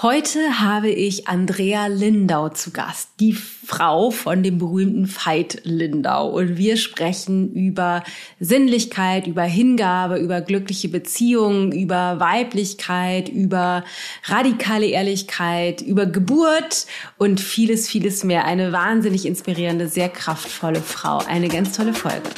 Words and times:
Heute 0.00 0.60
habe 0.60 0.90
ich 0.90 1.26
Andrea 1.26 1.88
Lindau 1.88 2.50
zu 2.50 2.70
Gast, 2.70 3.08
die 3.18 3.32
Frau 3.32 4.12
von 4.12 4.44
dem 4.44 4.58
berühmten 4.58 5.08
Veit 5.08 5.62
Lindau. 5.64 6.28
Und 6.28 6.56
wir 6.56 6.76
sprechen 6.76 7.52
über 7.52 8.04
Sinnlichkeit, 8.38 9.26
über 9.26 9.42
Hingabe, 9.42 10.18
über 10.18 10.40
glückliche 10.40 10.88
Beziehungen, 10.88 11.72
über 11.72 12.20
Weiblichkeit, 12.20 13.28
über 13.28 13.82
radikale 14.26 14.86
Ehrlichkeit, 14.86 15.80
über 15.80 16.06
Geburt 16.06 16.86
und 17.16 17.40
vieles, 17.40 17.88
vieles 17.88 18.22
mehr. 18.22 18.44
Eine 18.44 18.70
wahnsinnig 18.70 19.26
inspirierende, 19.26 19.88
sehr 19.88 20.10
kraftvolle 20.10 20.80
Frau. 20.80 21.18
Eine 21.26 21.48
ganz 21.48 21.76
tolle 21.76 21.92
Folge. 21.92 22.30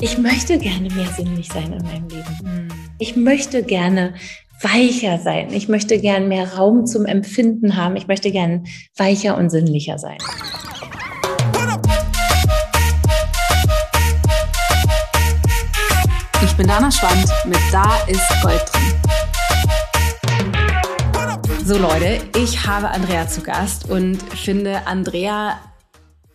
Ich 0.00 0.16
möchte 0.16 0.58
gerne 0.58 0.88
mehr 0.90 1.08
sinnlich 1.08 1.48
sein 1.48 1.72
in 1.72 1.82
meinem 1.82 2.08
Leben. 2.08 2.38
Hm. 2.42 2.68
Ich 3.00 3.16
möchte 3.16 3.64
gerne 3.64 4.14
weicher 4.62 5.18
sein. 5.18 5.52
Ich 5.52 5.68
möchte 5.68 5.98
gerne 5.98 6.24
mehr 6.24 6.54
Raum 6.54 6.86
zum 6.86 7.04
Empfinden 7.04 7.74
haben. 7.74 7.96
Ich 7.96 8.06
möchte 8.06 8.30
gerne 8.30 8.62
weicher 8.96 9.36
und 9.36 9.50
sinnlicher 9.50 9.98
sein. 9.98 10.18
Ich 16.44 16.52
bin 16.56 16.68
Dana 16.68 16.92
Schwand 16.92 17.26
mit 17.44 17.58
Da 17.72 17.96
ist 18.06 18.22
Gold 18.40 18.62
drin. 18.72 18.94
So 21.64 21.76
Leute, 21.76 22.20
ich 22.40 22.64
habe 22.64 22.88
Andrea 22.88 23.26
zu 23.26 23.40
Gast 23.40 23.90
und 23.90 24.22
finde 24.34 24.86
Andrea 24.86 25.58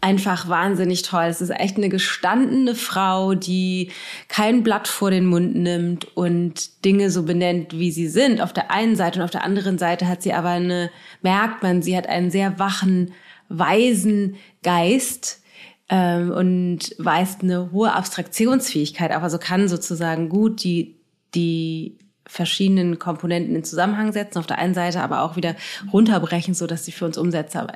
einfach 0.03 0.49
wahnsinnig 0.49 1.03
toll. 1.03 1.23
Es 1.23 1.39
ist 1.39 1.49
echt 1.49 1.77
eine 1.77 1.87
gestandene 1.87 2.75
Frau, 2.75 3.35
die 3.35 3.91
kein 4.27 4.61
Blatt 4.61 4.89
vor 4.89 5.11
den 5.11 5.25
Mund 5.25 5.55
nimmt 5.55 6.05
und 6.17 6.83
Dinge 6.83 7.09
so 7.09 7.23
benennt, 7.23 7.71
wie 7.79 7.89
sie 7.89 8.09
sind. 8.09 8.41
Auf 8.41 8.51
der 8.51 8.69
einen 8.69 8.97
Seite 8.97 9.19
und 9.19 9.25
auf 9.25 9.31
der 9.31 9.45
anderen 9.45 9.77
Seite 9.77 10.09
hat 10.09 10.21
sie 10.21 10.33
aber 10.33 10.49
eine, 10.49 10.91
merkt 11.21 11.63
man, 11.63 11.81
sie 11.81 11.95
hat 11.95 12.07
einen 12.07 12.31
sehr 12.31 12.59
wachen, 12.59 13.13
weisen 13.47 14.35
Geist 14.61 15.41
ähm, 15.87 16.31
und 16.31 16.95
weist 16.97 17.41
eine 17.41 17.71
hohe 17.71 17.93
Abstraktionsfähigkeit 17.93 19.13
auf. 19.13 19.23
Also 19.23 19.37
kann 19.37 19.69
sozusagen 19.69 20.27
gut 20.27 20.65
die, 20.65 20.97
die 21.33 21.97
verschiedenen 22.25 22.99
Komponenten 22.99 23.55
in 23.55 23.63
Zusammenhang 23.63 24.13
setzen, 24.13 24.39
auf 24.39 24.47
der 24.47 24.57
einen 24.57 24.73
Seite 24.73 25.01
aber 25.01 25.21
auch 25.23 25.35
wieder 25.35 25.55
runterbrechen, 25.91 26.53
so 26.53 26.67
dass 26.67 26.85
sie 26.85 26.91
für 26.91 27.05
uns 27.05 27.17
umsetzbar 27.17 27.67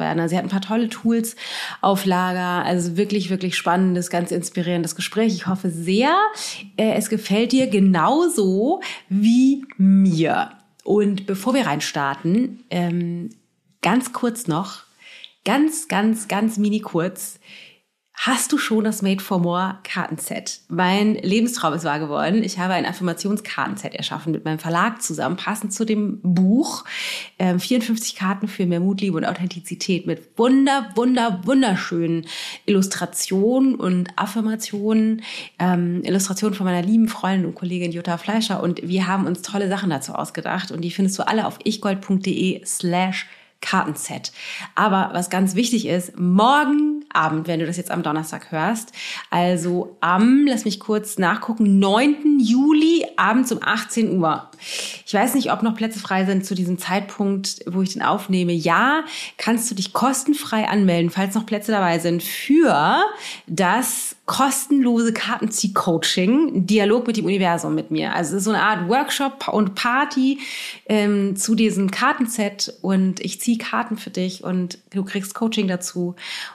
werden. 0.00 0.20
Also 0.20 0.30
sie 0.30 0.36
hat 0.36 0.44
ein 0.44 0.50
paar 0.50 0.60
tolle 0.60 0.88
Tools 0.88 1.36
auf 1.80 2.06
Lager, 2.06 2.64
also 2.64 2.96
wirklich, 2.96 3.30
wirklich 3.30 3.56
spannendes, 3.56 4.10
ganz 4.10 4.30
inspirierendes 4.30 4.96
Gespräch. 4.96 5.34
Ich 5.34 5.46
hoffe 5.46 5.70
sehr, 5.70 6.16
äh, 6.76 6.92
es 6.94 7.08
gefällt 7.08 7.52
dir 7.52 7.66
genauso 7.66 8.80
wie 9.08 9.64
mir. 9.76 10.50
Und 10.84 11.26
bevor 11.26 11.54
wir 11.54 11.66
reinstarten, 11.66 12.64
ähm, 12.70 13.30
ganz 13.82 14.12
kurz 14.12 14.46
noch, 14.46 14.84
ganz, 15.44 15.88
ganz, 15.88 16.28
ganz 16.28 16.58
mini 16.58 16.80
kurz, 16.80 17.38
Hast 18.22 18.52
du 18.52 18.58
schon 18.58 18.84
das 18.84 19.00
Made 19.00 19.24
for 19.24 19.38
More 19.38 19.78
Kartenset? 19.82 20.60
Mein 20.68 21.14
Lebenstraum 21.14 21.72
ist 21.72 21.84
wahr 21.84 21.98
geworden. 21.98 22.44
Ich 22.44 22.58
habe 22.58 22.74
ein 22.74 22.84
Affirmationskartenset 22.84 23.94
erschaffen 23.94 24.32
mit 24.32 24.44
meinem 24.44 24.58
Verlag 24.58 25.00
zusammen, 25.00 25.36
passend 25.38 25.72
zu 25.72 25.86
dem 25.86 26.20
Buch. 26.22 26.84
Ähm, 27.38 27.58
54 27.58 28.16
Karten 28.16 28.46
für 28.46 28.66
mehr 28.66 28.80
Mut, 28.80 29.00
Liebe 29.00 29.16
und 29.16 29.24
Authentizität 29.24 30.06
mit 30.06 30.36
wunder, 30.36 30.90
wunder, 30.96 31.40
wunderschönen 31.46 32.26
Illustrationen 32.66 33.74
und 33.74 34.10
Affirmationen. 34.16 35.22
Ähm, 35.58 36.02
Illustrationen 36.04 36.54
von 36.54 36.66
meiner 36.66 36.86
lieben 36.86 37.08
Freundin 37.08 37.46
und 37.46 37.54
Kollegin 37.54 37.90
Jutta 37.90 38.18
Fleischer. 38.18 38.62
Und 38.62 38.86
wir 38.86 39.06
haben 39.06 39.24
uns 39.24 39.40
tolle 39.40 39.70
Sachen 39.70 39.88
dazu 39.88 40.12
ausgedacht. 40.12 40.72
Und 40.72 40.82
die 40.82 40.90
findest 40.90 41.18
du 41.18 41.26
alle 41.26 41.46
auf 41.46 41.58
ichgold.de 41.64 42.66
slash 42.66 43.26
Kartenset. 43.60 44.32
Aber 44.74 45.10
was 45.12 45.30
ganz 45.30 45.54
wichtig 45.54 45.86
ist, 45.86 46.18
morgen 46.18 47.04
Abend, 47.12 47.48
wenn 47.48 47.60
du 47.60 47.66
das 47.66 47.76
jetzt 47.76 47.90
am 47.90 48.02
Donnerstag 48.02 48.52
hörst, 48.52 48.92
also 49.30 49.96
am, 50.00 50.46
lass 50.46 50.64
mich 50.64 50.80
kurz 50.80 51.18
nachgucken, 51.18 51.78
9. 51.78 52.40
Juli 52.40 53.04
abends 53.16 53.52
um 53.52 53.58
18 53.62 54.18
Uhr. 54.18 54.48
Ich 55.06 55.12
weiß 55.12 55.34
nicht, 55.34 55.52
ob 55.52 55.62
noch 55.62 55.74
Plätze 55.74 55.98
frei 55.98 56.24
sind 56.24 56.46
zu 56.46 56.54
diesem 56.54 56.78
Zeitpunkt, 56.78 57.60
wo 57.66 57.82
ich 57.82 57.92
den 57.92 58.02
aufnehme. 58.02 58.52
Ja, 58.52 59.04
kannst 59.36 59.70
du 59.70 59.74
dich 59.74 59.92
kostenfrei 59.92 60.68
anmelden, 60.68 61.10
falls 61.10 61.34
noch 61.34 61.46
Plätze 61.46 61.72
dabei 61.72 61.98
sind, 61.98 62.22
für 62.22 63.02
das 63.46 64.16
kostenlose 64.30 65.12
Kartenzieh-Coaching, 65.12 66.64
Dialog 66.64 67.04
mit 67.08 67.16
dem 67.16 67.24
Universum 67.24 67.74
mit 67.74 67.90
mir. 67.90 68.14
Also 68.14 68.38
so 68.38 68.50
eine 68.50 68.62
Art 68.62 68.88
Workshop 68.88 69.48
und 69.48 69.74
Party 69.74 70.38
ähm, 70.86 71.34
zu 71.34 71.56
diesem 71.56 71.90
Kartenset 71.90 72.72
und 72.80 73.18
ich 73.18 73.40
ziehe 73.40 73.58
Karten 73.58 73.96
für 73.96 74.10
dich 74.10 74.44
und 74.44 74.78
du 74.94 75.02
kriegst 75.02 75.34
Coaching 75.34 75.66
dazu 75.66 76.14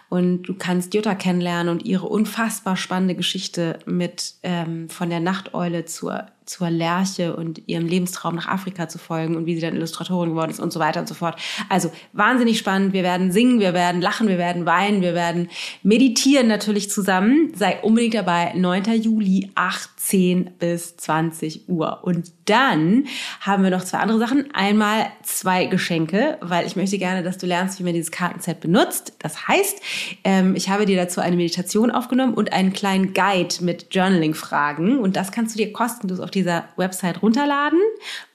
und 0.10 0.44
du 0.44 0.54
kannst 0.54 0.94
Jutta 0.94 1.16
kennenlernen 1.16 1.70
und 1.70 1.86
ihre 1.86 2.08
unfassbar 2.08 2.78
spannende 2.78 3.16
Geschichte 3.16 3.80
mit 3.86 4.36
ähm, 4.44 4.90
von 4.90 5.10
der 5.10 5.20
Nachteule 5.20 5.86
zur 5.86 6.28
zur 6.46 6.70
Lerche 6.70 7.36
und 7.36 7.68
ihrem 7.68 7.88
Lebenstraum 7.88 8.36
nach 8.36 8.48
Afrika 8.48 8.88
zu 8.88 9.00
folgen 9.00 9.36
und 9.36 9.46
wie 9.46 9.56
sie 9.56 9.62
dann 9.62 9.76
Illustratorin 9.76 10.30
geworden 10.30 10.52
ist 10.52 10.60
und 10.60 10.72
so 10.72 10.80
weiter 10.80 11.00
und 11.00 11.08
so 11.08 11.16
fort. 11.16 11.40
Also 11.70 11.92
wahnsinnig 12.14 12.60
spannend. 12.60 12.94
Wir 12.94 13.04
werden 13.04 13.32
singen, 13.32 13.60
wir 13.60 13.74
werden 13.74 14.00
lachen, 14.00 14.28
wir 14.28 14.38
werden 14.38 14.66
weinen, 14.66 15.02
wir 15.02 15.16
werden 15.16 15.50
meditieren 15.82 16.48
natürlich 16.48 16.90
zusammen. 16.92 17.52
Sei 17.56 17.80
unbedingt 17.82 18.14
dabei. 18.14 18.54
9. 18.56 19.02
Juli, 19.02 19.52
18 19.56 20.52
bis 20.60 20.98
20 20.98 21.68
Uhr. 21.68 22.04
Und 22.04 22.32
dann 22.46 23.06
haben 23.42 23.64
wir 23.64 23.72
noch 23.72 23.84
zwei 23.84 23.98
andere 23.98 24.20
Sachen. 24.20 24.54
Einmal 24.54 25.08
zwei 25.24 25.66
Geschenke, 25.66 26.38
weil 26.42 26.68
ich 26.68 26.76
möchte 26.76 27.00
gerne, 27.00 27.24
dass 27.24 27.40
du 27.40 27.48
lernst, 27.48 27.80
wie 27.80 27.84
man 27.84 27.94
dieses 27.94 28.12
Kartenset 28.12 28.60
benutzt. 28.60 29.14
Das 29.20 29.48
heißt, 29.48 29.82
ähm, 30.24 30.56
ich 30.56 30.70
habe 30.70 30.86
dir 30.86 30.98
dazu 30.98 31.22
eine 31.22 31.36
Meditation 31.36 31.92
aufgenommen 31.92 32.34
und 32.34 32.54
einen 32.54 32.74
kleinen 32.74 33.14
Guide 33.14 33.56
mit 33.62 33.94
Journaling-Fragen. 33.94 35.00
Und 35.00 35.16
das 35.16 35.32
kannst 35.32 35.56
du 35.56 35.58
dir 35.58 35.74
kostenlos 35.74 36.20
auf 36.20 36.32
dieser 36.32 36.66
Website 36.78 37.22
runterladen. 37.22 37.80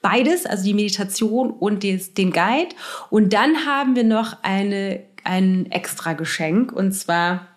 Beides, 0.01 0.45
also 0.45 0.63
die 0.63 0.73
Meditation 0.73 1.51
und 1.51 1.83
des, 1.83 2.13
den 2.13 2.31
Guide. 2.31 2.75
Und 3.09 3.33
dann 3.33 3.65
haben 3.65 3.95
wir 3.95 4.03
noch 4.03 4.37
eine, 4.43 5.01
ein 5.23 5.71
extra 5.71 6.13
Geschenk 6.13 6.71
und 6.71 6.93
zwar 6.93 7.50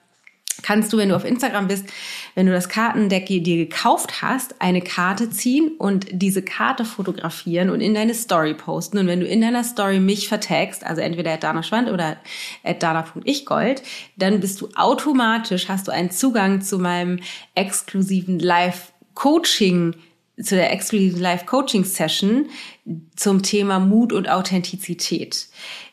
kannst 0.64 0.92
du, 0.92 0.96
wenn 0.96 1.10
du 1.10 1.16
auf 1.16 1.26
Instagram 1.26 1.68
bist, 1.68 1.86
wenn 2.34 2.46
du 2.46 2.52
das 2.52 2.70
Kartendeck 2.70 3.26
dir 3.26 3.56
gekauft 3.56 4.22
hast, 4.22 4.60
eine 4.62 4.80
Karte 4.80 5.28
ziehen 5.28 5.72
und 5.78 6.06
diese 6.10 6.42
Karte 6.42 6.86
fotografieren 6.86 7.68
und 7.68 7.82
in 7.82 7.92
deine 7.92 8.14
Story 8.14 8.54
posten. 8.54 8.96
Und 8.98 9.06
wenn 9.06 9.20
du 9.20 9.26
in 9.26 9.42
deiner 9.42 9.62
Story 9.62 10.00
mich 10.00 10.26
vertagst, 10.26 10.84
also 10.84 11.02
entweder 11.02 11.32
at 11.34 11.42
Dana 11.42 11.62
Schwand 11.62 11.90
oder 11.90 12.16
at 12.64 12.82
dana.ichgold, 12.82 13.82
dann 14.16 14.40
bist 14.40 14.60
du 14.62 14.68
automatisch, 14.74 15.68
hast 15.68 15.86
du 15.86 15.92
einen 15.92 16.10
Zugang 16.10 16.62
zu 16.62 16.78
meinem 16.78 17.20
exklusiven 17.54 18.38
Live-Coaching 18.38 19.94
zu 20.42 20.56
der 20.56 20.72
exklusiven 20.72 21.20
Live-Coaching-Session 21.20 22.46
zum 23.14 23.42
Thema 23.42 23.78
Mut 23.78 24.12
und 24.12 24.28
Authentizität, 24.28 25.46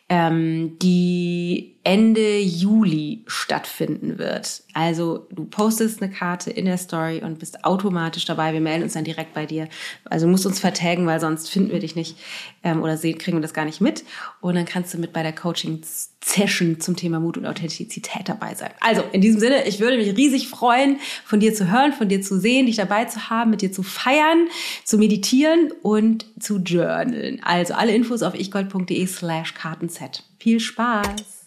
ähm, 0.09 0.79
die 0.81 1.70
Ende 1.83 2.39
Juli 2.39 3.23
stattfinden 3.25 4.19
wird. 4.19 4.61
Also 4.73 5.25
du 5.31 5.45
postest 5.45 6.01
eine 6.01 6.11
Karte 6.11 6.51
in 6.51 6.65
der 6.65 6.77
Story 6.77 7.21
und 7.23 7.39
bist 7.39 7.65
automatisch 7.65 8.25
dabei. 8.25 8.53
Wir 8.53 8.61
melden 8.61 8.83
uns 8.83 8.93
dann 8.93 9.03
direkt 9.03 9.33
bei 9.33 9.47
dir. 9.47 9.67
Also 10.05 10.27
du 10.27 10.31
musst 10.31 10.45
uns 10.45 10.59
vertagen, 10.59 11.07
weil 11.07 11.19
sonst 11.19 11.49
finden 11.49 11.71
wir 11.71 11.79
dich 11.79 11.95
nicht 11.95 12.17
ähm, 12.63 12.83
oder 12.83 12.97
sehen, 12.97 13.17
kriegen 13.17 13.37
wir 13.37 13.41
das 13.41 13.55
gar 13.55 13.65
nicht 13.65 13.81
mit. 13.81 14.03
Und 14.41 14.55
dann 14.55 14.65
kannst 14.65 14.93
du 14.93 14.99
mit 14.99 15.11
bei 15.11 15.23
der 15.23 15.33
Coaching-Session 15.33 16.79
zum 16.79 16.95
Thema 16.95 17.19
Mut 17.19 17.37
und 17.37 17.47
Authentizität 17.47 18.29
dabei 18.29 18.53
sein. 18.53 18.69
Also 18.79 19.03
in 19.11 19.21
diesem 19.21 19.39
Sinne, 19.39 19.67
ich 19.67 19.79
würde 19.79 19.97
mich 19.97 20.15
riesig 20.15 20.49
freuen, 20.49 20.99
von 21.25 21.39
dir 21.39 21.55
zu 21.55 21.71
hören, 21.71 21.93
von 21.93 22.09
dir 22.09 22.21
zu 22.21 22.39
sehen, 22.39 22.67
dich 22.67 22.75
dabei 22.75 23.05
zu 23.05 23.31
haben, 23.31 23.49
mit 23.49 23.63
dir 23.63 23.72
zu 23.72 23.81
feiern, 23.81 24.47
zu 24.85 24.99
meditieren 24.99 25.72
und 25.81 26.27
zu 26.39 26.59
journalen. 26.59 27.41
Also 27.43 27.73
alle 27.73 27.95
Infos 27.95 28.22
auf 28.22 28.35
ichgold.de 28.35 29.07
slash 29.07 29.55
Kartenset. 29.55 30.23
Viel 30.37 30.59
Spaß! 30.59 31.41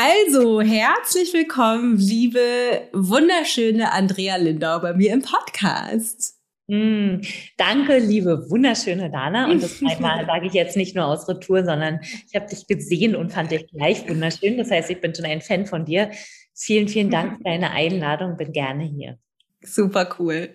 Also, 0.00 0.60
herzlich 0.60 1.34
willkommen, 1.34 1.96
liebe, 1.96 2.88
wunderschöne 2.92 3.90
Andrea 3.90 4.36
Lindau 4.36 4.78
bei 4.78 4.92
mir 4.92 5.12
im 5.12 5.22
Podcast. 5.22 6.36
Mm, 6.68 7.16
danke, 7.56 7.98
liebe, 7.98 8.48
wunderschöne 8.48 9.10
Dana. 9.10 9.50
Und 9.50 9.60
das 9.60 9.82
einmal 9.90 10.24
sage 10.24 10.46
ich 10.46 10.52
jetzt 10.52 10.76
nicht 10.76 10.94
nur 10.94 11.04
aus 11.04 11.28
Retour, 11.28 11.64
sondern 11.64 11.98
ich 12.02 12.32
habe 12.36 12.46
dich 12.46 12.68
gesehen 12.68 13.16
und 13.16 13.32
fand 13.32 13.50
dich 13.50 13.66
gleich 13.72 14.08
wunderschön. 14.08 14.56
Das 14.56 14.70
heißt, 14.70 14.88
ich 14.88 15.00
bin 15.00 15.16
schon 15.16 15.24
ein 15.24 15.40
Fan 15.40 15.66
von 15.66 15.84
dir. 15.84 16.12
Vielen, 16.54 16.86
vielen 16.86 17.10
Dank 17.10 17.32
für 17.38 17.42
deine 17.42 17.72
Einladung. 17.72 18.36
Bin 18.36 18.52
gerne 18.52 18.84
hier. 18.84 19.18
Super 19.62 20.14
cool. 20.20 20.50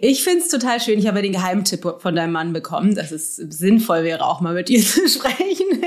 Ich 0.00 0.22
finde 0.22 0.40
es 0.40 0.48
total 0.48 0.80
schön. 0.80 0.98
Ich 0.98 1.06
habe 1.06 1.22
den 1.22 1.32
Geheimtipp 1.32 1.96
von 1.98 2.14
deinem 2.14 2.32
Mann 2.32 2.52
bekommen, 2.52 2.94
dass 2.94 3.10
es 3.10 3.36
sinnvoll 3.36 4.04
wäre, 4.04 4.24
auch 4.24 4.40
mal 4.40 4.54
mit 4.54 4.68
dir 4.68 4.80
zu 4.84 5.08
sprechen. 5.08 5.84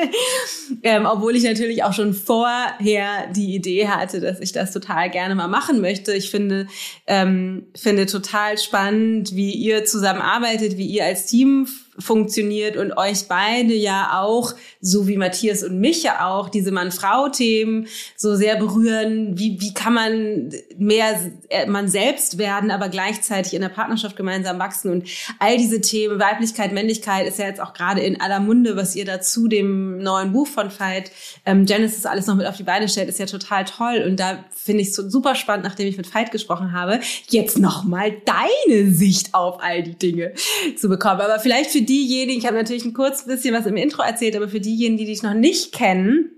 ähm, 0.83 1.05
obwohl 1.05 1.35
ich 1.35 1.43
natürlich 1.43 1.83
auch 1.83 1.93
schon 1.93 2.13
vorher 2.13 3.31
die 3.35 3.55
Idee 3.55 3.87
hatte, 3.87 4.19
dass 4.19 4.39
ich 4.39 4.51
das 4.51 4.71
total 4.71 5.09
gerne 5.09 5.35
mal 5.35 5.47
machen 5.47 5.81
möchte. 5.81 6.13
Ich 6.13 6.29
finde, 6.29 6.67
ähm, 7.07 7.67
finde 7.75 8.05
total 8.05 8.57
spannend, 8.57 9.35
wie 9.35 9.51
ihr 9.53 9.85
zusammenarbeitet, 9.85 10.77
wie 10.77 10.87
ihr 10.87 11.05
als 11.05 11.25
Team 11.25 11.67
funktioniert 11.99 12.75
und 12.75 12.97
euch 12.97 13.27
beide 13.27 13.73
ja 13.73 14.19
auch, 14.19 14.53
so 14.81 15.07
wie 15.07 15.17
Matthias 15.17 15.63
und 15.63 15.79
mich 15.79 16.03
ja 16.03 16.27
auch, 16.27 16.49
diese 16.49 16.71
Mann-Frau-Themen 16.71 17.87
so 18.17 18.35
sehr 18.35 18.55
berühren. 18.55 19.37
Wie, 19.37 19.61
wie 19.61 19.73
kann 19.73 19.93
man 19.93 20.49
mehr 20.77 21.31
äh, 21.49 21.67
man 21.67 21.87
selbst 21.87 22.37
werden, 22.37 22.71
aber 22.71 22.89
gleichzeitig 22.89 23.53
in 23.53 23.61
der 23.61 23.69
Partnerschaft 23.69 23.92
gemeinsam 24.15 24.59
wachsen 24.59 24.91
und 24.91 25.07
all 25.39 25.57
diese 25.57 25.81
Themen, 25.81 26.19
Weiblichkeit, 26.19 26.73
Männlichkeit 26.73 27.27
ist 27.27 27.39
ja 27.39 27.45
jetzt 27.45 27.61
auch 27.61 27.73
gerade 27.73 28.01
in 28.01 28.19
aller 28.21 28.39
Munde, 28.39 28.75
was 28.75 28.95
ihr 28.95 29.05
dazu 29.05 29.47
dem 29.47 29.97
neuen 29.97 30.33
Buch 30.33 30.47
von 30.47 30.69
Veit 30.77 31.11
ähm, 31.45 31.65
Genesis 31.65 32.05
alles 32.05 32.27
noch 32.27 32.35
mit 32.35 32.47
auf 32.47 32.57
die 32.57 32.63
Beine 32.63 32.89
stellt, 32.89 33.09
ist 33.09 33.19
ja 33.19 33.25
total 33.25 33.65
toll 33.65 34.03
und 34.07 34.19
da 34.19 34.43
finde 34.51 34.81
ich 34.81 34.89
es 34.89 34.95
super 34.95 35.35
spannend, 35.35 35.65
nachdem 35.65 35.87
ich 35.87 35.97
mit 35.97 36.13
Veit 36.13 36.31
gesprochen 36.31 36.71
habe, 36.71 36.99
jetzt 37.29 37.59
nochmal 37.59 38.13
deine 38.25 38.91
Sicht 38.91 39.33
auf 39.33 39.61
all 39.61 39.83
die 39.83 39.97
Dinge 39.97 40.33
zu 40.77 40.89
bekommen. 40.89 41.21
Aber 41.21 41.39
vielleicht 41.39 41.71
für 41.71 41.81
diejenigen, 41.81 42.39
ich 42.39 42.45
habe 42.45 42.57
natürlich 42.57 42.85
ein 42.85 42.93
kurz 42.93 43.25
bisschen 43.25 43.53
was 43.53 43.65
im 43.65 43.77
Intro 43.77 44.01
erzählt, 44.01 44.35
aber 44.35 44.47
für 44.47 44.59
diejenigen, 44.59 44.97
die 44.97 45.05
dich 45.05 45.23
noch 45.23 45.33
nicht 45.33 45.73
kennen, 45.73 46.31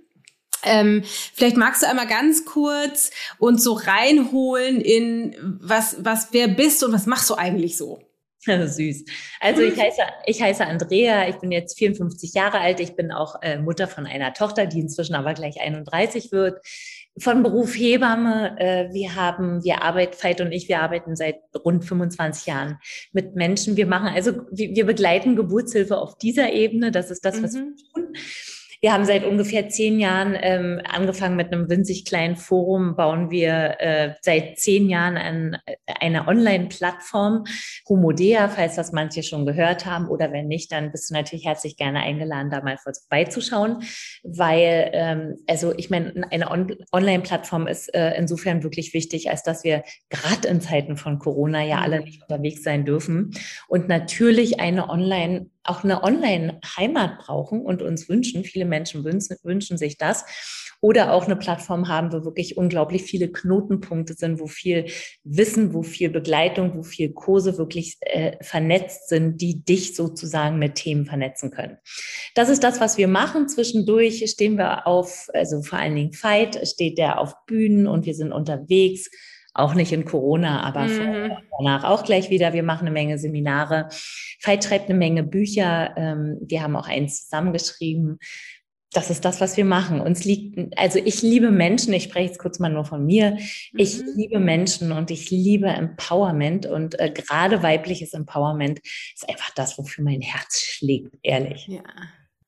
ähm, 0.65 1.03
vielleicht 1.05 1.57
magst 1.57 1.83
du 1.83 1.87
einmal 1.87 2.07
ganz 2.07 2.45
kurz 2.45 3.11
uns 3.37 3.63
so 3.63 3.73
reinholen 3.73 4.81
in 4.81 5.35
was, 5.61 5.97
was, 5.99 6.29
wer 6.31 6.47
bist 6.47 6.83
und 6.83 6.91
was 6.91 7.05
machst 7.05 7.29
du 7.29 7.35
eigentlich 7.35 7.77
so? 7.77 7.99
Süß. 8.45 9.05
Also 9.39 9.61
ich 9.61 9.79
heiße, 9.79 10.01
ich 10.25 10.41
heiße 10.41 10.65
Andrea, 10.65 11.27
ich 11.27 11.37
bin 11.37 11.51
jetzt 11.51 11.77
54 11.77 12.33
Jahre 12.33 12.59
alt, 12.59 12.79
ich 12.79 12.95
bin 12.95 13.11
auch 13.11 13.41
äh, 13.41 13.57
Mutter 13.57 13.87
von 13.87 14.05
einer 14.05 14.33
Tochter, 14.33 14.65
die 14.65 14.79
inzwischen 14.79 15.15
aber 15.15 15.33
gleich 15.33 15.61
31 15.61 16.31
wird. 16.31 16.59
Von 17.17 17.43
Beruf 17.43 17.75
Hebamme, 17.75 18.59
äh, 18.59 18.93
wir 18.93 19.15
haben, 19.15 19.63
wir 19.63 19.81
arbeiten, 19.83 20.21
Veit 20.21 20.41
und 20.41 20.51
ich, 20.51 20.67
wir 20.67 20.81
arbeiten 20.81 21.15
seit 21.15 21.37
rund 21.63 21.85
25 21.85 22.45
Jahren 22.45 22.77
mit 23.13 23.35
Menschen. 23.35 23.77
Wir 23.77 23.87
machen 23.87 24.09
also, 24.09 24.33
wir, 24.51 24.75
wir 24.75 24.85
begleiten 24.85 25.35
Geburtshilfe 25.35 25.97
auf 25.97 26.17
dieser 26.17 26.51
Ebene, 26.51 26.91
das 26.91 27.11
ist 27.11 27.23
das, 27.23 27.41
was 27.41 27.53
mhm. 27.53 27.75
wir 27.93 28.03
tun. 28.03 28.13
Wir 28.81 28.93
haben 28.93 29.05
seit 29.05 29.23
ungefähr 29.23 29.69
zehn 29.69 29.99
Jahren 29.99 30.37
ähm, 30.39 30.81
angefangen 30.83 31.35
mit 31.35 31.51
einem 31.51 31.69
winzig 31.69 32.05
kleinen 32.05 32.35
Forum, 32.35 32.95
bauen 32.95 33.31
wir 33.31 33.75
äh, 33.79 34.13
seit 34.21 34.59
zehn 34.59 34.89
Jahren 34.89 35.17
ein, 35.17 35.57
eine 35.99 36.27
Online-Plattform, 36.27 37.45
Homodea, 37.87 38.49
falls 38.49 38.75
das 38.75 38.91
manche 38.91 39.23
schon 39.23 39.45
gehört 39.45 39.85
haben 39.85 40.07
oder 40.07 40.31
wenn 40.31 40.47
nicht, 40.47 40.71
dann 40.71 40.91
bist 40.91 41.09
du 41.09 41.13
natürlich 41.13 41.45
herzlich 41.45 41.77
gerne 41.77 41.99
eingeladen, 42.01 42.49
da 42.49 42.61
mal 42.61 42.77
vorbeizuschauen, 42.77 43.83
weil, 44.23 44.89
ähm, 44.93 45.35
also 45.47 45.73
ich 45.77 45.89
meine, 45.89 46.25
eine 46.31 46.51
On 46.51 46.75
Online-Plattform 46.91 47.67
ist 47.67 47.93
äh, 47.93 48.15
insofern 48.17 48.63
wirklich 48.63 48.93
wichtig, 48.93 49.29
als 49.29 49.43
dass 49.43 49.63
wir 49.63 49.83
gerade 50.09 50.47
in 50.47 50.61
Zeiten 50.61 50.97
von 50.97 51.19
Corona 51.19 51.63
ja 51.63 51.81
alle 51.81 52.01
nicht 52.01 52.21
unterwegs 52.21 52.63
sein 52.63 52.85
dürfen. 52.85 53.31
Und 53.67 53.87
natürlich 53.87 54.59
eine 54.59 54.89
Online 54.89 55.49
auch 55.65 55.83
eine 55.83 56.03
Online-Heimat 56.03 57.19
brauchen 57.19 57.61
und 57.61 57.81
uns 57.81 58.09
wünschen. 58.09 58.43
Viele 58.43 58.65
Menschen 58.65 59.03
wünschen, 59.03 59.37
wünschen 59.43 59.77
sich 59.77 59.97
das. 59.97 60.25
Oder 60.81 61.13
auch 61.13 61.25
eine 61.25 61.35
Plattform 61.35 61.87
haben, 61.87 62.11
wo 62.11 62.25
wirklich 62.25 62.57
unglaublich 62.57 63.03
viele 63.03 63.31
Knotenpunkte 63.31 64.13
sind, 64.13 64.39
wo 64.39 64.47
viel 64.47 64.85
Wissen, 65.23 65.73
wo 65.73 65.83
viel 65.83 66.09
Begleitung, 66.09 66.75
wo 66.75 66.83
viel 66.83 67.11
Kurse 67.11 67.57
wirklich 67.57 67.97
äh, 68.01 68.37
vernetzt 68.41 69.09
sind, 69.09 69.41
die 69.41 69.63
dich 69.63 69.95
sozusagen 69.95 70.59
mit 70.59 70.75
Themen 70.75 71.05
vernetzen 71.05 71.49
können. 71.49 71.77
Das 72.35 72.49
ist 72.49 72.63
das, 72.63 72.79
was 72.79 72.97
wir 72.97 73.07
machen. 73.07 73.47
Zwischendurch 73.47 74.29
stehen 74.29 74.57
wir 74.57 74.85
auf, 74.85 75.27
also 75.33 75.63
vor 75.63 75.79
allen 75.79 75.95
Dingen 75.95 76.13
Fight, 76.13 76.67
steht 76.67 76.97
der 76.97 77.19
auf 77.19 77.33
Bühnen 77.47 77.87
und 77.87 78.05
wir 78.05 78.13
sind 78.13 78.31
unterwegs 78.31 79.09
auch 79.55 79.73
nicht 79.73 79.93
in 79.93 80.05
Corona, 80.05 80.63
aber 80.63 80.81
mhm. 80.81 81.31
danach 81.57 81.85
auch 81.85 82.03
gleich 82.03 82.29
wieder. 82.29 82.53
Wir 82.53 82.63
machen 82.63 82.81
eine 82.81 82.91
Menge 82.91 83.17
Seminare. 83.17 83.87
Veit 84.43 84.65
schreibt 84.65 84.89
eine 84.89 84.99
Menge 84.99 85.23
Bücher. 85.23 85.95
Ähm, 85.97 86.37
wir 86.41 86.61
haben 86.61 86.75
auch 86.75 86.87
eins 86.87 87.23
zusammengeschrieben. 87.23 88.19
Das 88.91 89.09
ist 89.09 89.25
das, 89.25 89.41
was 89.41 89.55
wir 89.57 89.65
machen. 89.65 90.01
Uns 90.01 90.25
liegt, 90.25 90.77
also 90.77 90.99
ich 90.99 91.21
liebe 91.21 91.51
Menschen. 91.51 91.93
Ich 91.93 92.03
spreche 92.03 92.27
jetzt 92.27 92.39
kurz 92.39 92.59
mal 92.59 92.69
nur 92.69 92.85
von 92.85 93.05
mir. 93.05 93.37
Ich 93.73 93.99
mhm. 93.99 94.07
liebe 94.15 94.39
Menschen 94.39 94.91
und 94.91 95.09
ich 95.09 95.31
liebe 95.31 95.67
Empowerment 95.67 96.65
und 96.65 96.99
äh, 96.99 97.09
gerade 97.09 97.63
weibliches 97.63 98.13
Empowerment 98.13 98.79
ist 98.79 99.27
einfach 99.27 99.51
das, 99.55 99.77
wofür 99.77 100.03
mein 100.03 100.21
Herz 100.21 100.59
schlägt, 100.59 101.15
ehrlich. 101.23 101.67
Ja. 101.67 101.81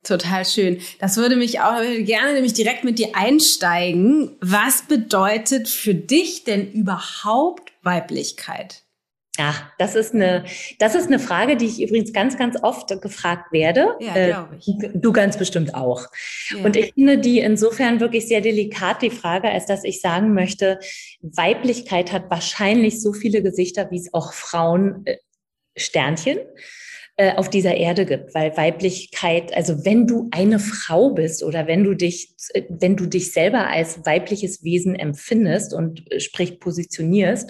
Total 0.08 0.46
schön. 0.46 0.80
Das 1.00 1.18
würde 1.18 1.36
mich 1.36 1.60
auch 1.60 1.82
gerne 1.82 2.34
nämlich 2.34 2.54
direkt 2.54 2.86
mit 2.86 2.98
dir 2.98 3.10
einsteigen. 3.14 4.38
Was 4.40 4.84
bedeutet 4.84 5.68
für 5.68 5.94
dich 5.94 6.46
denn 6.46 6.72
überhaupt 6.72 7.74
Weiblichkeit? 7.84 8.84
Ja, 9.38 9.54
das 9.78 9.96
ist 9.96 10.16
eine, 10.16 10.46
das 10.80 10.96
ist 10.96 11.08
eine 11.08 11.20
Frage, 11.20 11.58
die 11.58 11.66
ich 11.66 11.82
übrigens 11.82 12.12
ganz, 12.12 12.38
ganz 12.38 12.58
oft 12.64 12.90
gefragt 13.02 13.52
werde. 13.52 13.96
Ja, 14.00 14.16
äh, 14.16 14.28
glaube 14.30 14.58
ich. 14.58 14.76
Du 14.96 15.12
ganz 15.12 15.38
bestimmt 15.38 15.76
auch. 15.76 16.08
Ja. 16.50 16.64
Und 16.64 16.76
ich 16.76 16.94
finde 16.94 17.20
die 17.20 17.40
insofern 17.40 18.00
wirklich 18.00 18.28
sehr 18.28 18.42
delikat, 18.42 19.02
die 19.02 19.12
Frage, 19.12 19.50
als 19.50 19.68
dass 19.68 19.84
ich 19.84 20.02
sagen 20.02 20.34
möchte, 20.34 20.80
Weiblichkeit 21.22 22.12
hat 22.14 22.32
wahrscheinlich 22.32 23.02
so 23.02 23.14
viele 23.14 23.44
Gesichter, 23.44 23.92
wie 23.92 24.00
es 24.00 24.14
auch 24.14 24.34
Frauen 24.34 25.04
äh, 25.06 25.18
Sternchen 25.76 26.40
äh, 27.20 27.34
auf 27.34 27.50
dieser 27.50 27.74
Erde 27.74 28.06
gibt, 28.06 28.36
weil 28.36 28.56
Weiblichkeit, 28.56 29.52
also 29.58 29.84
wenn 29.86 30.06
du 30.06 30.28
eine 30.30 30.60
Frau 30.60 31.10
bist 31.10 31.44
oder 31.44 31.66
wenn 31.66 31.84
du 31.84 31.96
dich, 31.96 32.36
äh, 32.54 32.62
wenn 32.70 32.96
du 32.96 33.08
dich 33.08 33.34
selber 33.34 33.68
als 33.68 34.06
weibliches 34.06 34.64
Wesen 34.64 34.94
empfindest 34.94 35.74
und 35.74 36.12
äh, 36.12 36.20
sprich 36.20 36.60
positionierst, 36.60 37.50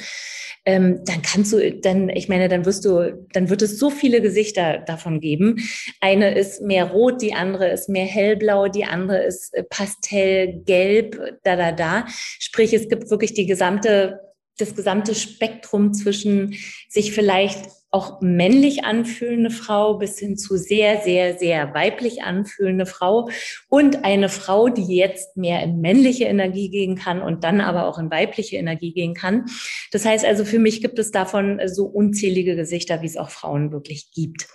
ähm, 0.63 1.01
dann 1.03 1.21
kannst 1.21 1.51
du, 1.51 1.73
dann, 1.81 2.07
ich 2.07 2.29
meine, 2.29 2.47
dann 2.47 2.65
wirst 2.65 2.85
du, 2.85 3.27
dann 3.33 3.49
wird 3.49 3.61
es 3.61 3.77
so 3.77 3.89
viele 3.89 4.21
Gesichter 4.21 4.79
davon 4.87 5.19
geben. 5.19 5.57
Eine 5.99 6.33
ist 6.33 6.61
mehr 6.61 6.85
rot, 6.85 7.21
die 7.21 7.33
andere 7.33 7.69
ist 7.69 7.89
mehr 7.89 8.05
hellblau, 8.05 8.69
die 8.69 8.85
andere 8.85 9.23
ist 9.23 9.53
pastellgelb, 9.69 11.39
da, 11.43 11.57
da, 11.57 11.73
da. 11.73 12.05
Sprich, 12.39 12.73
es 12.73 12.87
gibt 12.87 13.11
wirklich 13.11 13.33
die 13.33 13.45
gesamte 13.45 14.21
das 14.59 14.75
gesamte 14.75 15.13
Spektrum 15.13 15.93
zwischen 15.93 16.55
sich 16.89 17.11
vielleicht 17.11 17.59
auch 17.89 18.19
männlich 18.21 18.83
anfühlende 18.83 19.49
Frau 19.49 19.97
bis 19.97 20.19
hin 20.19 20.37
zu 20.37 20.57
sehr, 20.57 21.01
sehr, 21.01 21.37
sehr 21.37 21.73
weiblich 21.73 22.21
anfühlende 22.21 22.85
Frau 22.85 23.29
und 23.69 24.03
eine 24.03 24.27
Frau, 24.27 24.67
die 24.67 24.95
jetzt 24.95 25.37
mehr 25.37 25.63
in 25.63 25.79
männliche 25.79 26.25
Energie 26.25 26.69
gehen 26.69 26.95
kann 26.95 27.21
und 27.21 27.45
dann 27.45 27.61
aber 27.61 27.87
auch 27.87 27.97
in 27.97 28.11
weibliche 28.11 28.57
Energie 28.57 28.93
gehen 28.93 29.13
kann. 29.13 29.45
Das 29.91 30.03
heißt 30.03 30.25
also, 30.25 30.43
für 30.43 30.59
mich 30.59 30.81
gibt 30.81 30.99
es 30.99 31.11
davon 31.11 31.61
so 31.67 31.85
unzählige 31.85 32.57
Gesichter, 32.57 33.01
wie 33.01 33.07
es 33.07 33.17
auch 33.17 33.29
Frauen 33.29 33.71
wirklich 33.71 34.11
gibt. 34.11 34.47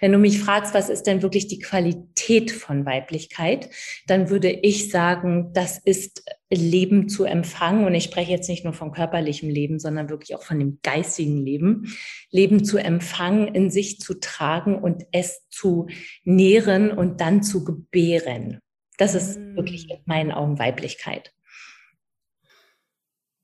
Wenn 0.00 0.12
du 0.12 0.18
mich 0.18 0.40
fragst, 0.40 0.72
was 0.72 0.88
ist 0.88 1.02
denn 1.02 1.20
wirklich 1.20 1.46
die 1.46 1.58
Qualität 1.58 2.50
von 2.50 2.86
Weiblichkeit, 2.86 3.68
dann 4.06 4.30
würde 4.30 4.50
ich 4.50 4.90
sagen, 4.90 5.50
das 5.52 5.78
ist 5.78 6.24
Leben 6.56 7.08
zu 7.08 7.24
empfangen. 7.24 7.84
Und 7.86 7.94
ich 7.94 8.04
spreche 8.04 8.32
jetzt 8.32 8.48
nicht 8.48 8.64
nur 8.64 8.72
von 8.72 8.92
körperlichem 8.92 9.48
Leben, 9.48 9.78
sondern 9.78 10.08
wirklich 10.08 10.34
auch 10.34 10.42
von 10.42 10.58
dem 10.58 10.78
geistigen 10.82 11.44
Leben. 11.44 11.94
Leben 12.30 12.64
zu 12.64 12.78
empfangen, 12.78 13.48
in 13.48 13.70
sich 13.70 14.00
zu 14.00 14.14
tragen 14.14 14.78
und 14.78 15.04
es 15.12 15.48
zu 15.50 15.88
nähren 16.24 16.90
und 16.90 17.20
dann 17.20 17.42
zu 17.42 17.64
gebären. 17.64 18.60
Das 18.96 19.14
ist 19.14 19.38
wirklich 19.54 19.90
in 19.90 19.98
meinen 20.06 20.32
Augen 20.32 20.58
Weiblichkeit. 20.58 21.32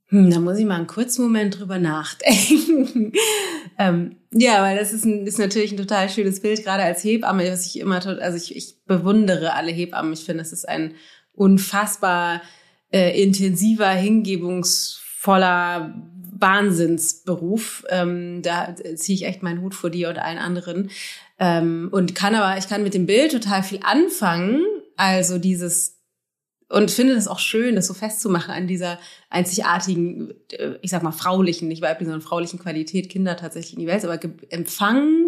Hm, 0.09 0.31
da 0.31 0.41
muss 0.41 0.59
ich 0.59 0.65
mal 0.65 0.77
einen 0.77 0.87
kurzen 0.87 1.23
Moment 1.23 1.59
drüber 1.59 1.79
nachdenken. 1.79 3.13
ähm, 3.79 4.17
ja, 4.33 4.63
weil 4.63 4.77
das 4.77 4.93
ist, 4.93 5.05
ein, 5.05 5.27
ist 5.27 5.39
natürlich 5.39 5.73
ein 5.73 5.79
total 5.79 6.09
schönes 6.09 6.41
Bild, 6.41 6.63
gerade 6.63 6.83
als 6.83 7.03
Hebamme, 7.05 7.51
was 7.51 7.67
ich 7.67 7.81
immer, 7.81 8.05
also 8.05 8.37
ich, 8.37 8.55
ich 8.55 8.85
bewundere 8.85 9.55
alle 9.55 9.73
Hebammen. 9.73 10.13
Ich 10.13 10.25
finde, 10.25 10.43
es 10.43 10.53
ist 10.53 10.69
ein 10.69 10.95
unfassbar 11.33 12.43
äh, 12.95 13.21
intensiver, 13.21 13.91
hingebungsvoller 13.91 16.01
Wahnsinnsberuf. 16.39 17.85
Ähm, 17.89 18.41
da 18.43 18.77
ziehe 18.95 19.17
ich 19.17 19.25
echt 19.25 19.43
meinen 19.43 19.63
Hut 19.63 19.75
vor 19.75 19.91
dir 19.91 20.11
und 20.11 20.19
allen 20.19 20.39
anderen. 20.39 20.91
Ähm, 21.41 21.89
und 21.91 22.15
kann 22.15 22.37
aber, 22.37 22.57
ich 22.57 22.69
kann 22.69 22.85
mit 22.85 22.95
dem 22.95 23.07
Bild 23.07 23.33
total 23.33 23.65
viel 23.65 23.81
anfangen. 23.83 24.65
Also 24.97 25.39
dieses, 25.39 25.99
und 26.69 26.93
finde 26.93 27.17
das 27.17 27.27
auch 27.27 27.41
schön, 27.41 27.75
das 27.75 27.89
so 27.89 27.95
festzumachen 27.95 28.55
an 28.55 28.69
dieser 28.69 29.01
einzigartigen, 29.29 30.33
äh, 30.53 30.75
ich 30.81 30.93
sag 30.93 31.03
mal, 31.03 31.11
fraulichen, 31.11 31.67
nicht 31.67 31.83
weiblichen, 31.83 32.13
sondern 32.13 32.27
fraulichen 32.27 32.61
Qualität, 32.61 33.11
Kinder 33.11 33.37
tatsächlich 33.37 33.75
in 33.75 33.81
die 33.81 33.89
Welt, 33.89 34.05
aber 34.05 34.21
empfangen, 34.51 35.24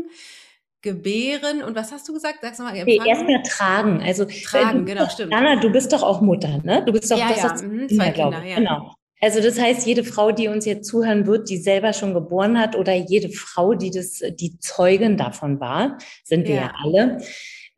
gebären 0.82 1.62
und 1.62 1.74
was 1.74 1.92
hast 1.92 2.08
du 2.08 2.12
gesagt? 2.12 2.38
Sag's 2.42 2.58
nochmal. 2.58 2.84
Nee, 2.84 3.00
erstmal 3.04 3.42
tragen. 3.42 4.02
Also 4.02 4.24
tragen, 4.24 4.80
du, 4.80 4.84
genau, 4.84 5.08
stimmt. 5.08 5.32
Anna, 5.32 5.56
du 5.56 5.70
bist 5.70 5.92
doch 5.92 6.02
auch 6.02 6.20
Mutter, 6.20 6.60
ne? 6.62 6.84
Du 6.84 6.92
bist 6.92 7.10
doch 7.10 7.18
ja, 7.18 7.28
das 7.28 7.62
ja. 7.62 7.68
Mhm, 7.68 7.88
zwei 7.88 8.10
Kinder, 8.10 8.44
ja. 8.44 8.56
Genau. 8.56 8.94
Also 9.20 9.40
das 9.40 9.58
heißt, 9.58 9.86
jede 9.86 10.04
Frau, 10.04 10.30
die 10.30 10.48
uns 10.48 10.66
jetzt 10.66 10.86
zuhören 10.86 11.26
wird, 11.26 11.48
die 11.48 11.56
selber 11.56 11.92
schon 11.92 12.12
geboren 12.12 12.58
hat 12.58 12.76
oder 12.76 12.94
jede 12.94 13.30
Frau, 13.30 13.74
die 13.74 13.90
das, 13.90 14.22
die 14.38 14.58
Zeugin 14.58 15.16
davon 15.16 15.58
war, 15.58 15.98
sind 16.22 16.46
wir 16.46 16.56
ja, 16.56 16.60
ja 16.62 16.72
alle. 16.84 17.22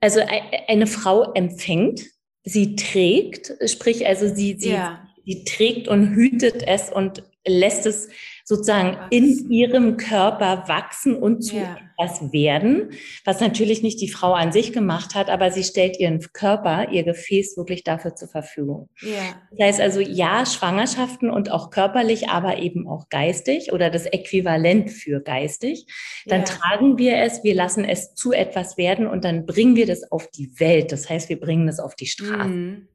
Also 0.00 0.20
eine 0.66 0.86
Frau 0.86 1.32
empfängt, 1.32 2.02
sie 2.42 2.76
trägt, 2.76 3.52
sprich 3.66 4.06
also 4.06 4.32
sie, 4.32 4.56
sie, 4.58 4.72
ja. 4.72 5.06
sie 5.24 5.44
trägt 5.44 5.86
und 5.88 6.14
hütet 6.14 6.66
es 6.66 6.90
und 6.90 7.22
lässt 7.46 7.86
es 7.86 8.08
sozusagen 8.48 8.96
in 9.10 9.50
ihrem 9.50 9.98
Körper 9.98 10.64
wachsen 10.68 11.14
und 11.14 11.42
zu 11.42 11.56
ja. 11.56 11.76
etwas 11.98 12.32
werden, 12.32 12.92
was 13.26 13.42
natürlich 13.42 13.82
nicht 13.82 14.00
die 14.00 14.08
Frau 14.08 14.32
an 14.32 14.52
sich 14.52 14.72
gemacht 14.72 15.14
hat, 15.14 15.28
aber 15.28 15.50
sie 15.50 15.64
stellt 15.64 16.00
ihren 16.00 16.20
Körper, 16.32 16.90
ihr 16.90 17.04
Gefäß 17.04 17.58
wirklich 17.58 17.84
dafür 17.84 18.14
zur 18.14 18.28
Verfügung. 18.28 18.88
Ja. 19.02 19.36
Das 19.50 19.66
heißt 19.66 19.80
also, 19.82 20.00
ja, 20.00 20.46
Schwangerschaften 20.46 21.28
und 21.28 21.52
auch 21.52 21.68
körperlich, 21.68 22.30
aber 22.30 22.56
eben 22.56 22.88
auch 22.88 23.10
geistig 23.10 23.70
oder 23.74 23.90
das 23.90 24.06
Äquivalent 24.06 24.90
für 24.92 25.20
geistig. 25.20 25.84
Dann 26.24 26.40
ja. 26.40 26.46
tragen 26.46 26.96
wir 26.96 27.18
es, 27.18 27.44
wir 27.44 27.54
lassen 27.54 27.84
es 27.84 28.14
zu 28.14 28.32
etwas 28.32 28.78
werden 28.78 29.06
und 29.06 29.26
dann 29.26 29.44
bringen 29.44 29.76
wir 29.76 29.84
das 29.84 30.10
auf 30.10 30.26
die 30.30 30.58
Welt. 30.58 30.90
Das 30.90 31.10
heißt, 31.10 31.28
wir 31.28 31.38
bringen 31.38 31.68
es 31.68 31.80
auf 31.80 31.94
die 31.94 32.06
Straße. 32.06 32.48
Mhm. 32.48 32.88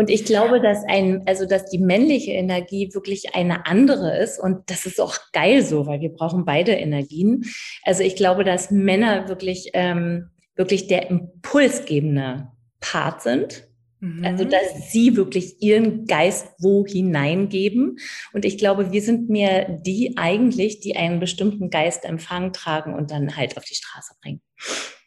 Und 0.00 0.08
ich 0.08 0.24
glaube, 0.24 0.62
dass 0.62 0.82
ein, 0.88 1.24
also 1.26 1.44
dass 1.44 1.66
die 1.66 1.76
männliche 1.76 2.30
Energie 2.30 2.88
wirklich 2.94 3.34
eine 3.34 3.66
andere 3.66 4.16
ist 4.16 4.38
und 4.38 4.70
das 4.70 4.86
ist 4.86 4.98
auch 4.98 5.14
geil 5.34 5.62
so, 5.62 5.86
weil 5.86 6.00
wir 6.00 6.08
brauchen 6.08 6.46
beide 6.46 6.72
Energien. 6.72 7.44
Also 7.82 8.02
ich 8.02 8.16
glaube, 8.16 8.42
dass 8.42 8.70
Männer 8.70 9.28
wirklich 9.28 9.72
ähm, 9.74 10.30
wirklich 10.56 10.86
der 10.86 11.10
impulsgebende 11.10 12.48
Part 12.80 13.20
sind. 13.20 13.68
Mhm. 13.98 14.24
Also, 14.24 14.44
dass 14.44 14.90
sie 14.90 15.18
wirklich 15.18 15.60
ihren 15.60 16.06
Geist 16.06 16.48
wo 16.60 16.86
hineingeben. 16.86 17.98
Und 18.32 18.46
ich 18.46 18.56
glaube, 18.56 18.92
wir 18.92 19.02
sind 19.02 19.28
mehr 19.28 19.68
die 19.68 20.16
eigentlich, 20.16 20.80
die 20.80 20.96
einen 20.96 21.20
bestimmten 21.20 21.68
Geist 21.68 22.06
empfangen, 22.06 22.54
tragen 22.54 22.94
und 22.94 23.10
dann 23.10 23.36
halt 23.36 23.58
auf 23.58 23.66
die 23.66 23.74
Straße 23.74 24.14
bringen. 24.22 24.40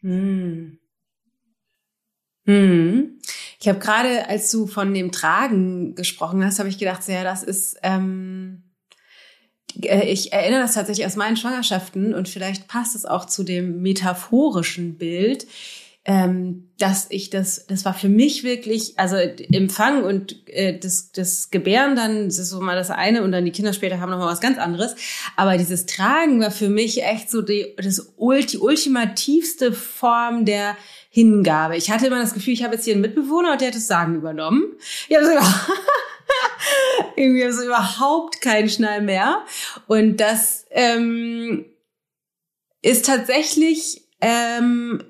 Mhm. 0.03 0.77
Hm. 2.45 3.19
Ich 3.63 3.69
habe 3.69 3.79
gerade, 3.79 4.27
als 4.27 4.51
du 4.51 4.67
von 4.67 4.93
dem 4.93 5.13
Tragen 5.13 5.95
gesprochen 5.95 6.43
hast, 6.43 6.59
habe 6.59 6.67
ich 6.67 6.77
gedacht, 6.77 7.07
ja, 7.07 7.23
das 7.23 7.43
ist, 7.43 7.77
ähm, 7.81 8.63
äh, 9.81 10.05
ich 10.11 10.33
erinnere 10.33 10.59
das 10.59 10.73
tatsächlich 10.73 11.05
aus 11.05 11.15
meinen 11.15 11.37
Schwangerschaften 11.37 12.13
und 12.13 12.27
vielleicht 12.27 12.67
passt 12.67 12.93
es 12.93 13.05
auch 13.05 13.23
zu 13.23 13.45
dem 13.45 13.81
metaphorischen 13.81 14.97
Bild, 14.97 15.47
ähm, 16.03 16.73
dass 16.77 17.07
ich 17.09 17.29
das, 17.29 17.65
das 17.65 17.85
war 17.85 17.93
für 17.93 18.09
mich 18.09 18.43
wirklich, 18.43 18.99
also 18.99 19.15
Empfang 19.15 20.03
und 20.03 20.45
äh, 20.49 20.77
das, 20.77 21.13
das 21.13 21.49
Gebären 21.49 21.95
dann, 21.95 22.25
das 22.25 22.39
ist 22.39 22.49
so 22.49 22.59
mal 22.59 22.75
das 22.75 22.89
eine 22.89 23.23
und 23.23 23.31
dann 23.31 23.45
die 23.45 23.51
Kinder 23.51 23.71
später 23.71 24.01
haben 24.01 24.09
noch 24.09 24.19
mal 24.19 24.27
was 24.27 24.41
ganz 24.41 24.57
anderes. 24.57 24.93
Aber 25.37 25.57
dieses 25.57 25.85
Tragen 25.85 26.41
war 26.41 26.51
für 26.51 26.67
mich 26.67 27.01
echt 27.01 27.31
so 27.31 27.41
die, 27.41 27.73
das, 27.77 28.11
die 28.51 28.57
ultimativste 28.57 29.71
Form 29.71 30.43
der 30.43 30.75
Hingabe. 31.13 31.77
Ich 31.77 31.91
hatte 31.91 32.07
immer 32.07 32.19
das 32.19 32.33
Gefühl, 32.33 32.53
ich 32.53 32.63
habe 32.63 32.73
jetzt 32.73 32.85
hier 32.85 32.93
einen 32.93 33.01
Mitbewohner 33.03 33.51
und 33.51 33.61
der 33.61 33.67
hat 33.67 33.75
das 33.75 33.85
Sagen 33.85 34.15
übernommen. 34.15 34.63
Ich 35.07 35.15
habe 35.15 35.27
so 35.27 35.31
irgendwie 37.15 37.51
so 37.51 37.65
überhaupt 37.65 38.41
keinen 38.41 38.67
Schnall 38.67 39.03
mehr. 39.03 39.45
Und 39.85 40.17
das 40.17 40.65
ähm, 40.71 41.65
ist 42.81 43.05
tatsächlich 43.05 44.01
ähm, 44.21 45.03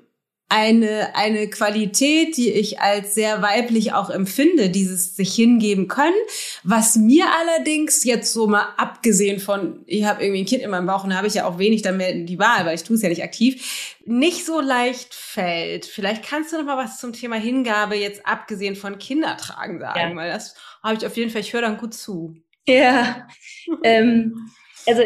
eine, 0.48 1.16
eine 1.16 1.48
Qualität, 1.48 2.36
die 2.36 2.50
ich 2.50 2.80
als 2.80 3.14
sehr 3.14 3.42
weiblich 3.42 3.92
auch 3.92 4.10
empfinde, 4.10 4.70
dieses 4.70 5.16
sich 5.16 5.34
hingeben 5.34 5.88
können. 5.88 6.14
Was 6.62 6.96
mir 6.96 7.24
allerdings 7.40 8.04
jetzt 8.04 8.32
so 8.32 8.46
mal 8.46 8.66
abgesehen 8.76 9.40
von, 9.40 9.82
ich 9.86 10.04
habe 10.04 10.22
irgendwie 10.22 10.42
ein 10.42 10.46
Kind 10.46 10.62
in 10.62 10.70
meinem 10.70 10.86
Bauch 10.86 11.04
und 11.04 11.10
da 11.10 11.16
habe 11.16 11.26
ich 11.26 11.34
ja 11.34 11.46
auch 11.46 11.58
wenig 11.58 11.82
dann 11.82 11.96
mehr 11.96 12.12
die 12.12 12.38
Wahl, 12.38 12.66
weil 12.66 12.74
ich 12.74 12.84
tue 12.84 12.96
es 12.96 13.02
ja 13.02 13.08
nicht 13.08 13.24
aktiv, 13.24 13.96
nicht 14.04 14.44
so 14.44 14.60
leicht 14.60 15.14
fällt. 15.14 15.86
Vielleicht 15.86 16.24
kannst 16.24 16.52
du 16.52 16.58
noch 16.58 16.64
mal 16.64 16.76
was 16.76 17.00
zum 17.00 17.12
Thema 17.12 17.36
Hingabe 17.36 17.96
jetzt 17.96 18.26
abgesehen 18.26 18.76
von 18.76 18.98
Kindertragen 18.98 19.80
sagen, 19.80 20.10
ja. 20.10 20.16
weil 20.16 20.30
das 20.30 20.54
habe 20.82 20.96
ich 20.96 21.06
auf 21.06 21.16
jeden 21.16 21.30
Fall, 21.30 21.40
ich 21.40 21.52
höre 21.52 21.62
dann 21.62 21.78
gut 21.78 21.94
zu. 21.94 22.36
Ja, 22.66 23.26
ähm, 23.82 24.50
also 24.86 25.02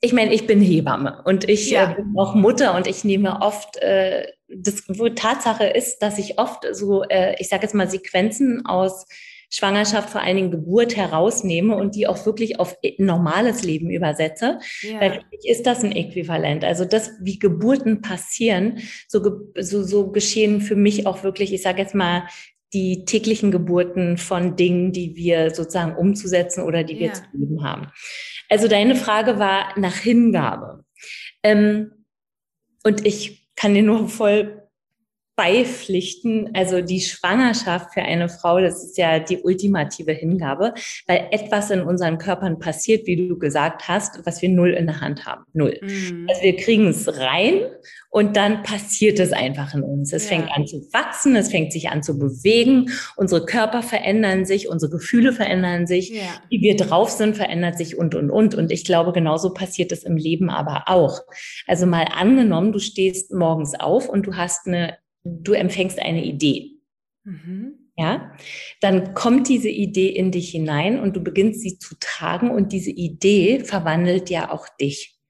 ich 0.00 0.12
meine, 0.12 0.32
ich 0.32 0.46
bin 0.46 0.60
Hebamme 0.60 1.22
und 1.24 1.48
ich 1.48 1.70
ja. 1.70 1.92
äh, 1.92 1.94
bin 1.96 2.14
auch 2.16 2.34
Mutter 2.34 2.74
und 2.74 2.86
ich 2.86 3.04
nehme 3.04 3.42
oft 3.42 3.76
äh, 3.78 4.26
das 4.48 4.82
wo 4.88 5.08
Tatsache 5.08 5.64
ist, 5.64 5.98
dass 6.00 6.18
ich 6.18 6.38
oft 6.38 6.66
so, 6.72 7.04
äh, 7.04 7.36
ich 7.38 7.48
sage 7.48 7.62
jetzt 7.62 7.74
mal, 7.74 7.88
Sequenzen 7.88 8.66
aus 8.66 9.06
Schwangerschaft, 9.52 10.10
vor 10.10 10.20
allen 10.20 10.36
Dingen 10.36 10.50
Geburt 10.52 10.96
herausnehme 10.96 11.76
und 11.76 11.96
die 11.96 12.06
auch 12.06 12.24
wirklich 12.24 12.60
auf 12.60 12.76
normales 12.98 13.62
Leben 13.64 13.90
übersetze. 13.90 14.60
Ja. 14.82 15.00
Weil 15.00 15.12
für 15.12 15.24
mich 15.32 15.48
ist 15.48 15.66
das 15.66 15.82
ein 15.82 15.92
Äquivalent. 15.92 16.64
Also 16.64 16.84
das, 16.84 17.10
wie 17.20 17.38
Geburten 17.38 18.00
passieren, 18.00 18.78
so, 19.08 19.20
so, 19.58 19.82
so 19.82 20.12
geschehen 20.12 20.60
für 20.60 20.76
mich 20.76 21.06
auch 21.06 21.24
wirklich, 21.24 21.52
ich 21.52 21.62
sage 21.62 21.82
jetzt 21.82 21.96
mal, 21.96 22.24
die 22.72 23.04
täglichen 23.04 23.50
Geburten 23.50 24.16
von 24.16 24.54
Dingen, 24.54 24.92
die 24.92 25.16
wir 25.16 25.52
sozusagen 25.52 25.96
umzusetzen 25.96 26.62
oder 26.62 26.84
die 26.84 27.00
wir 27.00 27.08
ja. 27.08 27.14
zu 27.14 27.22
leben 27.32 27.64
haben. 27.64 27.88
Also 28.50 28.68
deine 28.68 28.96
Frage 28.96 29.38
war 29.38 29.78
nach 29.78 29.96
Hingabe. 29.96 30.84
Ähm, 31.42 32.04
und 32.82 33.06
ich 33.06 33.48
kann 33.56 33.74
dir 33.74 33.82
nur 33.82 34.08
voll 34.08 34.59
beipflichten. 35.40 36.50
Also 36.52 36.82
die 36.82 37.00
Schwangerschaft 37.00 37.94
für 37.94 38.02
eine 38.02 38.28
Frau, 38.28 38.60
das 38.60 38.84
ist 38.84 38.98
ja 38.98 39.18
die 39.18 39.38
ultimative 39.38 40.12
Hingabe, 40.12 40.74
weil 41.06 41.28
etwas 41.30 41.70
in 41.70 41.80
unseren 41.80 42.18
Körpern 42.18 42.58
passiert, 42.58 43.06
wie 43.06 43.16
du 43.16 43.38
gesagt 43.38 43.88
hast, 43.88 44.20
was 44.26 44.42
wir 44.42 44.50
null 44.50 44.72
in 44.72 44.86
der 44.86 45.00
Hand 45.00 45.24
haben. 45.24 45.44
Null. 45.54 45.78
Mhm. 45.80 46.26
Also 46.28 46.42
wir 46.42 46.56
kriegen 46.56 46.88
es 46.88 47.08
rein 47.18 47.62
und 48.10 48.36
dann 48.36 48.64
passiert 48.64 49.18
es 49.18 49.32
einfach 49.32 49.72
in 49.72 49.82
uns. 49.82 50.12
Es 50.12 50.28
ja. 50.28 50.36
fängt 50.36 50.52
an 50.52 50.66
zu 50.66 50.86
wachsen, 50.92 51.34
es 51.36 51.50
fängt 51.50 51.72
sich 51.72 51.88
an 51.88 52.02
zu 52.02 52.18
bewegen, 52.18 52.90
unsere 53.16 53.46
Körper 53.46 53.82
verändern 53.82 54.44
sich, 54.44 54.68
unsere 54.68 54.92
Gefühle 54.92 55.32
verändern 55.32 55.86
sich, 55.86 56.10
ja. 56.10 56.22
wie 56.50 56.60
wir 56.60 56.76
drauf 56.76 57.08
sind, 57.08 57.36
verändert 57.36 57.78
sich 57.78 57.96
und, 57.96 58.14
und, 58.14 58.30
und. 58.30 58.54
Und 58.56 58.70
ich 58.70 58.84
glaube, 58.84 59.12
genauso 59.12 59.54
passiert 59.54 59.90
es 59.90 60.02
im 60.02 60.18
Leben 60.18 60.50
aber 60.50 60.84
auch. 60.86 61.20
Also 61.66 61.86
mal 61.86 62.06
angenommen, 62.12 62.72
du 62.72 62.78
stehst 62.78 63.32
morgens 63.32 63.78
auf 63.78 64.06
und 64.06 64.26
du 64.26 64.36
hast 64.36 64.66
eine 64.66 64.98
du 65.24 65.52
empfängst 65.52 65.98
eine 65.98 66.24
Idee. 66.24 66.72
Mhm. 67.24 67.90
Ja, 67.96 68.32
dann 68.80 69.12
kommt 69.12 69.48
diese 69.48 69.68
Idee 69.68 70.08
in 70.08 70.30
dich 70.30 70.50
hinein 70.50 70.98
und 70.98 71.16
du 71.16 71.20
beginnst 71.20 71.60
sie 71.60 71.78
zu 71.78 71.96
tragen 72.00 72.50
und 72.50 72.72
diese 72.72 72.90
Idee 72.90 73.60
verwandelt 73.60 74.30
ja 74.30 74.50
auch 74.50 74.66
dich. 74.80 75.20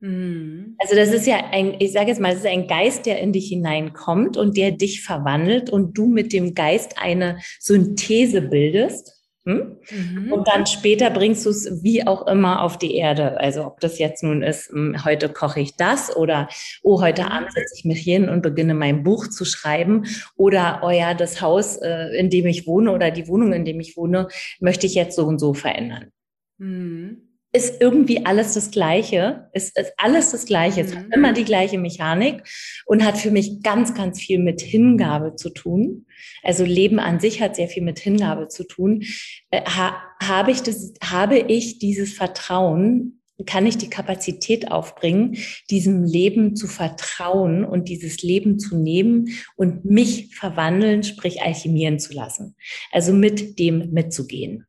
Mhm. 0.00 0.76
Also 0.78 0.94
das 0.94 1.12
ist 1.12 1.26
ja 1.26 1.50
ein, 1.50 1.76
ich 1.80 1.92
sage 1.92 2.08
jetzt 2.08 2.20
mal, 2.20 2.30
das 2.30 2.40
ist 2.40 2.46
ein 2.46 2.68
Geist, 2.68 3.06
der 3.06 3.20
in 3.20 3.32
dich 3.32 3.48
hineinkommt 3.48 4.36
und 4.36 4.56
der 4.56 4.70
dich 4.70 5.02
verwandelt 5.02 5.70
und 5.70 5.98
du 5.98 6.06
mit 6.06 6.32
dem 6.32 6.54
Geist 6.54 6.98
eine 6.98 7.38
Synthese 7.58 8.42
bildest 8.42 9.19
hm? 9.46 9.78
Mhm. 9.90 10.32
Und 10.32 10.48
dann 10.48 10.66
später 10.66 11.08
bringst 11.10 11.46
du 11.46 11.50
es 11.50 11.82
wie 11.82 12.06
auch 12.06 12.26
immer 12.26 12.62
auf 12.62 12.76
die 12.76 12.96
Erde. 12.96 13.40
Also 13.40 13.64
ob 13.64 13.80
das 13.80 13.98
jetzt 13.98 14.22
nun 14.22 14.42
ist, 14.42 14.68
hm, 14.70 15.04
heute 15.04 15.30
koche 15.30 15.60
ich 15.60 15.76
das 15.76 16.14
oder 16.14 16.48
oh, 16.82 17.00
heute 17.00 17.22
mhm. 17.22 17.28
Abend 17.28 17.52
setze 17.52 17.74
ich 17.76 17.84
mich 17.84 18.00
hin 18.00 18.28
und 18.28 18.42
beginne 18.42 18.74
mein 18.74 19.02
Buch 19.02 19.28
zu 19.28 19.46
schreiben 19.46 20.04
oder 20.36 20.80
oh 20.84 20.90
ja, 20.90 21.14
das 21.14 21.40
Haus, 21.40 21.78
äh, 21.78 22.08
in 22.18 22.28
dem 22.28 22.46
ich 22.46 22.66
wohne 22.66 22.92
oder 22.92 23.10
die 23.10 23.28
Wohnung, 23.28 23.54
in 23.54 23.64
dem 23.64 23.80
ich 23.80 23.96
wohne, 23.96 24.28
möchte 24.60 24.86
ich 24.86 24.94
jetzt 24.94 25.16
so 25.16 25.24
und 25.24 25.38
so 25.38 25.54
verändern. 25.54 26.10
Mhm 26.58 27.29
ist 27.52 27.80
irgendwie 27.80 28.24
alles 28.24 28.54
das 28.54 28.70
Gleiche, 28.70 29.48
ist, 29.52 29.76
ist 29.76 29.92
alles 29.96 30.30
das 30.30 30.44
Gleiche, 30.44 30.82
es 30.82 30.94
hat 30.94 31.06
mhm. 31.06 31.12
immer 31.12 31.32
die 31.32 31.44
gleiche 31.44 31.78
Mechanik 31.78 32.42
und 32.86 33.04
hat 33.04 33.18
für 33.18 33.30
mich 33.30 33.62
ganz, 33.62 33.94
ganz 33.94 34.20
viel 34.20 34.38
mit 34.38 34.60
Hingabe 34.60 35.34
zu 35.34 35.50
tun. 35.50 36.06
Also 36.42 36.64
Leben 36.64 37.00
an 37.00 37.18
sich 37.18 37.42
hat 37.42 37.56
sehr 37.56 37.68
viel 37.68 37.82
mit 37.82 37.98
Hingabe 37.98 38.48
zu 38.48 38.64
tun. 38.64 39.02
Äh, 39.50 39.62
ha, 39.62 40.00
habe 40.22 40.52
ich 40.52 40.62
das, 40.62 40.94
habe 41.02 41.38
ich 41.38 41.78
dieses 41.78 42.12
Vertrauen, 42.12 43.20
kann 43.46 43.66
ich 43.66 43.78
die 43.78 43.90
Kapazität 43.90 44.70
aufbringen, 44.70 45.38
diesem 45.70 46.04
Leben 46.04 46.56
zu 46.56 46.68
vertrauen 46.68 47.64
und 47.64 47.88
dieses 47.88 48.22
Leben 48.22 48.58
zu 48.58 48.76
nehmen 48.76 49.30
und 49.56 49.84
mich 49.84 50.36
verwandeln, 50.36 51.02
sprich 51.02 51.42
alchemieren 51.42 51.98
zu 51.98 52.12
lassen. 52.12 52.54
Also 52.92 53.12
mit 53.12 53.58
dem 53.58 53.90
mitzugehen. 53.92 54.66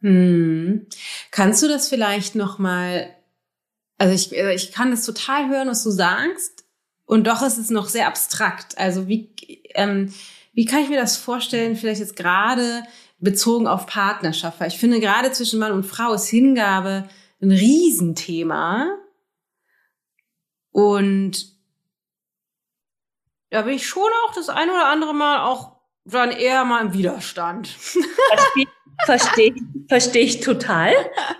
Hm. 0.00 0.86
Kannst 1.30 1.62
du 1.62 1.68
das 1.68 1.88
vielleicht 1.88 2.34
noch 2.34 2.58
mal? 2.58 3.14
Also 3.98 4.14
ich, 4.14 4.36
äh, 4.36 4.54
ich 4.54 4.72
kann 4.72 4.90
das 4.90 5.04
total 5.04 5.48
hören, 5.48 5.68
was 5.68 5.82
du 5.82 5.90
sagst, 5.90 6.64
und 7.04 7.26
doch 7.26 7.42
ist 7.42 7.58
es 7.58 7.70
noch 7.70 7.88
sehr 7.88 8.06
abstrakt. 8.06 8.78
Also 8.78 9.08
wie 9.08 9.34
ähm, 9.74 10.12
wie 10.52 10.66
kann 10.66 10.82
ich 10.82 10.88
mir 10.88 11.00
das 11.00 11.16
vorstellen? 11.16 11.76
Vielleicht 11.76 12.00
jetzt 12.00 12.16
gerade 12.16 12.82
bezogen 13.18 13.66
auf 13.66 13.86
Partnerschaft, 13.86 14.60
weil 14.60 14.68
ich 14.68 14.78
finde 14.78 15.00
gerade 15.00 15.32
zwischen 15.32 15.58
Mann 15.58 15.72
und 15.72 15.84
Frau 15.84 16.12
ist 16.12 16.28
Hingabe 16.28 17.08
ein 17.40 17.50
Riesenthema 17.50 18.98
und 20.70 21.56
da 23.50 23.62
bin 23.62 23.74
ich 23.74 23.88
schon 23.88 24.10
auch 24.24 24.34
das 24.34 24.48
ein 24.48 24.70
oder 24.70 24.86
andere 24.86 25.14
Mal 25.14 25.40
auch 25.42 25.78
dann 26.04 26.30
eher 26.30 26.64
mal 26.64 26.84
im 26.84 26.92
Widerstand. 26.92 27.68
Spielt, 28.50 28.68
Verstehe 29.04 29.54
versteh 29.88 30.20
ich 30.20 30.40
total. 30.40 30.92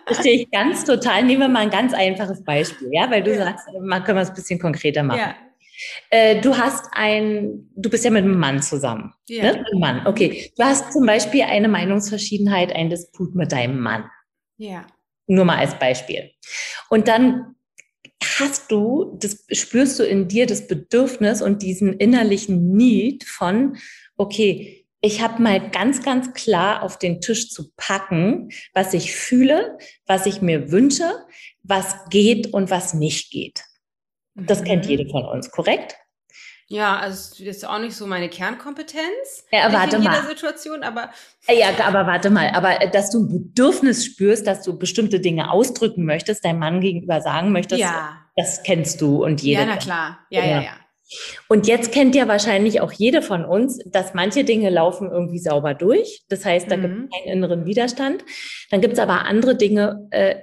Verstehe 0.07 0.43
ich 0.43 0.51
ganz 0.51 0.85
total. 0.85 1.25
Nehmen 1.25 1.41
wir 1.43 1.49
mal 1.49 1.61
ein 1.61 1.71
ganz 1.71 1.93
einfaches 1.93 2.43
Beispiel, 2.45 2.89
ja, 2.93 3.11
weil 3.11 3.23
du 3.23 3.33
ja. 3.33 3.45
sagst, 3.45 3.67
man 3.81 4.05
können 4.05 4.19
wir 4.19 4.23
es 4.23 4.31
ein 4.31 4.35
bisschen 4.35 4.59
konkreter 4.59 5.03
machen. 5.03 5.19
Ja. 5.19 5.35
Äh, 6.11 6.41
du 6.41 6.57
hast 6.57 6.87
ein, 6.93 7.71
du 7.77 7.91
bist 7.91 8.05
ja 8.05 8.11
mit 8.11 8.25
einem 8.25 8.39
Mann 8.39 8.63
zusammen. 8.63 9.13
Ja. 9.29 9.45
Ne? 9.45 9.65
Ein 9.73 9.79
Mann, 9.79 10.07
okay. 10.07 10.53
Du 10.57 10.65
hast 10.65 10.93
zum 10.93 11.07
Beispiel 11.07 11.43
eine 11.43 11.69
Meinungsverschiedenheit, 11.69 12.73
ein 12.75 12.91
Disput 12.91 13.35
mit 13.35 13.53
deinem 13.53 13.81
Mann. 13.81 14.05
Ja. 14.57 14.87
Nur 15.27 15.45
mal 15.45 15.59
als 15.59 15.79
Beispiel. 15.79 16.31
Und 16.89 17.07
dann 17.07 17.55
hast 18.41 18.71
du, 18.71 19.17
das 19.21 19.45
spürst 19.53 19.99
du 19.99 20.05
in 20.05 20.29
dir 20.29 20.47
das 20.47 20.67
Bedürfnis 20.67 21.43
und 21.43 21.63
diesen 21.63 21.93
innerlichen 21.95 22.73
Need 22.75 23.25
von, 23.25 23.77
okay, 24.17 24.78
ich 25.01 25.23
habe 25.23 25.43
mal 25.43 25.71
ganz, 25.71 26.03
ganz 26.03 26.33
klar 26.33 26.83
auf 26.83 26.99
den 26.99 27.21
Tisch 27.21 27.51
zu 27.51 27.71
packen, 27.77 28.51
was 28.75 28.95
ich 28.95 29.15
fühle, 29.15 29.79
was 30.07 30.27
ich 30.27 30.43
mir 30.43 30.73
wünsche, 30.73 31.25
was 31.63 31.97
geht 32.11 32.53
und 32.53 32.71
was 32.71 32.95
nicht 32.95 33.31
geht. 33.31 33.63
Das 34.35 34.61
mhm. 34.61 34.65
kennt 34.65 34.87
jede 34.87 35.09
von 35.09 35.25
uns, 35.25 35.51
korrekt? 35.51 35.97
Ja, 36.71 36.99
also 36.99 37.31
das 37.43 37.57
ist 37.57 37.67
auch 37.67 37.79
nicht 37.79 37.97
so 37.97 38.07
meine 38.07 38.29
Kernkompetenz. 38.29 39.47
Ja, 39.51 39.73
warte 39.73 39.97
in 39.97 40.03
jeder 40.03 40.21
mal. 40.21 40.29
Situation, 40.29 40.83
aber 40.83 41.11
ja, 41.49 41.69
aber 41.83 42.07
warte 42.07 42.29
mal, 42.29 42.51
aber 42.51 42.83
äh, 42.83 42.91
dass 42.91 43.11
du 43.11 43.21
ein 43.21 43.29
Bedürfnis 43.29 44.05
spürst, 44.05 44.47
dass 44.47 44.63
du 44.63 44.79
bestimmte 44.79 45.19
Dinge 45.19 45.51
ausdrücken 45.51 46.05
möchtest, 46.05 46.45
deinem 46.45 46.59
Mann 46.59 46.83
gegenüber 46.83 47.23
sagen 47.23 47.53
möchtest, 47.53 47.81
ja. 47.81 48.19
das 48.37 48.63
kennst 48.65 49.01
du 49.01 49.25
und 49.25 49.41
jeder. 49.41 49.61
Ja, 49.61 49.67
na 49.67 49.77
klar. 49.79 50.19
Ja, 50.29 50.41
ja, 50.41 50.47
ja. 50.47 50.61
ja. 50.61 50.73
Und 51.49 51.67
jetzt 51.67 51.93
kennt 51.93 52.15
ja 52.15 52.29
wahrscheinlich 52.29 52.81
auch 52.81 52.93
jede 52.93 53.23
von 53.23 53.45
uns, 53.45 53.79
dass 53.87 54.15
manche 54.15 54.45
Dinge 54.45 54.71
laufen 54.71 55.11
irgendwie 55.11 55.39
sauber 55.39 55.75
durch. 55.75 56.23
Das 56.29 56.45
heißt, 56.45 56.71
da 56.71 56.77
mhm. 56.77 56.83
gibt 56.83 56.95
es 56.95 57.19
keinen 57.19 57.33
inneren 57.33 57.65
Widerstand. 57.65 58.25
Dann 58.71 58.81
gibt 58.81 58.95
es 58.95 58.99
aber 58.99 59.25
andere 59.25 59.57
Dinge, 59.57 60.07
äh, 60.11 60.37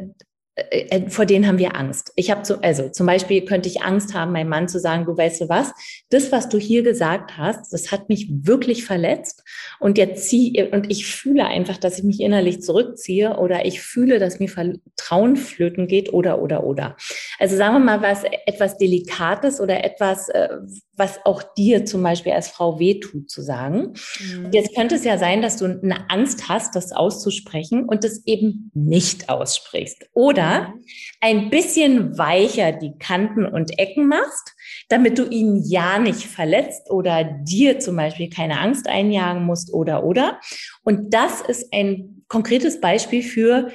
vor 1.10 1.26
denen 1.26 1.48
haben 1.48 1.58
wir 1.58 1.76
Angst. 1.76 2.14
Ich 2.16 2.32
habe 2.32 2.44
zu, 2.44 2.64
also 2.64 2.88
zum 2.88 3.06
Beispiel 3.06 3.44
könnte 3.44 3.68
ich 3.68 3.82
Angst 3.82 4.14
haben, 4.14 4.32
meinem 4.32 4.48
Mann 4.48 4.70
zu 4.70 4.80
sagen, 4.80 5.06
du 5.06 5.18
weißt 5.18 5.42
du 5.42 5.50
was, 5.50 5.74
das, 6.10 6.32
was 6.32 6.48
du 6.48 6.58
hier 6.58 6.82
gesagt 6.82 7.38
hast, 7.38 7.74
das 7.74 7.92
hat 7.92 8.08
mich 8.08 8.30
wirklich 8.32 8.86
verletzt 8.86 9.44
und 9.82 9.98
jetzt 9.98 10.30
zieh 10.30 10.64
und 10.72 10.90
ich 10.90 11.08
fühle 11.08 11.46
einfach, 11.46 11.78
dass 11.78 11.98
ich 11.98 12.06
mich 12.06 12.22
innerlich 12.22 12.62
zurückziehe 12.62 13.38
oder 13.38 13.66
ich 13.66 13.82
fühle, 13.82 14.18
dass 14.18 14.40
mir 14.40 14.48
Vertrauen 14.48 15.36
flöten 15.36 15.88
geht 15.88 16.14
oder 16.14 16.42
oder 16.42 16.64
oder. 16.64 16.96
Also 17.38 17.58
sagen 17.58 17.74
wir 17.74 17.80
mal 17.80 18.02
was 18.02 18.24
etwas 18.46 18.78
Delikates 18.78 19.60
oder 19.60 19.84
etwas, 19.84 20.30
äh, 20.30 20.48
was 20.96 21.20
auch 21.26 21.44
dir 21.58 21.86
zum 21.86 22.02
Beispiel 22.02 22.32
als 22.32 22.48
Frau 22.48 22.80
wehtut 22.80 23.30
zu 23.30 23.42
sagen. 23.42 23.94
Mhm. 24.20 24.46
Und 24.46 24.56
jetzt 24.56 24.74
könnte 24.74 24.96
es 24.96 25.04
ja 25.04 25.18
sein, 25.18 25.42
dass 25.42 25.58
du 25.58 25.66
eine 25.66 26.10
Angst 26.10 26.48
hast, 26.48 26.78
das 26.78 26.94
auszusprechen 26.94 27.84
und 27.84 28.06
das 28.06 28.26
eben 28.26 28.72
nicht 28.74 29.28
aussprichst 29.28 30.06
oder 30.14 30.45
oder 30.46 30.74
ein 31.22 31.50
bisschen 31.50 32.18
weicher 32.18 32.72
die 32.72 32.98
Kanten 32.98 33.46
und 33.46 33.78
Ecken 33.80 34.08
machst, 34.08 34.54
damit 34.90 35.18
du 35.18 35.26
ihn 35.26 35.62
ja 35.66 36.00
nicht 36.00 36.26
verletzt 36.26 36.90
oder 36.90 37.24
dir 37.24 37.80
zum 37.80 37.96
Beispiel 37.96 38.30
keine 38.30 38.60
Angst 38.60 38.88
einjagen 38.88 39.44
musst 39.46 39.74
oder 39.74 40.04
oder. 40.04 40.40
Und 40.84 41.14
das 41.14 41.42
ist 41.42 41.74
ein 41.74 42.24
konkretes 42.28 42.80
Beispiel 42.80 43.24
für 43.24 43.72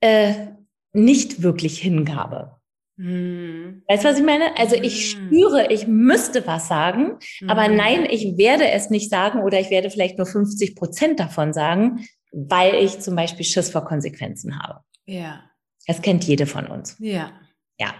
äh, 0.00 0.48
nicht 0.92 1.42
wirklich 1.42 1.80
Hingabe. 1.80 2.56
Hm. 2.98 3.82
Weißt 3.88 4.04
du, 4.04 4.08
was 4.08 4.18
ich 4.18 4.24
meine? 4.24 4.56
Also 4.56 4.76
ich 4.76 5.12
hm. 5.12 5.28
spüre, 5.28 5.70
ich 5.70 5.86
müsste 5.86 6.46
was 6.46 6.68
sagen, 6.68 7.18
hm. 7.38 7.50
aber 7.50 7.68
nein, 7.68 8.06
ich 8.08 8.38
werde 8.38 8.70
es 8.70 8.88
nicht 8.88 9.10
sagen 9.10 9.42
oder 9.42 9.60
ich 9.60 9.70
werde 9.70 9.90
vielleicht 9.90 10.16
nur 10.16 10.26
50 10.26 10.74
Prozent 10.74 11.20
davon 11.20 11.52
sagen, 11.52 12.06
weil 12.32 12.74
ich 12.76 13.00
zum 13.00 13.14
Beispiel 13.14 13.44
Schiss 13.44 13.70
vor 13.70 13.84
Konsequenzen 13.84 14.58
habe. 14.58 14.80
Ja. 15.04 15.44
Das 15.86 16.02
kennt 16.02 16.24
jede 16.24 16.46
von 16.46 16.66
uns. 16.66 16.96
Ja. 16.98 17.32
Ja. 17.78 17.94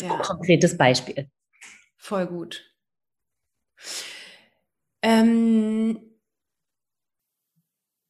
ja. 0.00 0.16
Konkretes 0.18 0.76
Beispiel. 0.76 1.30
Voll 1.96 2.26
gut. 2.26 2.64
Ähm, 5.02 5.98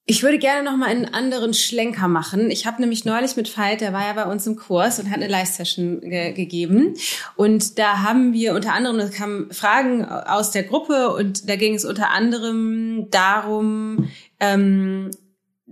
ich 0.04 0.22
würde 0.22 0.38
gerne 0.38 0.68
noch 0.68 0.76
mal 0.76 0.88
einen 0.88 1.06
anderen 1.06 1.54
Schlenker 1.54 2.08
machen. 2.08 2.50
Ich 2.50 2.66
habe 2.66 2.80
nämlich 2.80 3.04
neulich 3.04 3.36
mit 3.36 3.56
Veit, 3.56 3.80
der 3.80 3.92
war 3.92 4.04
ja 4.04 4.12
bei 4.12 4.30
uns 4.30 4.46
im 4.46 4.56
Kurs 4.56 4.98
und 4.98 5.06
hat 5.10 5.18
eine 5.18 5.28
Live-Session 5.28 6.00
ge 6.00 6.32
gegeben. 6.32 6.94
Und 7.36 7.78
da 7.78 8.02
haben 8.02 8.32
wir 8.32 8.54
unter 8.54 8.74
anderem, 8.74 8.98
es 8.98 9.12
kamen 9.12 9.52
Fragen 9.52 10.04
aus 10.04 10.50
der 10.50 10.64
Gruppe 10.64 11.14
und 11.14 11.48
da 11.48 11.56
ging 11.56 11.74
es 11.74 11.84
unter 11.84 12.10
anderem 12.10 13.08
darum, 13.10 14.10
ähm, 14.40 15.12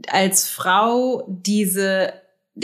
als 0.09 0.49
Frau 0.49 1.27
diese 1.29 2.13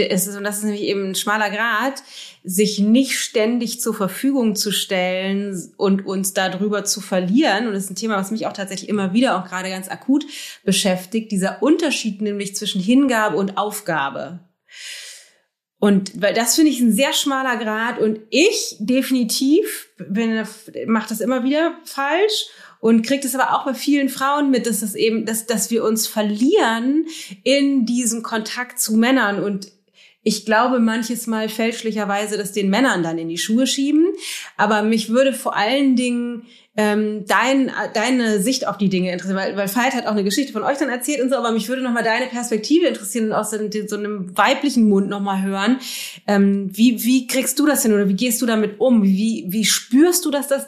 es 0.01 0.27
ist, 0.27 0.37
und 0.37 0.45
das 0.45 0.59
ist 0.59 0.65
nämlich 0.65 0.83
eben 0.83 1.11
ein 1.11 1.15
schmaler 1.15 1.51
Grad, 1.51 2.03
sich 2.45 2.79
nicht 2.79 3.19
ständig 3.19 3.81
zur 3.81 3.95
Verfügung 3.95 4.57
zu 4.57 4.71
stellen 4.71 5.73
und 5.77 6.07
uns 6.07 6.33
darüber 6.33 6.85
zu 6.85 7.01
verlieren. 7.01 7.67
Und 7.67 7.75
das 7.75 7.85
ist 7.85 7.91
ein 7.91 7.97
Thema, 7.97 8.17
was 8.17 8.31
mich 8.31 8.47
auch 8.47 8.53
tatsächlich 8.53 8.89
immer 8.89 9.13
wieder, 9.13 9.39
auch 9.39 9.49
gerade 9.49 9.71
ganz 9.71 9.89
akut 9.89 10.27
beschäftigt, 10.65 11.33
dieser 11.33 11.63
Unterschied 11.63 12.23
nämlich 12.23 12.55
zwischen 12.55 12.81
Hingabe 12.81 13.37
und 13.37 13.59
Aufgabe. 13.59 14.41
Und 15.79 16.21
weil 16.21 16.35
das 16.35 16.55
finde 16.55 16.71
ich 16.71 16.81
ein 16.81 16.93
sehr 16.93 17.13
schmaler 17.13 17.57
Grad 17.59 17.99
und 17.99 18.21
ich 18.31 18.77
definitiv 18.81 19.91
mache 20.87 21.09
das 21.09 21.21
immer 21.21 21.45
wieder 21.45 21.75
falsch 21.85 22.47
und 22.81 23.03
kriegt 23.03 23.25
es 23.25 23.35
aber 23.35 23.55
auch 23.55 23.65
bei 23.65 23.75
vielen 23.75 24.09
Frauen 24.09 24.51
mit, 24.51 24.67
dass 24.67 24.81
das 24.81 24.95
eben, 24.95 25.27
dass, 25.27 25.47
dass 25.47 25.71
wir 25.71 25.85
uns 25.85 26.07
verlieren 26.07 27.07
in 27.43 27.85
diesem 27.85 28.23
Kontakt 28.23 28.81
zu 28.81 28.95
Männern 28.97 29.43
und 29.43 29.69
ich 30.27 30.45
glaube 30.45 30.81
manches 30.81 31.29
Mal 31.29 31.49
fälschlicherweise, 31.49 32.37
dass 32.37 32.51
den 32.51 32.69
Männern 32.69 33.05
dann 33.05 33.17
in 33.17 33.29
die 33.29 33.39
Schuhe 33.39 33.69
schieben. 33.69 34.09
Aber 34.57 34.83
mich 34.83 35.09
würde 35.09 35.33
vor 35.33 35.57
allen 35.57 35.95
Dingen 35.95 36.43
ähm, 36.77 37.25
dein, 37.29 37.71
deine 37.95 38.41
Sicht 38.43 38.67
auf 38.67 38.77
die 38.77 38.89
Dinge 38.89 39.13
interessieren, 39.13 39.37
weil, 39.37 39.57
weil 39.57 39.73
Veit 39.73 39.95
hat 39.95 40.07
auch 40.07 40.11
eine 40.11 40.25
Geschichte 40.25 40.53
von 40.53 40.65
euch 40.65 40.79
dann 40.79 40.89
erzählt 40.89 41.23
und 41.23 41.31
so, 41.31 41.37
aber 41.37 41.53
mich 41.53 41.69
würde 41.69 41.81
nochmal 41.81 42.03
deine 42.03 42.27
Perspektive 42.27 42.89
interessieren 42.89 43.27
und 43.27 43.35
aus 43.35 43.53
so, 43.53 43.59
so 43.87 43.97
einem 43.97 44.37
weiblichen 44.37 44.89
Mund 44.89 45.09
nochmal 45.09 45.43
hören. 45.43 45.79
Ähm, 46.27 46.71
wie, 46.73 47.05
wie 47.05 47.29
kriegst 47.29 47.61
du 47.61 47.65
das 47.65 47.83
hin 47.83 47.95
oder 47.95 48.09
wie 48.09 48.15
gehst 48.15 48.43
du 48.43 48.47
damit 48.47 48.81
um? 48.81 49.05
Wie, 49.05 49.45
wie 49.47 49.65
spürst 49.65 50.25
du, 50.25 50.33
dass 50.33 50.49
das 50.49 50.67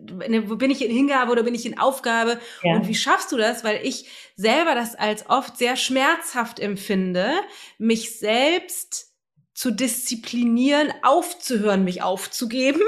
bin 0.00 0.70
ich 0.70 0.82
in 0.84 0.90
Hingabe 0.90 1.32
oder 1.32 1.42
bin 1.42 1.54
ich 1.54 1.66
in 1.66 1.78
Aufgabe? 1.78 2.38
Ja. 2.62 2.74
Und 2.74 2.88
wie 2.88 2.94
schaffst 2.94 3.32
du 3.32 3.36
das? 3.36 3.64
Weil 3.64 3.80
ich 3.84 4.08
selber 4.36 4.74
das 4.74 4.94
als 4.94 5.28
oft 5.28 5.56
sehr 5.56 5.76
schmerzhaft 5.76 6.60
empfinde, 6.60 7.32
mich 7.78 8.18
selbst 8.18 9.12
zu 9.54 9.70
disziplinieren, 9.70 10.92
aufzuhören, 11.02 11.84
mich 11.84 12.02
aufzugeben. 12.02 12.82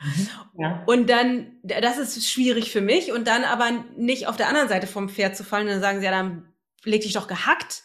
Mhm. 0.00 0.28
Ja. 0.58 0.82
Und 0.86 1.10
dann, 1.10 1.58
das 1.62 1.98
ist 1.98 2.30
schwierig 2.30 2.70
für 2.70 2.80
mich. 2.80 3.12
Und 3.12 3.28
dann 3.28 3.44
aber 3.44 3.70
nicht 3.96 4.26
auf 4.26 4.36
der 4.36 4.48
anderen 4.48 4.68
Seite 4.68 4.86
vom 4.86 5.08
Pferd 5.08 5.36
zu 5.36 5.44
fallen. 5.44 5.66
Dann 5.66 5.80
sagen 5.80 6.00
sie, 6.00 6.06
ja, 6.06 6.12
dann 6.12 6.52
leg 6.84 7.02
dich 7.02 7.12
doch 7.12 7.26
gehackt. 7.26 7.82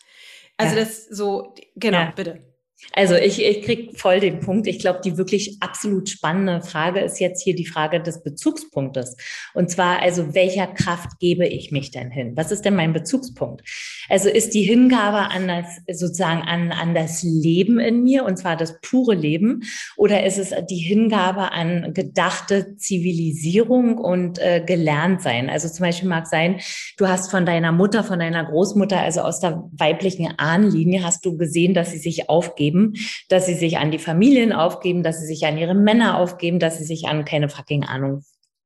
Also 0.58 0.76
ja. 0.76 0.84
das 0.84 1.06
so, 1.06 1.56
genau, 1.76 2.00
ja. 2.00 2.14
bitte. 2.16 2.49
Also 2.94 3.16
ich, 3.16 3.44
ich 3.44 3.62
krieg 3.62 4.00
voll 4.00 4.20
den 4.20 4.40
Punkt. 4.40 4.66
Ich 4.68 4.80
glaube, 4.80 5.02
die 5.04 5.18
wirklich 5.18 5.58
absolut 5.60 6.10
spannende 6.10 6.62
Frage 6.62 7.02
ist 7.02 7.20
jetzt 7.20 7.44
hier 7.44 7.56
die 7.56 7.66
Frage 7.66 8.02
des 8.02 8.24
Bezugspunktes. 8.24 9.16
Und 9.54 9.70
zwar, 9.70 10.02
also 10.02 10.34
welcher 10.34 10.68
Kraft 10.68 11.20
gebe 11.20 11.46
ich 11.46 11.72
mich 11.72 11.92
denn 11.92 12.10
hin? 12.10 12.34
Was 12.36 12.52
ist 12.52 12.66
denn 12.66 12.76
mein 12.76 12.94
Bezugspunkt? 12.94 13.62
Also 14.10 14.30
ist 14.30 14.54
die 14.54 14.64
Hingabe 14.64 15.30
an 15.30 15.48
das, 15.48 16.00
sozusagen 16.00 16.42
an, 16.42 16.72
an 16.72 16.96
das 16.96 17.22
Leben 17.22 17.80
in 17.80 18.04
mir, 18.04 18.26
und 18.26 18.38
zwar 18.38 18.56
das 18.56 18.80
pure 18.82 19.14
Leben, 19.14 19.62
oder 19.96 20.26
ist 20.26 20.38
es 20.38 20.54
die 20.70 20.78
Hingabe 20.78 21.52
an 21.52 21.94
gedachte 21.94 22.76
Zivilisierung 22.78 23.98
und 23.98 24.40
äh, 24.40 24.64
gelernt 24.66 25.22
sein? 25.22 25.50
Also 25.50 25.70
zum 25.70 25.86
Beispiel 25.86 26.10
mag 26.10 26.28
sein, 26.28 26.60
du 26.98 27.08
hast 27.08 27.30
von 27.30 27.46
deiner 27.46 27.72
Mutter, 27.72 28.04
von 28.04 28.20
deiner 28.20 28.46
Großmutter, 28.46 29.00
also 29.00 29.22
aus 29.22 29.40
der 29.40 29.64
weiblichen 29.74 30.34
Ahnenlinie, 30.38 31.04
hast 31.04 31.26
du 31.26 31.38
gesehen, 31.38 31.74
dass 31.74 31.92
sie 31.92 31.98
sich 31.98 32.30
aufgeben 32.30 32.69
aufgeben, 32.70 32.94
dass 33.30 33.46
sie 33.46 33.56
sich 33.56 33.78
an 33.78 33.92
die 33.92 34.00
Familien 34.00 34.54
aufgeben, 34.54 35.04
dass 35.04 35.20
sie 35.20 35.28
sich 35.28 35.46
an 35.46 35.58
ihre 35.58 35.76
Männer 35.76 36.18
aufgeben, 36.18 36.60
dass 36.60 36.78
sie 36.78 36.86
sich 36.86 37.08
an 37.08 37.26
keine 37.26 37.50
fucking 37.50 37.84
Ahnung, 37.84 38.24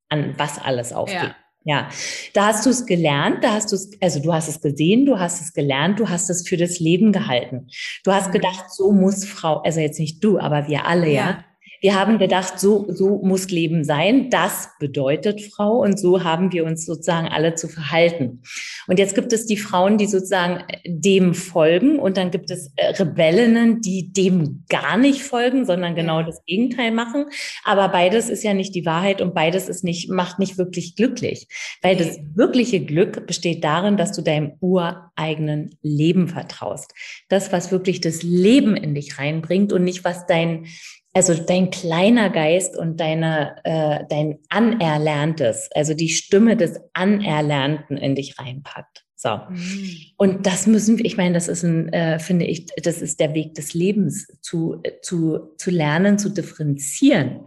an 0.10 0.36
was 0.38 0.60
alles 0.60 0.94
aufgeben. 0.94 1.24
Ja. 1.26 1.36
Ja, 1.66 1.88
da 2.34 2.48
hast 2.48 2.66
du 2.66 2.72
es 2.72 2.86
gelernt, 2.86 3.42
da 3.42 3.54
hast 3.54 3.72
du 3.72 3.78
es, 3.78 3.90
also 4.02 4.20
du 4.20 4.34
hast 4.34 4.50
es 4.50 4.60
gesehen, 4.60 5.06
du 5.06 5.18
hast 5.18 5.40
es 5.40 5.54
gelernt, 5.54 5.98
du 5.98 6.10
hast 6.10 6.30
es 6.30 6.46
für 6.46 6.58
das 6.58 6.82
Leben 6.82 7.14
gehalten. 7.14 7.68
Du 8.04 8.12
hast 8.12 8.28
mhm. 8.28 8.32
gedacht, 8.34 8.66
so 8.70 8.92
muss 8.92 9.24
Frau, 9.24 9.62
also 9.62 9.80
jetzt 9.80 9.98
nicht 9.98 10.22
du, 10.22 10.40
aber 10.40 10.68
wir 10.68 10.86
alle, 10.86 11.08
ja. 11.08 11.14
ja 11.14 11.46
Wir 11.84 12.00
haben 12.00 12.18
gedacht, 12.18 12.62
so, 12.62 12.86
so 12.88 13.18
muss 13.22 13.50
Leben 13.50 13.84
sein. 13.84 14.30
Das 14.30 14.70
bedeutet 14.80 15.42
Frau 15.42 15.82
und 15.82 16.00
so 16.00 16.24
haben 16.24 16.54
wir 16.54 16.64
uns 16.64 16.86
sozusagen 16.86 17.28
alle 17.28 17.56
zu 17.56 17.68
verhalten. 17.68 18.42
Und 18.88 19.00
jetzt 19.00 19.16
gibt 19.16 19.34
es 19.34 19.48
die 19.48 19.58
Frauen, 19.58 19.98
die 19.98 20.06
sozusagen 20.06 20.64
dem 20.86 21.34
folgen 21.34 22.00
und 22.00 22.16
dann 22.16 22.32
gibt 22.32 22.52
es 22.52 22.72
äh, 22.78 22.92
Rebellinnen, 22.92 23.82
die 23.82 24.14
dem 24.14 24.64
gar 24.70 24.96
nicht 24.96 25.24
folgen, 25.24 25.66
sondern 25.66 25.94
genau 25.94 26.24
das 26.24 26.42
Gegenteil 26.46 26.92
machen. 26.92 27.26
Aber 27.66 27.90
beides 27.90 28.30
ist 28.30 28.44
ja 28.44 28.54
nicht 28.54 28.74
die 28.76 28.86
Wahrheit 28.86 29.22
und 29.22 29.34
beides 29.34 29.68
ist 29.68 29.84
nicht, 29.84 30.10
macht 30.10 30.40
nicht 30.40 30.58
wirklich 30.58 30.96
glücklich. 30.96 31.50
Weil 31.82 31.98
das 31.98 32.18
wirkliche 32.34 32.80
Glück 32.80 33.28
besteht 33.28 33.62
darin, 33.66 33.98
dass 33.98 34.14
du 34.14 34.22
deinem 34.22 34.54
ureigenen 34.62 35.78
Leben 35.82 36.30
vertraust. 36.30 36.94
Das, 37.28 37.52
was 37.52 37.74
wirklich 37.74 38.00
das 38.00 38.24
Leben 38.24 38.78
in 38.78 38.96
dich 38.96 39.20
reinbringt 39.20 39.74
und 39.74 39.84
nicht 39.84 40.06
was 40.06 40.26
dein 40.28 40.68
also 41.14 41.36
dein 41.36 41.70
kleiner 41.70 42.30
Geist 42.30 42.76
und 42.78 43.00
deine, 43.00 43.56
äh, 43.64 44.04
dein 44.10 44.40
Anerlerntes, 44.50 45.70
also 45.74 45.94
die 45.94 46.10
Stimme 46.10 46.58
des 46.58 46.80
Anerlernten 46.94 47.98
in 47.98 48.16
dich 48.16 48.40
reinpackt. 48.40 49.04
So. 49.16 49.40
Mhm. 49.50 49.98
Und 50.18 50.46
das 50.46 50.68
müssen 50.68 50.98
wir, 50.98 51.06
ich 51.06 51.16
meine, 51.16 51.34
das 51.34 51.48
ist 51.48 51.64
ein, 51.64 51.92
äh, 51.94 52.20
finde 52.20 52.46
ich, 52.46 52.66
das 52.82 53.02
ist 53.02 53.20
der 53.20 53.34
Weg 53.34 53.54
des 53.54 53.74
Lebens, 53.74 54.28
zu, 54.42 54.82
zu, 55.02 55.54
zu 55.58 55.72
lernen, 55.72 56.18
zu 56.18 56.30
differenzieren 56.30 57.46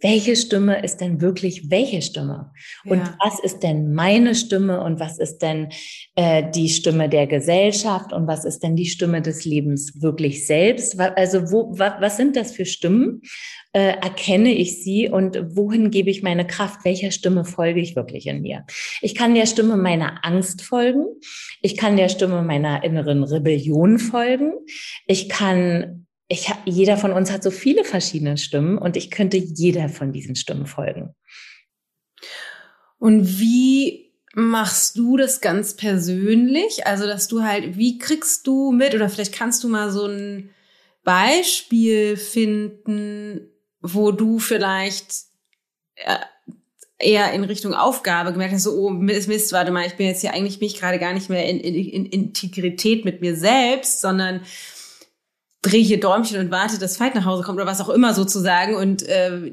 welche 0.00 0.36
Stimme 0.36 0.84
ist 0.84 0.98
denn 0.98 1.20
wirklich 1.20 1.70
welche 1.70 2.02
Stimme? 2.02 2.52
Und 2.84 2.98
ja. 2.98 3.16
was 3.22 3.40
ist 3.40 3.60
denn 3.60 3.92
meine 3.92 4.34
Stimme 4.34 4.82
und 4.82 5.00
was 5.00 5.18
ist 5.18 5.38
denn 5.38 5.70
äh, 6.14 6.44
die 6.54 6.68
Stimme 6.68 7.08
der 7.08 7.26
Gesellschaft 7.26 8.12
und 8.12 8.28
was 8.28 8.44
ist 8.44 8.60
denn 8.60 8.76
die 8.76 8.86
Stimme 8.86 9.22
des 9.22 9.44
Lebens 9.44 10.00
wirklich 10.00 10.46
selbst? 10.46 10.98
Also 11.00 11.50
wo, 11.50 11.76
wa, 11.78 11.96
was 12.00 12.16
sind 12.16 12.36
das 12.36 12.52
für 12.52 12.64
Stimmen? 12.64 13.22
Äh, 13.72 13.96
erkenne 14.00 14.54
ich 14.54 14.82
sie 14.82 15.08
und 15.08 15.56
wohin 15.56 15.90
gebe 15.90 16.10
ich 16.10 16.22
meine 16.22 16.46
Kraft? 16.46 16.84
Welcher 16.84 17.10
Stimme 17.10 17.44
folge 17.44 17.80
ich 17.80 17.96
wirklich 17.96 18.26
in 18.26 18.40
mir? 18.42 18.64
Ich 19.02 19.14
kann 19.14 19.34
der 19.34 19.46
Stimme 19.46 19.76
meiner 19.76 20.24
Angst 20.24 20.62
folgen. 20.62 21.04
Ich 21.60 21.76
kann 21.76 21.96
der 21.96 22.08
Stimme 22.08 22.42
meiner 22.42 22.84
inneren 22.84 23.24
Rebellion 23.24 23.98
folgen. 23.98 24.52
Ich 25.06 25.28
kann 25.28 26.06
ich, 26.28 26.52
jeder 26.66 26.96
von 26.96 27.12
uns 27.12 27.32
hat 27.32 27.42
so 27.42 27.50
viele 27.50 27.84
verschiedene 27.84 28.36
Stimmen 28.36 28.78
und 28.78 28.96
ich 28.96 29.10
könnte 29.10 29.38
jeder 29.38 29.88
von 29.88 30.12
diesen 30.12 30.36
Stimmen 30.36 30.66
folgen. 30.66 31.14
Und 32.98 33.38
wie 33.38 34.12
machst 34.34 34.98
du 34.98 35.16
das 35.16 35.40
ganz 35.40 35.74
persönlich? 35.74 36.86
Also, 36.86 37.06
dass 37.06 37.28
du 37.28 37.42
halt, 37.42 37.78
wie 37.78 37.98
kriegst 37.98 38.46
du 38.46 38.72
mit 38.72 38.94
oder 38.94 39.08
vielleicht 39.08 39.34
kannst 39.34 39.64
du 39.64 39.68
mal 39.68 39.90
so 39.90 40.06
ein 40.06 40.50
Beispiel 41.02 42.16
finden, 42.16 43.48
wo 43.80 44.12
du 44.12 44.38
vielleicht 44.38 45.12
äh, 45.94 46.18
eher 46.98 47.32
in 47.32 47.44
Richtung 47.44 47.74
Aufgabe 47.74 48.32
gemerkt 48.32 48.52
hast, 48.52 48.64
so, 48.64 48.72
oh 48.72 48.90
Mist, 48.90 49.28
Mist, 49.28 49.52
warte 49.52 49.70
mal, 49.70 49.86
ich 49.86 49.94
bin 49.94 50.06
jetzt 50.06 50.20
hier 50.20 50.34
eigentlich 50.34 50.60
mich 50.60 50.78
gerade 50.78 50.98
gar 50.98 51.14
nicht 51.14 51.30
mehr 51.30 51.46
in, 51.46 51.60
in, 51.60 51.74
in 51.74 52.06
Integrität 52.06 53.04
mit 53.04 53.20
mir 53.20 53.36
selbst, 53.36 54.00
sondern 54.00 54.42
drehe 55.68 55.82
hier 55.82 56.00
Däumchen 56.00 56.38
und 56.40 56.50
warte, 56.50 56.78
dass 56.78 56.98
Veit 56.98 57.14
nach 57.14 57.24
Hause 57.24 57.42
kommt 57.42 57.56
oder 57.56 57.66
was 57.66 57.80
auch 57.80 57.88
immer 57.88 58.14
sozusagen 58.14 58.74
und 58.74 59.02
äh, 59.02 59.52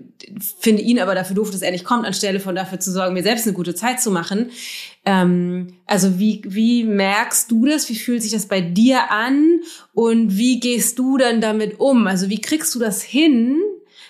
finde 0.60 0.82
ihn 0.82 1.00
aber 1.00 1.16
dafür 1.16 1.36
doof, 1.36 1.52
dass 1.52 1.62
er 1.62 1.72
nicht 1.72 1.86
kommt, 1.86 2.06
anstelle 2.06 2.40
von 2.40 2.56
dafür 2.56 2.80
zu 2.80 2.92
sorgen, 2.92 3.14
mir 3.14 3.24
selbst 3.24 3.46
eine 3.46 3.56
gute 3.56 3.76
Zeit 3.76 4.02
zu 4.02 4.12
machen. 4.12 4.52
Ähm, 5.06 5.78
also 5.86 6.20
wie, 6.20 6.42
wie 6.46 6.84
merkst 6.84 7.52
du 7.52 7.66
das? 7.66 7.90
Wie 7.90 7.96
fühlt 7.96 8.22
sich 8.22 8.32
das 8.32 8.48
bei 8.48 8.62
dir 8.62 9.12
an? 9.12 9.62
Und 9.94 10.38
wie 10.38 10.60
gehst 10.60 11.00
du 11.00 11.18
dann 11.18 11.42
damit 11.42 11.80
um? 11.80 12.08
Also 12.08 12.30
wie 12.30 12.42
kriegst 12.42 12.74
du 12.76 12.80
das 12.80 13.02
hin? 13.02 13.58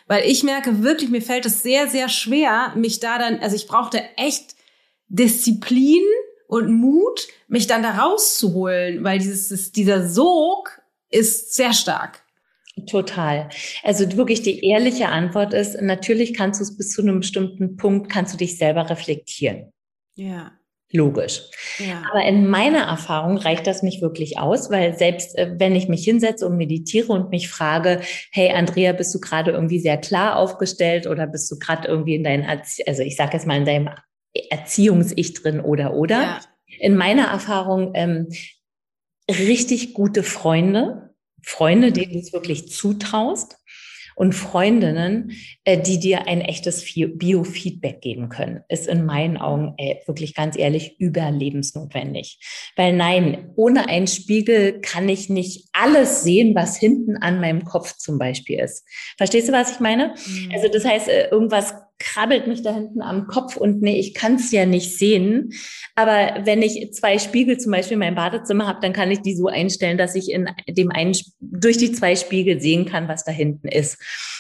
Weil 0.07 0.29
ich 0.29 0.43
merke 0.43 0.83
wirklich, 0.83 1.09
mir 1.09 1.21
fällt 1.21 1.45
es 1.45 1.63
sehr, 1.63 1.87
sehr 1.87 2.09
schwer, 2.09 2.73
mich 2.75 2.99
da 2.99 3.17
dann, 3.17 3.39
also 3.39 3.55
ich 3.55 3.67
brauchte 3.67 4.03
echt 4.17 4.55
Disziplin 5.07 6.03
und 6.47 6.71
Mut, 6.71 7.27
mich 7.47 7.67
dann 7.67 7.81
da 7.83 7.91
rauszuholen, 7.91 9.03
weil 9.03 9.17
dieses, 9.17 9.71
dieser 9.71 10.07
Sog 10.07 10.81
ist 11.09 11.53
sehr 11.53 11.73
stark. 11.73 12.23
Total. 12.87 13.49
Also 13.83 14.17
wirklich 14.17 14.41
die 14.41 14.65
ehrliche 14.65 15.07
Antwort 15.07 15.53
ist, 15.53 15.81
natürlich 15.81 16.33
kannst 16.33 16.59
du 16.59 16.63
es 16.63 16.77
bis 16.77 16.91
zu 16.91 17.01
einem 17.01 17.19
bestimmten 17.19 17.77
Punkt, 17.77 18.11
kannst 18.11 18.33
du 18.33 18.37
dich 18.37 18.57
selber 18.57 18.89
reflektieren. 18.89 19.71
Ja. 20.15 20.51
Logisch. 20.91 21.41
Ja. 21.79 22.03
Aber 22.11 22.23
in 22.23 22.47
meiner 22.47 22.83
Erfahrung 22.83 23.37
reicht 23.37 23.65
das 23.65 23.81
nicht 23.81 24.01
wirklich 24.01 24.37
aus, 24.37 24.69
weil 24.69 24.97
selbst 24.97 25.37
äh, 25.37 25.55
wenn 25.57 25.75
ich 25.75 25.87
mich 25.87 26.03
hinsetze 26.03 26.45
und 26.45 26.57
meditiere 26.57 27.11
und 27.11 27.31
mich 27.31 27.49
frage, 27.49 28.01
hey 28.31 28.51
Andrea, 28.51 28.93
bist 28.93 29.13
du 29.15 29.19
gerade 29.19 29.51
irgendwie 29.51 29.79
sehr 29.79 29.97
klar 29.97 30.37
aufgestellt 30.37 31.07
oder 31.07 31.27
bist 31.27 31.51
du 31.51 31.57
gerade 31.57 31.87
irgendwie 31.87 32.15
in 32.15 32.23
deinem, 32.23 32.45
also 32.47 33.01
ich 33.01 33.15
sage 33.15 33.33
jetzt 33.33 33.47
mal 33.47 33.57
in 33.57 33.65
deinem 33.65 33.89
Erziehungs-Ich 34.49 35.33
drin 35.33 35.59
oder 35.59 35.95
oder? 35.95 36.21
Ja. 36.21 36.39
In 36.79 36.95
meiner 36.95 37.27
Erfahrung 37.27 37.91
ähm, 37.95 38.27
richtig 39.29 39.93
gute 39.93 40.23
Freunde, 40.23 41.13
Freunde, 41.41 41.91
denen 41.91 42.13
du 42.13 42.19
es 42.19 42.33
wirklich 42.33 42.71
zutraust 42.71 43.57
und 44.15 44.33
Freundinnen, 44.33 45.33
äh, 45.65 45.77
die 45.77 45.99
dir 45.99 46.27
ein 46.27 46.41
echtes 46.41 46.85
Biofeedback 46.95 48.01
geben 48.01 48.29
können, 48.29 48.61
ist 48.69 48.87
in 48.87 49.05
meinen 49.05 49.37
Augen 49.37 49.73
äh, 49.77 49.97
wirklich 50.07 50.33
ganz 50.33 50.57
ehrlich 50.57 50.99
überlebensnotwendig. 50.99 52.39
Weil 52.75 52.93
nein, 52.93 53.51
ohne 53.55 53.89
einen 53.89 54.07
Spiegel 54.07 54.79
kann 54.79 55.09
ich 55.09 55.29
nicht 55.29 55.67
alles 55.73 56.23
sehen, 56.23 56.55
was 56.55 56.77
hinten 56.77 57.17
an 57.17 57.41
meinem 57.41 57.65
Kopf 57.65 57.97
zum 57.97 58.17
Beispiel 58.17 58.59
ist. 58.59 58.87
Verstehst 59.17 59.49
du, 59.49 59.51
was 59.51 59.73
ich 59.73 59.79
meine? 59.79 60.15
Mhm. 60.25 60.51
Also 60.53 60.69
das 60.69 60.85
heißt, 60.85 61.09
äh, 61.09 61.27
irgendwas 61.29 61.73
krabbelt 61.97 62.47
mich 62.47 62.61
da 62.61 62.73
hinten 62.73 63.01
am 63.01 63.27
Kopf 63.27 63.55
und 63.55 63.81
nee, 63.81 63.97
ich 63.99 64.13
kann 64.13 64.35
es 64.35 64.51
ja 64.51 64.65
nicht 64.65 64.97
sehen. 64.97 65.53
Aber 65.95 66.41
wenn 66.43 66.61
ich 66.61 66.93
zwei 66.93 67.19
Spiegel 67.19 67.57
zum 67.57 67.71
Beispiel 67.71 67.93
in 67.93 67.99
meinem 67.99 68.15
Badezimmer 68.15 68.67
habe, 68.67 68.79
dann 68.81 68.93
kann 68.93 69.11
ich 69.11 69.21
die 69.21 69.35
so 69.35 69.47
einstellen, 69.47 69.97
dass 69.97 70.15
ich 70.15 70.31
in 70.31 70.47
dem 70.67 70.91
einen 70.91 71.15
durch 71.39 71.77
die 71.77 71.91
zwei 71.91 72.15
Spiegel 72.15 72.59
sehen 72.59 72.85
kann, 72.85 73.07
was 73.07 73.23
da 73.23 73.31
hinten 73.31 73.67
ist. 73.67 73.97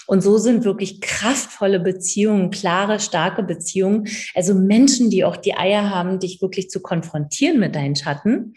Und 0.07 0.21
so 0.21 0.37
sind 0.37 0.65
wirklich 0.65 1.01
kraftvolle 1.01 1.79
Beziehungen, 1.79 2.51
klare, 2.51 2.99
starke 2.99 3.41
Beziehungen. 3.41 4.07
Also 4.35 4.53
Menschen, 4.53 5.09
die 5.09 5.23
auch 5.23 5.37
die 5.37 5.57
Eier 5.57 5.89
haben, 5.89 6.19
dich 6.19 6.41
wirklich 6.41 6.69
zu 6.69 6.79
konfrontieren 6.81 7.59
mit 7.59 7.75
deinen 7.75 7.95
Schatten, 7.95 8.53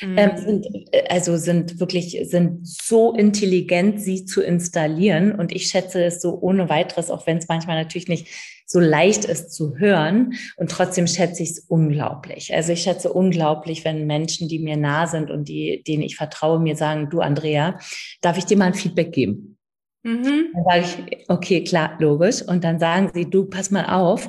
mhm. 0.00 0.18
ähm, 0.18 0.36
sind, 0.36 0.66
äh, 0.92 1.04
also 1.08 1.36
sind 1.36 1.80
wirklich, 1.80 2.20
sind 2.24 2.66
so 2.66 3.14
intelligent, 3.14 4.00
sie 4.00 4.24
zu 4.24 4.42
installieren. 4.42 5.32
Und 5.32 5.52
ich 5.52 5.66
schätze 5.66 6.04
es 6.04 6.22
so 6.22 6.38
ohne 6.40 6.68
weiteres, 6.68 7.10
auch 7.10 7.26
wenn 7.26 7.38
es 7.38 7.48
manchmal 7.48 7.82
natürlich 7.82 8.08
nicht 8.08 8.28
so 8.72 8.80
leicht 8.80 9.26
ist 9.26 9.52
zu 9.52 9.76
hören. 9.76 10.32
Und 10.56 10.70
trotzdem 10.70 11.06
schätze 11.06 11.42
ich 11.42 11.50
es 11.50 11.58
unglaublich. 11.68 12.54
Also 12.54 12.72
ich 12.72 12.82
schätze 12.82 13.12
unglaublich, 13.12 13.84
wenn 13.84 14.06
Menschen, 14.06 14.48
die 14.48 14.58
mir 14.58 14.78
nah 14.78 15.06
sind 15.06 15.30
und 15.30 15.48
die, 15.48 15.82
denen 15.86 16.02
ich 16.02 16.16
vertraue, 16.16 16.58
mir 16.58 16.74
sagen, 16.74 17.10
du 17.10 17.20
Andrea, 17.20 17.78
darf 18.22 18.38
ich 18.38 18.46
dir 18.46 18.56
mal 18.56 18.66
ein 18.66 18.74
Feedback 18.74 19.12
geben? 19.12 19.58
Mhm. 20.04 20.52
Dann 20.54 20.64
sage 20.64 21.06
ich, 21.10 21.28
okay, 21.28 21.62
klar, 21.62 21.96
logisch. 22.00 22.40
Und 22.40 22.64
dann 22.64 22.78
sagen 22.78 23.10
sie, 23.12 23.28
du, 23.28 23.44
pass 23.44 23.70
mal 23.70 23.84
auf, 23.84 24.26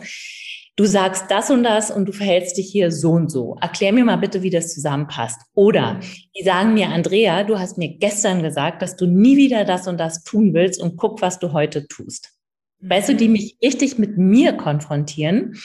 du 0.75 0.83
sagst 0.83 1.31
das 1.31 1.49
und 1.49 1.63
das 1.63 1.89
und 1.89 2.05
du 2.05 2.11
verhältst 2.11 2.57
dich 2.57 2.69
hier 2.69 2.91
so 2.91 3.11
und 3.11 3.31
so. 3.31 3.55
Erklär 3.61 3.93
mir 3.93 4.03
mal 4.03 4.17
bitte, 4.17 4.43
wie 4.43 4.49
das 4.49 4.73
zusammenpasst. 4.73 5.39
Oder 5.53 6.01
die 6.37 6.43
sagen 6.43 6.73
mir, 6.73 6.89
Andrea, 6.89 7.45
du 7.45 7.59
hast 7.59 7.77
mir 7.77 7.97
gestern 7.97 8.43
gesagt, 8.43 8.81
dass 8.81 8.97
du 8.97 9.05
nie 9.05 9.37
wieder 9.37 9.63
das 9.63 9.87
und 9.87 9.99
das 10.01 10.25
tun 10.25 10.53
willst 10.53 10.81
und 10.81 10.97
guck, 10.97 11.21
was 11.21 11.39
du 11.39 11.53
heute 11.53 11.87
tust. 11.87 12.32
Weißt 12.85 13.09
du, 13.09 13.15
die 13.15 13.29
mich 13.29 13.57
richtig 13.63 13.97
mit 13.97 14.17
mir 14.17 14.53
konfrontieren 14.53 15.55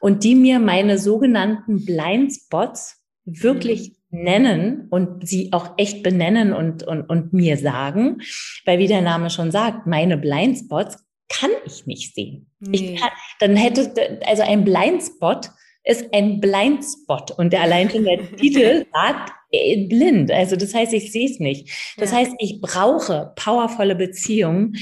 und 0.00 0.24
die 0.24 0.34
mir 0.34 0.58
meine 0.58 0.98
sogenannten 0.98 1.84
Blindspots 1.84 2.96
wirklich 3.24 3.92
mhm. 4.10 4.22
nennen 4.22 4.86
und 4.90 5.26
sie 5.26 5.52
auch 5.52 5.74
echt 5.78 6.02
benennen 6.02 6.52
und, 6.52 6.82
und, 6.82 7.02
und 7.02 7.32
mir 7.32 7.56
sagen, 7.56 8.18
weil 8.64 8.78
wie 8.78 8.88
der 8.88 9.02
Name 9.02 9.30
schon 9.30 9.50
sagt, 9.50 9.86
meine 9.86 10.16
Blindspots 10.16 10.98
kann 11.28 11.50
ich 11.64 11.86
nicht 11.86 12.14
sehen. 12.14 12.50
Nee. 12.60 12.76
Ich 12.76 13.00
kann, 13.00 13.10
dann 13.40 13.56
hätte, 13.56 14.20
also 14.26 14.42
ein 14.42 14.64
Blindspot 14.64 15.50
ist 15.84 16.12
ein 16.12 16.40
Blindspot 16.40 17.32
und 17.32 17.52
der 17.52 17.62
allein 17.62 17.90
schon 17.90 18.04
der 18.04 18.18
Titel 18.36 18.86
sagt 18.92 19.32
äh, 19.50 19.86
blind. 19.86 20.30
Also 20.30 20.56
das 20.56 20.74
heißt, 20.74 20.92
ich 20.92 21.12
sehe 21.12 21.28
es 21.30 21.38
nicht. 21.38 21.70
Das 21.96 22.10
ja. 22.10 22.18
heißt, 22.18 22.32
ich 22.38 22.60
brauche 22.60 23.32
powervolle 23.36 23.94
Beziehungen 23.94 24.76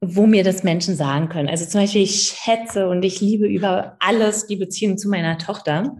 wo 0.00 0.26
mir 0.26 0.44
das 0.44 0.62
Menschen 0.62 0.94
sagen 0.94 1.28
können. 1.28 1.48
Also 1.48 1.64
zum 1.64 1.80
Beispiel, 1.80 2.02
ich 2.02 2.36
schätze 2.38 2.88
und 2.88 3.04
ich 3.04 3.20
liebe 3.20 3.46
über 3.46 3.96
alles 3.98 4.46
die 4.46 4.56
Beziehung 4.56 4.98
zu 4.98 5.08
meiner 5.08 5.38
Tochter. 5.38 5.96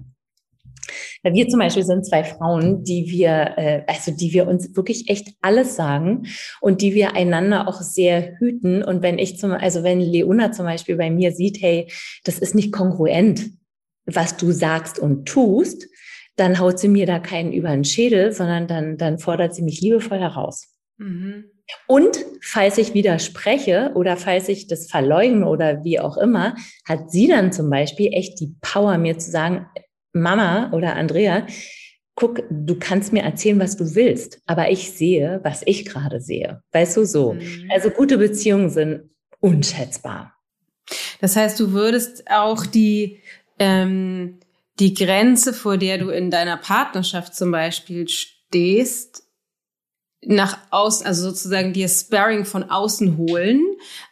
Wir 1.23 1.49
zum 1.49 1.59
Beispiel 1.59 1.83
sind 1.83 2.07
zwei 2.07 2.23
Frauen, 2.23 2.85
die 2.85 3.07
wir, 3.09 3.55
äh, 3.57 3.83
also 3.87 4.13
die 4.13 4.33
wir 4.33 4.47
uns 4.47 4.77
wirklich 4.77 5.09
echt 5.09 5.35
alles 5.41 5.75
sagen 5.75 6.27
und 6.61 6.83
die 6.83 6.95
wir 6.95 7.15
einander 7.15 7.67
auch 7.69 7.81
sehr 7.81 8.39
hüten. 8.39 8.83
Und 8.85 9.03
wenn 9.03 9.19
ich 9.19 9.39
zum, 9.39 9.53
also 9.53 9.83
wenn 9.83 10.01
Leona 10.01 10.53
zum 10.53 10.67
Beispiel 10.67 10.97
bei 10.97 11.11
mir 11.11 11.33
sieht, 11.33 11.61
hey, 11.61 11.91
das 12.25 12.39
ist 12.39 12.55
nicht 12.55 12.73
kongruent, 12.73 13.51
was 14.05 14.37
du 14.37 14.53
sagst 14.53 14.99
und 14.99 15.27
tust, 15.27 15.89
dann 16.37 16.61
haut 16.61 16.79
sie 16.79 16.89
mir 16.89 17.07
da 17.07 17.19
keinen 17.19 17.53
über 17.53 17.71
den 17.71 17.85
Schädel, 17.85 18.31
sondern 18.33 18.69
dann, 18.69 18.99
dann 18.99 19.19
fordert 19.19 19.55
sie 19.55 19.63
mich 19.63 19.81
liebevoll 19.81 20.19
heraus. 20.19 20.76
Mhm. 20.99 21.45
Und 21.87 22.25
falls 22.41 22.79
ich 22.79 22.95
widerspreche 22.95 23.93
oder 23.95 24.17
falls 24.17 24.49
ich 24.49 24.69
das 24.69 24.89
verleugne 24.89 25.47
oder 25.47 25.83
wie 25.85 25.99
auch 25.99 26.17
immer, 26.17 26.55
hat 26.85 27.11
sie 27.11 27.27
dann 27.27 27.53
zum 27.53 27.71
Beispiel 27.71 28.13
echt 28.13 28.41
die 28.41 28.55
Power, 28.61 28.99
mir 28.99 29.19
zu 29.19 29.31
sagen, 29.31 29.67
Mama 30.13 30.71
oder 30.73 30.95
Andrea, 30.95 31.47
guck, 32.15 32.43
du 32.51 32.79
kannst 32.79 33.13
mir 33.13 33.23
erzählen, 33.23 33.61
was 33.61 33.77
du 33.77 33.95
willst, 33.95 34.41
aber 34.47 34.71
ich 34.71 34.93
sehe, 34.93 35.41
was 35.43 35.63
ich 35.67 35.85
gerade 35.85 36.21
sehe. 36.21 36.63
Weißt 36.73 36.97
du 36.97 37.05
so? 37.05 37.35
Mhm. 37.35 37.71
Also 37.71 37.91
gute 37.91 38.17
Beziehungen 38.19 38.71
sind 38.71 39.11
unschätzbar. 39.41 40.35
Das 41.21 41.37
heißt, 41.37 41.61
du 41.61 41.73
würdest 41.73 42.25
auch 42.31 42.65
die, 42.65 43.21
ähm, 43.59 44.39
die 44.79 44.95
Grenze, 44.95 45.53
vor 45.53 45.77
der 45.77 45.99
du 45.99 46.09
in 46.09 46.31
deiner 46.31 46.57
Partnerschaft 46.57 47.35
zum 47.35 47.51
Beispiel 47.51 48.09
stehst, 48.09 49.26
nach 50.29 50.59
außen, 50.71 51.07
also 51.07 51.31
sozusagen 51.31 51.73
dir 51.73 51.89
Sparring 51.89 52.45
von 52.45 52.65
außen 52.65 53.17
holen, 53.17 53.62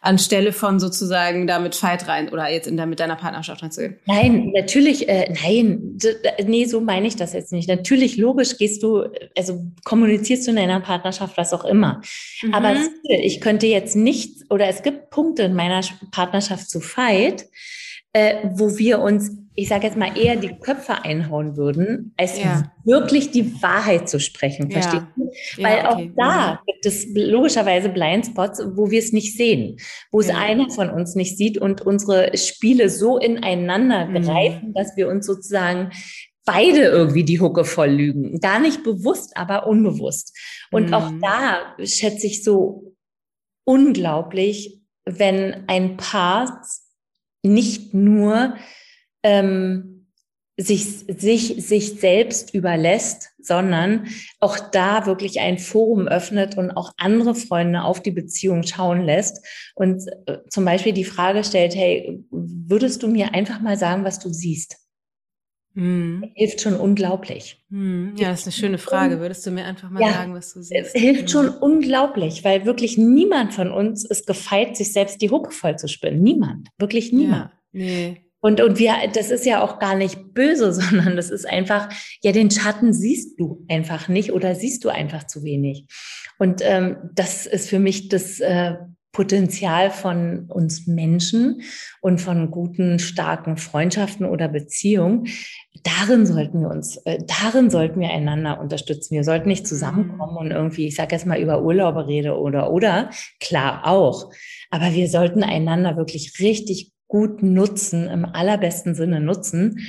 anstelle 0.01 0.53
von 0.53 0.79
sozusagen 0.79 1.45
damit 1.45 1.75
Fight 1.75 2.07
rein 2.07 2.29
oder 2.29 2.49
jetzt 2.49 2.67
in 2.67 2.75
mit 2.89 2.99
deiner 2.99 3.15
Partnerschaft 3.15 3.61
reinzugehen? 3.61 3.99
Nein, 4.05 4.51
natürlich, 4.55 5.09
äh, 5.09 5.33
nein, 5.43 5.97
nee, 6.45 6.65
so 6.65 6.79
meine 6.79 7.07
ich 7.07 7.15
das 7.15 7.33
jetzt 7.33 7.51
nicht. 7.51 7.67
Natürlich, 7.67 8.17
logisch 8.17 8.57
gehst 8.57 8.83
du, 8.83 9.05
also 9.37 9.65
kommunizierst 9.83 10.47
du 10.47 10.51
in 10.51 10.57
deiner 10.57 10.79
Partnerschaft 10.79 11.37
was 11.37 11.53
auch 11.53 11.65
immer. 11.65 12.01
Mhm. 12.41 12.53
Aber 12.53 12.75
ich 13.03 13.41
könnte 13.41 13.67
jetzt 13.67 13.95
nicht, 13.95 14.45
oder 14.49 14.67
es 14.67 14.83
gibt 14.83 15.09
Punkte 15.09 15.43
in 15.43 15.53
meiner 15.53 15.81
Partnerschaft 16.11 16.69
zu 16.69 16.79
Fight, 16.79 17.45
äh, 18.13 18.35
wo 18.53 18.77
wir 18.77 18.99
uns, 18.99 19.31
ich 19.57 19.69
sage 19.69 19.87
jetzt 19.87 19.97
mal, 19.97 20.17
eher 20.17 20.35
die 20.35 20.53
Köpfe 20.59 21.03
einhauen 21.03 21.55
würden, 21.55 22.13
als 22.17 22.37
ja. 22.37 22.71
wirklich 22.83 23.31
die 23.31 23.61
Wahrheit 23.61 24.09
zu 24.09 24.19
sprechen. 24.19 24.69
Ja. 24.69 24.81
Verstehst 24.81 25.05
du? 25.15 25.31
Weil 25.63 25.77
ja, 25.77 25.91
okay. 25.91 26.11
auch 26.11 26.15
da 26.17 26.53
mhm. 26.53 26.57
gibt 26.67 26.85
es 26.85 27.07
logischerweise 27.13 27.89
Blindspots, 27.89 28.61
wo 28.75 28.91
wir 28.91 28.99
es 28.99 29.13
nicht 29.13 29.35
sehen, 29.35 29.77
wo 30.11 30.19
es 30.19 30.29
einer 30.29 30.69
von 30.69 30.89
uns 30.89 31.15
nicht 31.15 31.37
sieht 31.37 31.57
und 31.57 31.81
unsere 31.81 32.37
Spiele 32.37 32.89
so 32.89 33.17
ineinander 33.17 34.05
mhm. 34.07 34.21
greifen, 34.23 34.73
dass 34.73 34.97
wir 34.97 35.07
uns 35.07 35.25
sozusagen 35.25 35.91
beide 36.43 36.81
irgendwie 36.81 37.23
die 37.23 37.39
Hucke 37.39 37.63
voll 37.63 37.89
lügen. 37.89 38.39
Gar 38.39 38.59
nicht 38.59 38.83
bewusst, 38.83 39.37
aber 39.37 39.67
unbewusst. 39.67 40.37
Und 40.71 40.87
mhm. 40.87 40.93
auch 40.93 41.11
da 41.21 41.75
schätze 41.83 42.27
ich 42.27 42.43
so 42.43 42.95
unglaublich, 43.63 44.81
wenn 45.05 45.63
ein 45.67 45.97
Paar 45.97 46.61
nicht 47.41 47.93
nur 47.93 48.55
ähm, 49.25 49.95
sich, 50.57 50.85
sich, 51.07 51.65
sich 51.65 51.99
selbst 51.99 52.53
überlässt, 52.53 53.31
sondern 53.39 54.07
auch 54.39 54.57
da 54.71 55.05
wirklich 55.05 55.41
ein 55.41 55.57
Forum 55.57 56.07
öffnet 56.07 56.57
und 56.57 56.71
auch 56.71 56.93
andere 56.97 57.35
Freunde 57.35 57.83
auf 57.83 58.01
die 58.01 58.11
Beziehung 58.11 58.63
schauen 58.63 59.01
lässt 59.01 59.45
und 59.75 60.03
äh, 60.27 60.37
zum 60.49 60.63
Beispiel 60.63 60.93
die 60.93 61.03
Frage 61.03 61.43
stellt, 61.43 61.75
hey, 61.75 62.23
würdest 62.31 63.03
du 63.03 63.07
mir 63.07 63.33
einfach 63.33 63.59
mal 63.59 63.77
sagen, 63.77 64.05
was 64.05 64.19
du 64.19 64.29
siehst? 64.29 64.77
Hm. 65.73 66.31
Hilft 66.35 66.61
schon 66.61 66.75
unglaublich. 66.75 67.61
Hm. 67.69 68.13
Ja, 68.15 68.29
das 68.29 68.41
ist 68.41 68.45
eine 68.45 68.53
schöne 68.53 68.77
Frage. 68.77 69.19
Würdest 69.19 69.45
du 69.45 69.51
mir 69.51 69.65
einfach 69.65 69.89
mal 69.89 70.01
ja, 70.01 70.13
sagen, 70.13 70.33
was 70.33 70.53
du 70.53 70.61
siehst? 70.61 70.73
Es 70.73 70.93
hilft 70.93 71.31
schon 71.31 71.47
hm. 71.47 71.57
unglaublich, 71.59 72.45
weil 72.45 72.65
wirklich 72.65 72.97
niemand 72.97 73.53
von 73.53 73.71
uns 73.71 74.05
ist 74.05 74.25
gefeit, 74.25 74.77
sich 74.77 74.93
selbst 74.93 75.21
die 75.21 75.31
Hucke 75.31 75.51
voll 75.51 75.75
zu 75.75 75.89
spinnen. 75.89 76.23
Niemand. 76.23 76.69
Wirklich 76.77 77.11
niemand. 77.11 77.51
Ja, 77.51 77.59
nee. 77.73 78.24
Und, 78.45 78.61
und 78.61 78.77
wir, 78.77 78.93
das 79.11 79.31
ist 79.31 79.43
ja 79.47 79.63
auch 79.63 79.79
gar 79.79 79.95
nicht 79.95 80.35
böse, 80.35 80.71
sondern 80.71 81.15
das 81.15 81.31
ist 81.31 81.49
einfach, 81.49 81.89
ja, 82.21 82.31
den 82.31 82.51
Schatten 82.51 82.93
siehst 82.93 83.39
du 83.39 83.65
einfach 83.67 84.07
nicht 84.07 84.33
oder 84.33 84.53
siehst 84.53 84.85
du 84.85 84.89
einfach 84.89 85.25
zu 85.25 85.43
wenig. 85.43 85.87
Und 86.37 86.61
ähm, 86.63 86.97
das 87.15 87.47
ist 87.47 87.67
für 87.67 87.79
mich 87.79 88.07
das 88.07 88.39
äh, 88.41 88.75
Potenzial 89.13 89.89
von 89.89 90.45
uns 90.51 90.85
Menschen 90.85 91.61
und 92.01 92.21
von 92.21 92.51
guten, 92.51 92.99
starken 92.99 93.57
Freundschaften 93.57 94.27
oder 94.27 94.47
Beziehungen. 94.47 95.25
Darin 95.81 96.27
sollten 96.27 96.61
wir 96.61 96.69
uns, 96.69 96.97
äh, 96.97 97.17
darin 97.25 97.71
sollten 97.71 97.99
wir 97.99 98.11
einander 98.11 98.59
unterstützen. 98.59 99.15
Wir 99.15 99.23
sollten 99.23 99.49
nicht 99.49 99.65
zusammenkommen 99.65 100.37
und 100.37 100.51
irgendwie, 100.51 100.85
ich 100.85 100.95
sage 100.95 101.15
jetzt 101.15 101.25
mal 101.25 101.41
über 101.41 101.63
Urlaube 101.63 102.05
rede 102.05 102.37
oder 102.37 102.71
oder, 102.71 103.09
klar 103.39 103.87
auch. 103.87 104.31
Aber 104.69 104.93
wir 104.93 105.09
sollten 105.09 105.41
einander 105.41 105.97
wirklich 105.97 106.39
richtig 106.39 106.91
gut 107.07 107.43
nutzen, 107.43 108.07
im 108.07 108.25
allerbesten 108.25 108.95
Sinne 108.95 109.19
nutzen, 109.19 109.79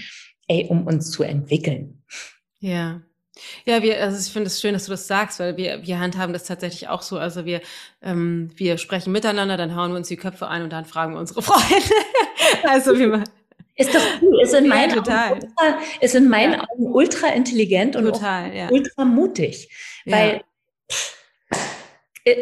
ey, 0.49 0.67
um 0.69 0.87
uns 0.87 1.11
zu 1.11 1.23
entwickeln. 1.23 2.03
Ja, 2.61 3.03
ja, 3.65 3.83
wir, 3.83 4.03
also 4.03 4.19
ich 4.19 4.33
finde 4.33 4.47
es 4.47 4.61
schön, 4.61 4.73
dass 4.73 4.87
du 4.87 4.93
das 4.93 5.07
sagst, 5.07 5.41
weil 5.41 5.57
wir, 5.57 5.87
wir 5.87 5.99
handhaben 5.99 6.33
das 6.33 6.45
tatsächlich 6.45 6.89
auch 6.89 7.03
so. 7.03 7.19
Also 7.19 7.45
wir, 7.45 7.61
ähm, 8.03 8.51
wir 8.57 8.79
sprechen 8.79 9.13
miteinander, 9.13 9.57
dann 9.57 9.77
hauen 9.77 9.91
wir 9.91 9.97
uns 9.97 10.09
die 10.09 10.17
Köpfe 10.17 10.49
ein 10.49 10.63
und 10.63 10.71
dann 10.71 10.87
fragen 10.87 11.13
wir 11.13 11.21
unsere 11.21 11.43
Freunde. 11.43 11.95
also 12.65 12.99
wir 12.99 13.09
machen. 13.09 13.29
Ist 13.79 13.95
doch 13.95 14.01
cool. 14.23 14.41
Ist 14.43 14.55
in 14.55 14.69
meinen, 14.69 15.05
ja. 15.05 15.33
Augen, 15.33 15.43
ultra, 15.43 15.79
ist 16.01 16.15
in 16.15 16.29
meinen 16.31 16.55
ja. 16.55 16.61
Augen 16.63 16.87
ultra 16.87 17.29
intelligent 17.29 17.95
und 17.95 18.05
total, 18.05 18.55
ja. 18.57 18.71
ultra 18.71 19.05
mutig. 19.05 19.69
Weil, 20.07 20.43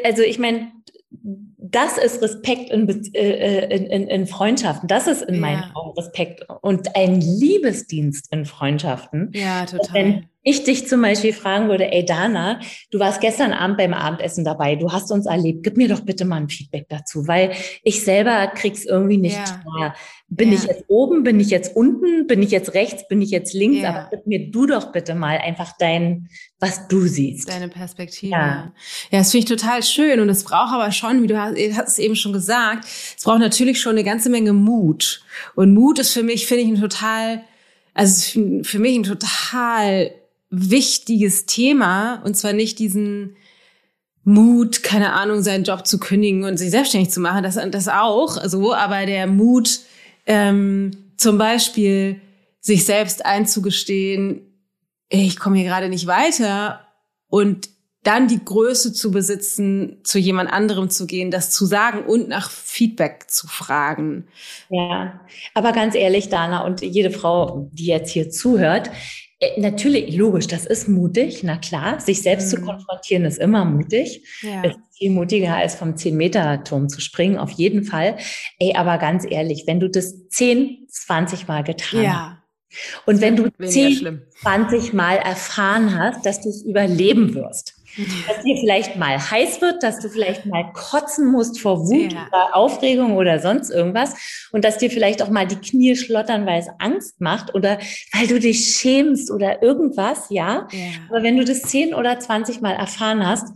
also 0.04 0.22
ich 0.22 0.38
meine, 0.38 0.70
das 1.74 1.98
ist 1.98 2.22
Respekt 2.22 2.70
in, 2.70 2.88
äh, 3.14 3.74
in, 3.74 3.86
in, 3.86 4.06
in, 4.08 4.26
Freundschaften. 4.26 4.88
Das 4.88 5.06
ist 5.06 5.22
in 5.22 5.40
meinen 5.40 5.64
Augen 5.74 5.96
Respekt 5.98 6.46
und 6.62 6.94
ein 6.94 7.20
Liebesdienst 7.20 8.32
in 8.32 8.44
Freundschaften. 8.44 9.32
Ja, 9.34 9.66
total. 9.66 9.92
Wenn 9.92 10.28
ich 10.44 10.62
dich 10.62 10.86
zum 10.86 11.00
Beispiel 11.00 11.32
fragen 11.32 11.68
würde, 11.68 11.90
ey 11.90 12.04
Dana, 12.04 12.60
du 12.90 12.98
warst 12.98 13.20
gestern 13.22 13.52
Abend 13.52 13.78
beim 13.78 13.94
Abendessen 13.94 14.44
dabei, 14.44 14.76
du 14.76 14.92
hast 14.92 15.10
uns 15.10 15.24
erlebt, 15.24 15.62
gib 15.62 15.78
mir 15.78 15.88
doch 15.88 16.00
bitte 16.00 16.26
mal 16.26 16.36
ein 16.36 16.50
Feedback 16.50 16.86
dazu, 16.90 17.26
weil 17.26 17.52
ich 17.82 18.04
selber 18.04 18.46
krieg's 18.48 18.84
irgendwie 18.84 19.16
nicht 19.16 19.36
ja. 19.36 19.62
klar. 19.62 19.96
Bin 20.28 20.50
ja. 20.50 20.58
ich 20.58 20.64
jetzt 20.64 20.84
oben, 20.88 21.22
bin 21.22 21.40
ich 21.40 21.48
jetzt 21.48 21.74
unten, 21.74 22.26
bin 22.26 22.42
ich 22.42 22.50
jetzt 22.50 22.74
rechts, 22.74 23.08
bin 23.08 23.22
ich 23.22 23.30
jetzt 23.30 23.54
links, 23.54 23.78
ja. 23.78 23.88
aber 23.88 24.08
gib 24.10 24.26
mir 24.26 24.50
du 24.50 24.66
doch 24.66 24.92
bitte 24.92 25.14
mal 25.14 25.38
einfach 25.38 25.72
dein, 25.78 26.28
was 26.60 26.88
du 26.88 27.06
siehst. 27.06 27.48
Deine 27.48 27.68
Perspektive. 27.68 28.32
Ja, 28.32 28.72
ja 29.10 29.18
das 29.18 29.30
finde 29.30 29.46
ich 29.46 29.60
total 29.60 29.82
schön 29.82 30.20
und 30.20 30.28
es 30.28 30.44
braucht 30.44 30.74
aber 30.74 30.92
schon, 30.92 31.22
wie 31.22 31.26
du 31.26 31.40
hast, 31.40 31.56
hast 31.72 31.88
es 31.88 31.98
eben 31.98 32.16
schon 32.16 32.32
gesagt, 32.32 32.86
es 33.16 33.24
braucht 33.24 33.40
natürlich 33.40 33.80
schon 33.80 33.92
eine 33.92 34.04
ganze 34.04 34.30
Menge 34.30 34.52
Mut. 34.52 35.22
Und 35.54 35.74
Mut 35.74 35.98
ist 35.98 36.12
für 36.12 36.22
mich, 36.22 36.46
finde 36.46 36.64
ich, 36.64 36.68
ein 36.68 36.80
total, 36.80 37.42
also 37.94 38.40
für 38.62 38.78
mich 38.78 38.96
ein 38.96 39.02
total 39.04 40.10
wichtiges 40.50 41.46
Thema. 41.46 42.22
Und 42.24 42.36
zwar 42.36 42.52
nicht 42.52 42.78
diesen 42.78 43.36
Mut, 44.24 44.82
keine 44.82 45.12
Ahnung, 45.12 45.42
seinen 45.42 45.64
Job 45.64 45.86
zu 45.86 45.98
kündigen 45.98 46.44
und 46.44 46.56
sich 46.56 46.70
selbstständig 46.70 47.10
zu 47.10 47.20
machen, 47.20 47.42
das, 47.42 47.58
das 47.70 47.88
auch, 47.88 48.42
so, 48.46 48.72
aber 48.72 49.04
der 49.04 49.26
Mut, 49.26 49.80
ähm, 50.26 50.92
zum 51.16 51.36
Beispiel 51.36 52.20
sich 52.60 52.86
selbst 52.86 53.26
einzugestehen, 53.26 54.40
ich 55.10 55.38
komme 55.38 55.58
hier 55.58 55.66
gerade 55.66 55.88
nicht 55.88 56.06
weiter. 56.06 56.80
Und 57.28 57.68
dann 58.04 58.28
die 58.28 58.44
Größe 58.44 58.92
zu 58.92 59.10
besitzen, 59.10 59.98
zu 60.04 60.18
jemand 60.18 60.52
anderem 60.52 60.90
zu 60.90 61.06
gehen, 61.06 61.30
das 61.30 61.50
zu 61.50 61.66
sagen 61.66 62.04
und 62.04 62.28
nach 62.28 62.50
Feedback 62.50 63.24
zu 63.28 63.48
fragen. 63.48 64.28
Ja, 64.68 65.20
aber 65.54 65.72
ganz 65.72 65.94
ehrlich, 65.94 66.28
Dana 66.28 66.64
und 66.64 66.82
jede 66.82 67.10
Frau, 67.10 67.70
die 67.72 67.86
jetzt 67.86 68.10
hier 68.10 68.30
zuhört, 68.30 68.90
äh, 69.40 69.60
natürlich, 69.60 70.14
logisch, 70.16 70.46
das 70.46 70.66
ist 70.66 70.88
mutig, 70.88 71.42
na 71.42 71.56
klar. 71.56 71.98
Sich 72.00 72.22
selbst 72.22 72.52
mhm. 72.52 72.56
zu 72.56 72.62
konfrontieren 72.62 73.24
ist 73.24 73.38
immer 73.38 73.64
mutig. 73.64 74.22
Ja. 74.42 74.62
Ist 74.62 74.78
viel 74.96 75.10
mutiger 75.10 75.56
als 75.56 75.74
vom 75.74 75.94
10-Meter-Turm 75.94 76.88
zu 76.88 77.00
springen, 77.00 77.38
auf 77.38 77.50
jeden 77.50 77.84
Fall. 77.84 78.16
Ey, 78.58 78.74
aber 78.76 78.98
ganz 78.98 79.24
ehrlich, 79.28 79.64
wenn 79.66 79.80
du 79.80 79.88
das 79.88 80.28
10, 80.28 80.86
20 80.88 81.48
Mal 81.48 81.64
getan 81.64 82.02
ja. 82.02 82.38
hast 82.70 83.06
und 83.06 83.20
wenn 83.20 83.36
du 83.36 83.48
10, 83.50 84.22
20 84.42 84.92
Mal 84.92 85.16
erfahren 85.16 85.98
hast, 85.98 86.24
dass 86.26 86.40
du 86.40 86.48
es 86.48 86.62
überleben 86.62 87.34
wirst, 87.34 87.74
dass 87.96 88.42
dir 88.42 88.56
vielleicht 88.56 88.96
mal 88.96 89.18
heiß 89.18 89.60
wird, 89.60 89.82
dass 89.82 89.98
du 89.98 90.08
vielleicht 90.08 90.46
mal 90.46 90.72
kotzen 90.72 91.30
musst 91.30 91.60
vor 91.60 91.86
Wut 91.86 92.12
ja. 92.12 92.26
oder 92.28 92.56
Aufregung 92.56 93.16
oder 93.16 93.38
sonst 93.38 93.70
irgendwas 93.70 94.14
und 94.52 94.64
dass 94.64 94.78
dir 94.78 94.90
vielleicht 94.90 95.22
auch 95.22 95.30
mal 95.30 95.46
die 95.46 95.56
Knie 95.56 95.96
schlottern, 95.96 96.46
weil 96.46 96.60
es 96.60 96.68
Angst 96.78 97.20
macht 97.20 97.54
oder 97.54 97.78
weil 98.12 98.26
du 98.26 98.38
dich 98.38 98.76
schämst 98.76 99.30
oder 99.30 99.62
irgendwas, 99.62 100.26
ja. 100.30 100.68
ja. 100.72 100.78
Aber 101.08 101.22
wenn 101.22 101.36
du 101.36 101.44
das 101.44 101.62
zehn 101.62 101.94
oder 101.94 102.18
zwanzig 102.18 102.60
Mal 102.60 102.74
erfahren 102.74 103.26
hast, 103.26 103.48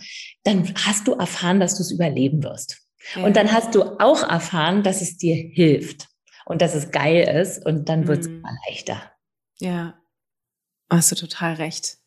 dann 0.45 0.73
hast 0.87 1.07
du 1.09 1.13
erfahren, 1.13 1.61
dass 1.61 1.77
du 1.77 1.83
es 1.83 1.91
überleben 1.91 2.43
wirst. 2.43 2.83
Ja. 3.15 3.25
Und 3.25 3.37
dann 3.37 3.53
hast 3.53 3.75
du 3.75 3.83
auch 4.01 4.29
erfahren, 4.29 4.83
dass 4.83 5.01
es 5.01 5.17
dir 5.17 5.35
hilft 5.35 6.09
und 6.45 6.63
dass 6.63 6.75
es 6.75 6.91
geil 6.91 7.41
ist 7.41 7.65
und 7.65 7.89
dann 7.89 8.07
wird 8.07 8.21
es 8.21 8.29
mhm. 8.29 8.39
immer 8.39 8.51
leichter. 8.69 9.03
Ja, 9.61 9.95
hast 10.91 11.11
du 11.13 11.17
total 11.17 11.55
recht. 11.55 11.98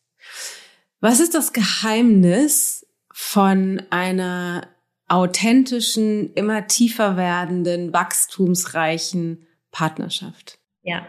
Was 1.01 1.19
ist 1.19 1.33
das 1.33 1.51
Geheimnis 1.51 2.85
von 3.11 3.81
einer 3.89 4.67
authentischen, 5.07 6.31
immer 6.35 6.67
tiefer 6.67 7.17
werdenden, 7.17 7.91
wachstumsreichen 7.91 9.47
Partnerschaft? 9.71 10.59
Ja, 10.83 11.05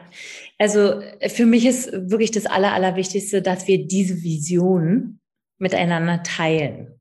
also 0.59 1.03
für 1.29 1.47
mich 1.47 1.67
ist 1.67 1.93
wirklich 1.93 2.31
das 2.31 2.47
Aller, 2.47 2.73
Allerwichtigste, 2.73 3.43
dass 3.43 3.69
wir 3.69 3.87
diese 3.87 4.23
Vision 4.23 5.21
miteinander 5.59 6.23
teilen. 6.23 6.99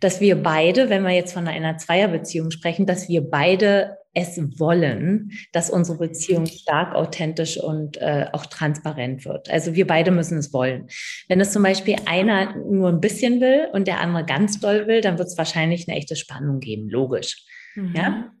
Dass 0.00 0.20
wir 0.20 0.42
beide, 0.42 0.90
wenn 0.90 1.02
wir 1.02 1.10
jetzt 1.10 1.32
von 1.32 1.48
einer 1.48 1.78
Zweierbeziehung 1.78 2.50
sprechen, 2.50 2.86
dass 2.86 3.08
wir 3.08 3.28
beide 3.28 3.96
es 4.16 4.38
wollen, 4.58 5.32
dass 5.52 5.68
unsere 5.68 5.98
Beziehung 5.98 6.46
stark 6.46 6.94
authentisch 6.94 7.58
und 7.58 7.98
äh, 7.98 8.24
auch 8.32 8.46
transparent 8.46 9.26
wird. 9.26 9.50
Also 9.50 9.74
wir 9.74 9.86
beide 9.86 10.10
müssen 10.10 10.38
es 10.38 10.54
wollen. 10.54 10.88
Wenn 11.28 11.38
es 11.38 11.52
zum 11.52 11.62
Beispiel 11.62 11.96
einer 12.06 12.56
nur 12.56 12.88
ein 12.88 13.00
bisschen 13.00 13.42
will 13.42 13.68
und 13.74 13.86
der 13.86 14.00
andere 14.00 14.24
ganz 14.24 14.58
doll 14.58 14.86
will, 14.86 15.02
dann 15.02 15.18
wird 15.18 15.28
es 15.28 15.36
wahrscheinlich 15.36 15.86
eine 15.86 15.98
echte 15.98 16.16
Spannung 16.16 16.60
geben, 16.60 16.88
logisch. 16.88 17.44
Mhm. 17.76 17.94
Ja. 17.94 18.32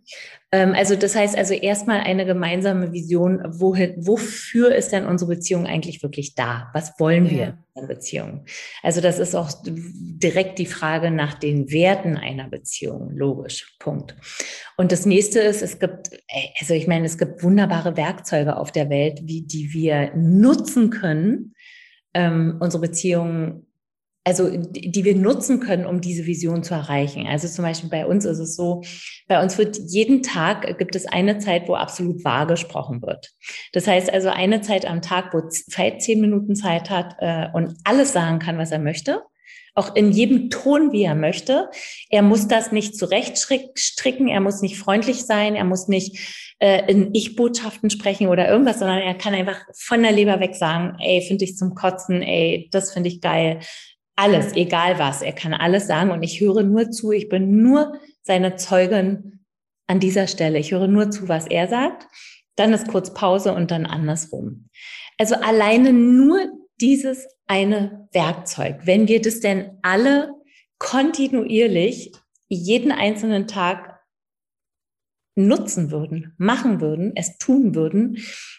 Ähm, 0.50 0.72
also 0.74 0.96
das 0.96 1.14
heißt 1.14 1.36
also 1.36 1.52
erstmal 1.52 2.00
eine 2.00 2.24
gemeinsame 2.24 2.92
Vision, 2.92 3.42
wohin, 3.46 3.94
wofür 3.98 4.74
ist 4.74 4.92
denn 4.92 5.04
unsere 5.04 5.34
Beziehung 5.34 5.66
eigentlich 5.66 6.02
wirklich 6.02 6.34
da? 6.34 6.70
Was 6.72 6.98
wollen 6.98 7.28
wir 7.28 7.38
ja. 7.38 7.58
in 7.74 7.86
Beziehung? 7.86 8.46
Also 8.82 9.00
das 9.00 9.18
ist 9.18 9.34
auch 9.34 9.50
direkt 9.64 10.58
die 10.58 10.66
Frage 10.66 11.10
nach 11.10 11.34
den 11.34 11.70
Werten 11.70 12.16
einer 12.16 12.48
Beziehung, 12.48 13.10
logisch, 13.10 13.76
Punkt. 13.78 14.16
Und 14.76 14.90
das 14.90 15.04
nächste 15.04 15.40
ist, 15.40 15.62
es 15.62 15.78
gibt, 15.78 16.10
also 16.60 16.74
ich 16.74 16.86
meine, 16.86 17.04
es 17.04 17.18
gibt 17.18 17.42
wunderbare 17.42 17.96
Werkzeuge 17.96 18.56
auf 18.56 18.72
der 18.72 18.88
Welt, 18.88 19.20
wie 19.24 19.42
die 19.42 19.72
wir 19.72 20.12
nutzen 20.14 20.90
können, 20.90 21.54
ähm, 22.14 22.56
unsere 22.60 22.80
Beziehungen 22.80 23.65
also 24.26 24.50
die 24.50 25.04
wir 25.04 25.14
nutzen 25.14 25.60
können, 25.60 25.86
um 25.86 26.00
diese 26.00 26.26
Vision 26.26 26.64
zu 26.64 26.74
erreichen. 26.74 27.28
Also 27.28 27.46
zum 27.46 27.64
Beispiel 27.64 27.88
bei 27.88 28.06
uns 28.06 28.24
ist 28.24 28.40
es 28.40 28.56
so, 28.56 28.82
bei 29.28 29.40
uns 29.40 29.56
wird 29.56 29.78
jeden 29.86 30.24
Tag 30.24 30.78
gibt 30.78 30.96
es 30.96 31.06
eine 31.06 31.38
Zeit, 31.38 31.68
wo 31.68 31.76
absolut 31.76 32.24
wahr 32.24 32.48
gesprochen 32.48 33.02
wird. 33.02 33.30
Das 33.72 33.86
heißt 33.86 34.12
also 34.12 34.28
eine 34.28 34.62
Zeit 34.62 34.84
am 34.84 35.00
Tag, 35.00 35.32
wo 35.32 35.48
Zeit 35.48 36.02
zehn 36.02 36.20
Minuten 36.20 36.56
Zeit 36.56 36.90
hat 36.90 37.14
äh, 37.20 37.46
und 37.54 37.76
alles 37.84 38.12
sagen 38.12 38.40
kann, 38.40 38.58
was 38.58 38.72
er 38.72 38.80
möchte. 38.80 39.22
Auch 39.76 39.94
in 39.94 40.10
jedem 40.10 40.50
Ton, 40.50 40.90
wie 40.90 41.04
er 41.04 41.14
möchte. 41.14 41.70
Er 42.10 42.22
muss 42.22 42.48
das 42.48 42.72
nicht 42.72 42.96
zurechtstricken, 42.96 44.26
er 44.26 44.40
muss 44.40 44.60
nicht 44.60 44.76
freundlich 44.76 45.24
sein, 45.24 45.54
er 45.54 45.64
muss 45.64 45.86
nicht 45.86 46.54
äh, 46.58 46.90
in 46.90 47.14
Ich-Botschaften 47.14 47.90
sprechen 47.90 48.26
oder 48.26 48.48
irgendwas, 48.48 48.80
sondern 48.80 48.98
er 48.98 49.14
kann 49.14 49.34
einfach 49.34 49.60
von 49.72 50.02
der 50.02 50.10
Leber 50.10 50.40
weg 50.40 50.56
sagen, 50.56 50.96
ey, 50.98 51.20
finde 51.20 51.44
ich 51.44 51.56
zum 51.56 51.76
Kotzen, 51.76 52.22
ey, 52.22 52.68
das 52.72 52.92
finde 52.92 53.08
ich 53.08 53.20
geil, 53.20 53.60
alles, 54.16 54.54
egal 54.56 54.98
was. 54.98 55.22
Er 55.22 55.32
kann 55.32 55.54
alles 55.54 55.86
sagen 55.86 56.10
und 56.10 56.22
ich 56.22 56.40
höre 56.40 56.62
nur 56.62 56.90
zu. 56.90 57.12
Ich 57.12 57.28
bin 57.28 57.62
nur 57.62 58.00
seine 58.22 58.56
Zeugin 58.56 59.44
an 59.86 60.00
dieser 60.00 60.26
Stelle. 60.26 60.58
Ich 60.58 60.72
höre 60.72 60.88
nur 60.88 61.10
zu, 61.10 61.28
was 61.28 61.46
er 61.46 61.68
sagt. 61.68 62.06
Dann 62.56 62.72
ist 62.72 62.88
kurz 62.88 63.12
Pause 63.12 63.52
und 63.54 63.70
dann 63.70 63.84
andersrum. 63.86 64.68
Also 65.18 65.34
alleine 65.36 65.92
nur 65.92 66.40
dieses 66.80 67.26
eine 67.46 68.08
Werkzeug. 68.12 68.80
Wenn 68.84 69.08
wir 69.08 69.20
das 69.20 69.40
denn 69.40 69.78
alle 69.82 70.30
kontinuierlich 70.78 72.12
jeden 72.48 72.92
einzelnen 72.92 73.46
Tag 73.46 73.95
nutzen 75.36 75.90
würden, 75.90 76.34
machen 76.38 76.80
würden, 76.80 77.12
es 77.14 77.36
tun 77.38 77.74
würden, 77.74 78.18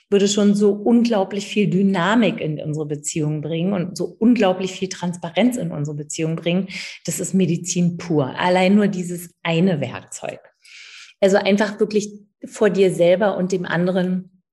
würde 0.09 0.27
schon 0.27 0.53
so 0.53 0.71
unglaublich 0.71 1.47
viel 1.47 1.67
Dynamik 1.69 2.39
in 2.39 2.61
unsere 2.61 2.85
Beziehung 2.85 3.41
bringen 3.41 3.73
und 3.73 3.97
so 3.97 4.05
unglaublich 4.19 4.71
viel 4.71 4.87
Transparenz 4.87 5.57
in 5.57 5.71
unsere 5.71 5.97
Beziehung 5.97 6.35
bringen. 6.35 6.67
Das 7.05 7.19
ist 7.19 7.33
Medizin 7.33 7.97
pur. 7.97 8.27
Allein 8.39 8.75
nur 8.75 8.87
dieses 8.87 9.33
eine 9.43 9.81
Werkzeug. 9.81 10.39
Also 11.19 11.37
einfach 11.37 11.79
wirklich 11.79 12.11
vor 12.45 12.69
dir 12.69 12.93
selber 12.93 13.37
und 13.37 13.51
dem 13.51 13.65
anderen 13.65 14.43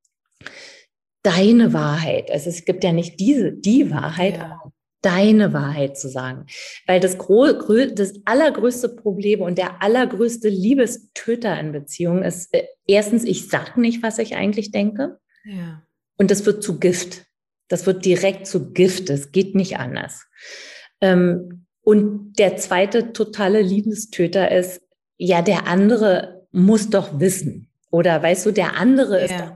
deine 1.23 1.73
Wahrheit. 1.73 2.31
Also 2.31 2.49
es 2.49 2.65
gibt 2.65 2.85
ja 2.85 2.93
nicht 2.93 3.21
diese, 3.21 3.53
die 3.53 3.91
Wahrheit, 3.91 4.39
ja 4.39 4.64
deine 5.05 5.53
Wahrheit 5.53 5.99
zu 5.99 6.09
sagen. 6.09 6.47
Weil 6.87 7.01
das, 7.01 7.17
das 7.19 8.13
allergrößte 8.25 8.89
Problem 8.89 9.41
und 9.43 9.59
der 9.59 9.83
allergrößte 9.83 10.49
Liebestöter 10.49 11.59
in 11.61 11.73
Beziehungen 11.73 12.23
ist, 12.23 12.55
äh, 12.55 12.65
erstens, 12.87 13.25
ich 13.25 13.49
sag 13.49 13.77
nicht, 13.77 14.03
was 14.03 14.19
ich 14.19 14.37
eigentlich 14.37 14.71
denke. 14.71 15.19
Ja. 15.45 15.83
Und 16.17 16.31
das 16.31 16.47
wird 16.47 16.63
zu 16.63 16.79
Gift. 16.79 17.27
Das 17.69 17.87
wird 17.87 18.05
direkt 18.05 18.47
zu 18.47 18.73
Gift. 18.73 19.11
Das 19.11 19.33
geht 19.33 19.55
nicht 19.55 19.79
anders. 19.79 20.27
Ähm, 21.01 21.67
und 21.83 22.35
der 22.39 22.57
zweite 22.57 23.13
totale 23.13 23.61
Liebestöter 23.61 24.51
ist, 24.51 24.81
ja, 25.17 25.43
der 25.43 25.67
andere 25.67 26.47
muss 26.51 26.89
doch 26.89 27.21
wissen. 27.21 27.69
Oder 27.95 28.21
weißt 28.21 28.45
du, 28.47 28.51
der 28.51 28.77
andere 28.77 29.21
ist 29.21 29.35
doch, 29.39 29.53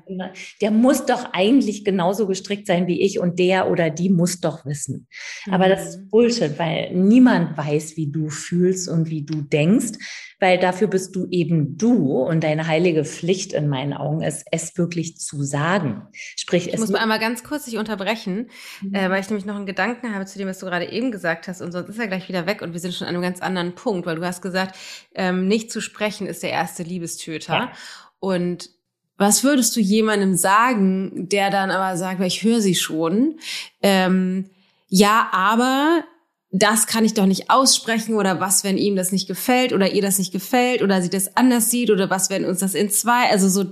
der 0.61 0.71
muss 0.71 1.05
doch 1.05 1.33
eigentlich 1.33 1.85
genauso 1.85 2.29
gestrickt 2.29 2.69
sein 2.69 2.87
wie 2.87 3.03
ich 3.03 3.19
und 3.19 3.41
der 3.41 3.69
oder 3.69 3.91
die 3.91 4.11
muss 4.11 4.39
doch 4.39 4.65
wissen. 4.65 5.09
Mhm. 5.45 5.55
Aber 5.55 5.69
das 5.69 5.89
ist 5.89 6.01
mhm. 6.03 6.11
Bullshit, 6.11 6.57
weil 6.57 6.95
niemand 6.95 7.59
weiß, 7.59 7.97
wie 7.97 8.13
du 8.13 8.29
fühlst 8.31 8.89
und 8.89 9.11
wie 9.11 9.25
du 9.25 9.43
denkst, 9.43 9.99
weil 10.39 10.57
dafür 10.57 10.87
bist 10.87 11.17
du 11.17 11.27
eben 11.33 11.77
du 11.77 12.17
und 12.19 12.45
deine 12.45 12.69
heilige 12.69 13.05
Pflicht 13.05 13.53
in 13.53 13.69
meinen 13.69 13.93
Augen 13.93 14.23
ist, 14.23 14.47
es 14.53 14.79
wirklich 14.79 15.17
zu 15.17 15.43
sagen. 15.43 16.07
Sprich, 16.13 16.69
ich 16.69 16.75
es 16.75 16.81
muss 16.81 16.91
mal 16.91 17.01
einmal 17.01 17.19
ganz 17.19 17.43
kurz 17.43 17.65
dich 17.65 17.77
unterbrechen, 17.77 18.51
mhm. 18.81 18.95
äh, 18.95 19.11
weil 19.11 19.21
ich 19.21 19.29
nämlich 19.31 19.47
noch 19.47 19.57
einen 19.57 19.67
Gedanken 19.67 20.15
habe 20.15 20.27
zu 20.27 20.39
dem, 20.39 20.47
was 20.47 20.61
du 20.61 20.67
gerade 20.67 20.93
eben 20.93 21.11
gesagt 21.11 21.49
hast 21.49 21.61
und 21.61 21.73
sonst 21.73 21.89
ist 21.89 21.99
er 21.99 22.07
gleich 22.07 22.29
wieder 22.29 22.47
weg 22.47 22.63
und 22.63 22.73
wir 22.73 22.79
sind 22.79 22.95
schon 22.95 23.09
an 23.09 23.15
einem 23.15 23.23
ganz 23.23 23.41
anderen 23.41 23.75
Punkt, 23.75 24.07
weil 24.07 24.15
du 24.15 24.25
hast 24.25 24.43
gesagt, 24.43 24.79
ähm, 25.17 25.49
nicht 25.49 25.73
zu 25.73 25.81
sprechen 25.81 26.29
ist 26.29 26.45
der 26.45 26.51
erste 26.51 26.85
Liebestöter. 26.85 27.55
Ja. 27.55 27.73
Und 28.21 28.71
was 29.17 29.43
würdest 29.43 29.75
du 29.75 29.81
jemandem 29.81 30.37
sagen, 30.37 31.29
der 31.29 31.51
dann 31.51 31.71
aber 31.71 31.97
sagt, 31.97 32.21
ich 32.23 32.43
höre 32.43 32.61
sie 32.61 32.75
schon, 32.75 33.39
ähm, 33.83 34.49
ja, 34.89 35.29
aber 35.33 36.05
das 36.51 36.87
kann 36.87 37.05
ich 37.05 37.15
doch 37.15 37.27
nicht 37.27 37.51
aussprechen 37.51 38.15
oder 38.15 38.41
was, 38.41 38.65
wenn 38.65 38.79
ihm 38.79 38.97
das 38.97 39.13
nicht 39.13 39.29
gefällt 39.29 39.73
oder 39.73 39.93
ihr 39.93 40.01
das 40.01 40.19
nicht 40.19 40.33
gefällt 40.33 40.83
oder 40.83 41.03
sie 41.03 41.11
das 41.11 41.37
anders 41.37 41.71
sieht 41.71 41.91
oder 41.91 42.09
was, 42.09 42.31
wenn 42.31 42.45
uns 42.45 42.61
das 42.61 42.75
in 42.75 42.91
zwei, 42.91 43.29
also 43.31 43.49
so 43.49 43.65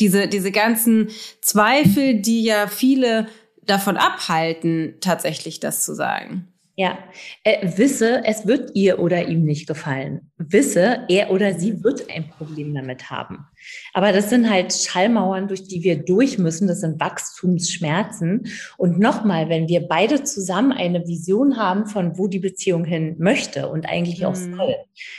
diese, 0.00 0.28
diese 0.28 0.50
ganzen 0.50 1.08
Zweifel, 1.42 2.20
die 2.20 2.42
ja 2.42 2.68
viele 2.68 3.26
davon 3.64 3.96
abhalten, 3.96 4.94
tatsächlich 5.00 5.60
das 5.60 5.84
zu 5.84 5.94
sagen. 5.94 6.51
Ja, 6.74 6.98
äh, 7.44 7.68
wisse, 7.76 8.22
es 8.24 8.46
wird 8.46 8.70
ihr 8.74 8.98
oder 8.98 9.28
ihm 9.28 9.44
nicht 9.44 9.66
gefallen. 9.66 10.30
Wisse, 10.38 11.00
er 11.08 11.30
oder 11.30 11.52
sie 11.52 11.84
wird 11.84 12.08
ein 12.10 12.30
Problem 12.30 12.74
damit 12.74 13.10
haben. 13.10 13.46
Aber 13.92 14.10
das 14.12 14.30
sind 14.30 14.48
halt 14.48 14.72
Schallmauern, 14.72 15.48
durch 15.48 15.64
die 15.64 15.82
wir 15.82 16.02
durch 16.02 16.38
müssen. 16.38 16.66
Das 16.66 16.80
sind 16.80 16.98
Wachstumsschmerzen. 16.98 18.46
Und 18.78 18.98
nochmal, 18.98 19.50
wenn 19.50 19.68
wir 19.68 19.86
beide 19.86 20.24
zusammen 20.24 20.72
eine 20.72 21.06
Vision 21.06 21.58
haben, 21.58 21.84
von 21.84 22.16
wo 22.16 22.26
die 22.26 22.38
Beziehung 22.38 22.86
hin 22.86 23.16
möchte 23.18 23.68
und 23.68 23.84
eigentlich 23.84 24.20
mhm. 24.20 24.26
auch 24.26 24.34
soll, 24.34 24.76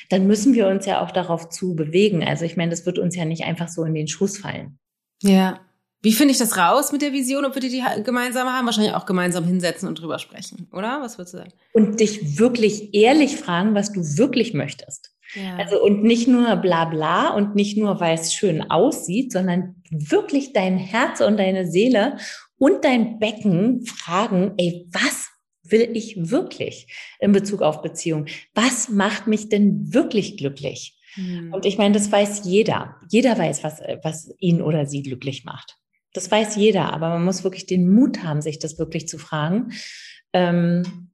dann 0.10 0.26
müssen 0.26 0.56
wir 0.56 0.68
uns 0.68 0.88
ja 0.88 1.04
auch 1.04 1.12
darauf 1.12 1.50
zu 1.50 1.76
bewegen. 1.76 2.24
Also 2.24 2.46
ich 2.46 2.58
meine, 2.58 2.72
das 2.72 2.88
wird 2.88 2.98
uns 2.98 3.16
ja 3.16 3.26
nicht 3.26 3.44
einfach 3.44 3.68
so 3.68 3.84
in 3.84 3.94
den 3.94 4.08
Schoß 4.08 4.40
fallen. 4.40 4.80
Ja, 5.22 5.60
wie 6.04 6.12
finde 6.12 6.34
ich 6.34 6.38
das 6.38 6.58
raus 6.58 6.92
mit 6.92 7.02
der 7.02 7.14
Vision, 7.14 7.46
ob 7.46 7.56
wir 7.56 7.62
die 7.62 7.82
gemeinsam 8.04 8.50
haben? 8.50 8.66
Wahrscheinlich 8.66 8.94
auch 8.94 9.06
gemeinsam 9.06 9.46
hinsetzen 9.46 9.88
und 9.88 10.02
drüber 10.02 10.20
sprechen, 10.20 10.68
oder? 10.74 11.00
Was 11.02 11.18
würdest 11.18 11.34
du 11.34 11.38
sagen? 11.38 11.54
Und 11.72 12.02
dich 12.02 12.38
wirklich 12.38 12.94
ehrlich 12.94 13.38
fragen, 13.38 13.74
was 13.74 13.94
du 13.94 14.02
wirklich 14.18 14.54
möchtest. 14.54 15.16
Ja. 15.34 15.56
Also 15.56 15.82
und 15.82 16.04
nicht 16.04 16.28
nur 16.28 16.58
bla 16.58 16.86
bla 16.86 17.30
und 17.30 17.56
nicht 17.56 17.78
nur, 17.78 18.02
weil 18.02 18.16
es 18.16 18.34
schön 18.34 18.70
aussieht, 18.70 19.32
sondern 19.32 19.82
wirklich 19.90 20.52
dein 20.52 20.78
Herz 20.78 21.22
und 21.22 21.38
deine 21.38 21.72
Seele 21.72 22.18
und 22.58 22.84
dein 22.84 23.18
Becken 23.20 23.86
fragen, 23.86 24.54
ey, 24.58 24.86
was 24.92 25.30
will 25.64 25.90
ich 25.94 26.30
wirklich 26.30 26.94
in 27.20 27.32
Bezug 27.32 27.62
auf 27.62 27.82
Beziehung? 27.82 28.26
Was 28.54 28.90
macht 28.90 29.28
mich 29.28 29.48
denn 29.48 29.94
wirklich 29.94 30.36
glücklich? 30.36 31.00
Hm. 31.14 31.54
Und 31.54 31.66
ich 31.66 31.78
meine, 31.78 31.94
das 31.94 32.12
weiß 32.12 32.42
jeder. 32.44 32.98
Jeder 33.10 33.38
weiß, 33.38 33.64
was, 33.64 33.80
was 34.04 34.30
ihn 34.40 34.62
oder 34.62 34.86
sie 34.86 35.02
glücklich 35.02 35.46
macht. 35.46 35.78
Das 36.14 36.30
weiß 36.30 36.56
jeder, 36.56 36.94
aber 36.94 37.10
man 37.10 37.26
muss 37.26 37.44
wirklich 37.44 37.66
den 37.66 37.90
Mut 37.90 38.24
haben, 38.24 38.42
sich 38.42 38.60
das 38.60 38.78
wirklich 38.78 39.08
zu 39.08 39.18
fragen. 39.18 39.72
Ähm, 40.32 41.10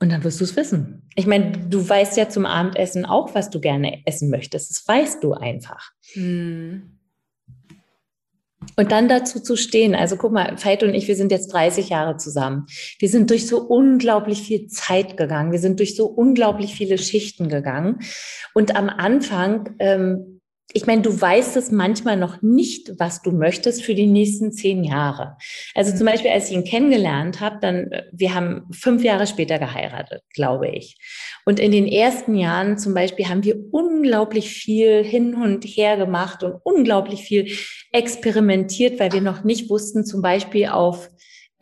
und 0.00 0.10
dann 0.10 0.22
wirst 0.22 0.40
du 0.40 0.44
es 0.44 0.56
wissen. 0.56 1.08
Ich 1.14 1.26
meine, 1.26 1.52
du 1.52 1.88
weißt 1.88 2.16
ja 2.16 2.28
zum 2.28 2.44
Abendessen 2.44 3.06
auch, 3.06 3.34
was 3.34 3.48
du 3.50 3.60
gerne 3.60 4.02
essen 4.06 4.28
möchtest. 4.28 4.70
Das 4.70 4.86
weißt 4.86 5.24
du 5.24 5.32
einfach. 5.32 5.92
Hm. 6.12 6.98
Und 8.76 8.92
dann 8.92 9.08
dazu 9.08 9.40
zu 9.40 9.56
stehen, 9.56 9.94
also 9.94 10.16
guck 10.16 10.32
mal, 10.32 10.56
Veit 10.62 10.82
und 10.82 10.94
ich, 10.94 11.06
wir 11.06 11.16
sind 11.16 11.30
jetzt 11.30 11.52
30 11.52 11.90
Jahre 11.90 12.16
zusammen. 12.16 12.66
Wir 12.98 13.08
sind 13.08 13.30
durch 13.30 13.46
so 13.46 13.60
unglaublich 13.60 14.42
viel 14.42 14.66
Zeit 14.66 15.16
gegangen. 15.16 15.52
Wir 15.52 15.58
sind 15.58 15.78
durch 15.78 15.96
so 15.96 16.06
unglaublich 16.06 16.74
viele 16.74 16.98
Schichten 16.98 17.48
gegangen. 17.48 18.00
Und 18.52 18.76
am 18.76 18.88
Anfang 18.88 19.74
ähm, 19.78 20.33
ich 20.72 20.86
meine, 20.86 21.02
du 21.02 21.20
weißt 21.20 21.56
es 21.56 21.70
manchmal 21.70 22.16
noch 22.16 22.42
nicht, 22.42 22.92
was 22.98 23.22
du 23.22 23.30
möchtest 23.30 23.84
für 23.84 23.94
die 23.94 24.06
nächsten 24.06 24.50
zehn 24.50 24.82
Jahre. 24.82 25.36
Also 25.74 25.92
zum 25.92 26.06
mhm. 26.06 26.10
Beispiel, 26.10 26.30
als 26.30 26.48
ich 26.48 26.56
ihn 26.56 26.64
kennengelernt 26.64 27.40
habe, 27.40 27.58
dann, 27.60 27.92
äh, 27.92 28.04
wir 28.12 28.34
haben 28.34 28.66
fünf 28.72 29.04
Jahre 29.04 29.26
später 29.26 29.58
geheiratet, 29.58 30.22
glaube 30.32 30.68
ich. 30.68 30.96
Und 31.44 31.60
in 31.60 31.70
den 31.70 31.86
ersten 31.86 32.34
Jahren 32.34 32.78
zum 32.78 32.94
Beispiel 32.94 33.28
haben 33.28 33.44
wir 33.44 33.56
unglaublich 33.72 34.50
viel 34.50 35.04
hin 35.04 35.34
und 35.34 35.64
her 35.64 35.96
gemacht 35.96 36.42
und 36.42 36.54
unglaublich 36.64 37.22
viel 37.22 37.56
experimentiert, 37.92 38.98
weil 38.98 39.12
wir 39.12 39.20
noch 39.20 39.44
nicht 39.44 39.68
wussten, 39.70 40.04
zum 40.04 40.22
Beispiel 40.22 40.68
auf 40.68 41.10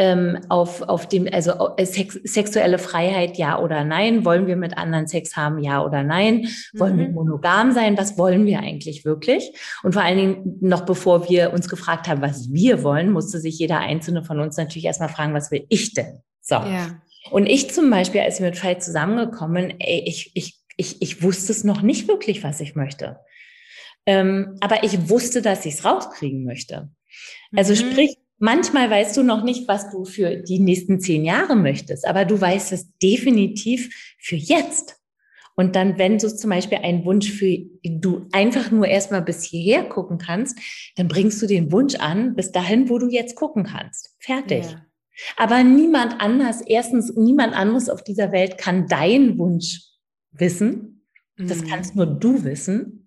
ähm, 0.03 0.41
auf, 0.49 0.83
auf 0.83 1.07
dem, 1.07 1.29
also 1.33 1.77
äh, 1.77 1.87
sex, 1.87 2.19
sexuelle 2.25 2.79
Freiheit, 2.79 3.39
ja 3.39 3.61
oder 3.61 3.85
nein? 3.85 4.25
Wollen 4.25 4.49
wir 4.49 4.57
mit 4.57 4.77
anderen 4.77 5.07
Sex 5.07 5.37
haben, 5.37 5.61
ja 5.61 5.85
oder 5.85 6.03
nein? 6.03 6.49
Wollen 6.75 6.97
mhm. 6.97 6.99
wir 6.99 7.09
monogam 7.11 7.71
sein? 7.71 7.97
Was 7.97 8.19
wollen 8.19 8.45
wir 8.45 8.59
eigentlich 8.59 9.05
wirklich? 9.05 9.53
Und 9.85 9.93
vor 9.93 10.03
allen 10.03 10.17
Dingen, 10.17 10.59
noch 10.61 10.85
bevor 10.85 11.29
wir 11.29 11.53
uns 11.53 11.69
gefragt 11.69 12.09
haben, 12.09 12.21
was 12.21 12.53
wir 12.53 12.83
wollen, 12.83 13.13
musste 13.13 13.39
sich 13.39 13.61
jeder 13.61 13.79
Einzelne 13.79 14.25
von 14.25 14.41
uns 14.41 14.57
natürlich 14.57 14.87
erstmal 14.87 15.09
fragen, 15.09 15.35
was 15.35 15.53
will 15.53 15.67
ich 15.69 15.95
denn? 15.95 16.19
So. 16.41 16.57
Ja. 16.57 17.01
Und 17.31 17.47
ich 17.47 17.71
zum 17.71 17.89
Beispiel, 17.89 18.23
als 18.23 18.41
wir 18.41 18.47
mit 18.47 18.63
Veit 18.63 18.83
zusammengekommen, 18.83 19.75
ey, 19.79 20.03
ich, 20.05 20.33
ich, 20.35 20.59
ich, 20.77 21.01
ich 21.01 21.23
wusste 21.23 21.53
es 21.53 21.63
noch 21.63 21.83
nicht 21.83 22.09
wirklich, 22.09 22.43
was 22.43 22.61
ich 22.61 22.75
möchte. 22.75 23.21
Ähm, 24.05 24.57
aber 24.61 24.83
ich 24.83 25.09
wusste, 25.09 25.43
dass 25.43 25.65
ich 25.65 25.75
es 25.75 25.85
rauskriegen 25.85 26.43
möchte. 26.43 26.91
Also 27.55 27.73
mhm. 27.73 27.77
sprich, 27.77 28.17
manchmal 28.43 28.91
weißt 28.91 29.17
du 29.17 29.23
noch 29.23 29.45
nicht, 29.45 29.69
was 29.69 29.91
du 29.91 30.05
für 30.05 30.37
die 30.37 30.59
nächsten 30.59 31.01
zehn 31.01 31.25
Jahre 31.25 31.55
möchtest, 31.55 32.07
aber 32.07 32.25
du 32.25 32.39
weißt 32.39 32.73
es 32.73 32.91
definitiv 32.99 33.89
für 34.19 34.37
jetzt. 34.37 34.97
Und 35.55 35.77
dann, 35.77 35.99
wenn 35.99 36.19
du 36.19 36.35
zum 36.35 36.51
Beispiel 36.51 36.79
einen 36.79 37.05
Wunsch 37.05 37.31
für 37.31 37.59
du 37.85 38.27
einfach 38.33 38.71
nur 38.71 38.87
erstmal 38.87 39.23
bis 39.23 39.43
hierher 39.45 39.85
gucken 39.85 40.19
kannst, 40.19 40.59
dann 40.97 41.09
bringst 41.09 41.41
du 41.41 41.47
den 41.47 41.71
Wunsch 41.71 41.95
an, 41.97 42.35
bis 42.35 42.51
dahin, 42.51 42.89
wo 42.89 42.99
du 42.99 43.09
jetzt 43.09 43.37
gucken 43.37 43.65
kannst. 43.65 44.17
Fertig. 44.19 44.65
Ja. 44.65 44.87
Aber 45.37 45.63
niemand 45.63 46.21
anders, 46.21 46.63
erstens, 46.63 47.15
niemand 47.15 47.55
anderes 47.55 47.91
auf 47.91 48.03
dieser 48.03 48.33
Welt 48.33 48.59
kann 48.59 48.89
deinen 48.89 49.39
Wunsch 49.39 49.83
wissen. 50.33 51.07
Das 51.37 51.61
mhm. 51.63 51.69
kannst 51.69 51.95
nur 51.95 52.07
du 52.07 52.43
wissen. 52.45 53.02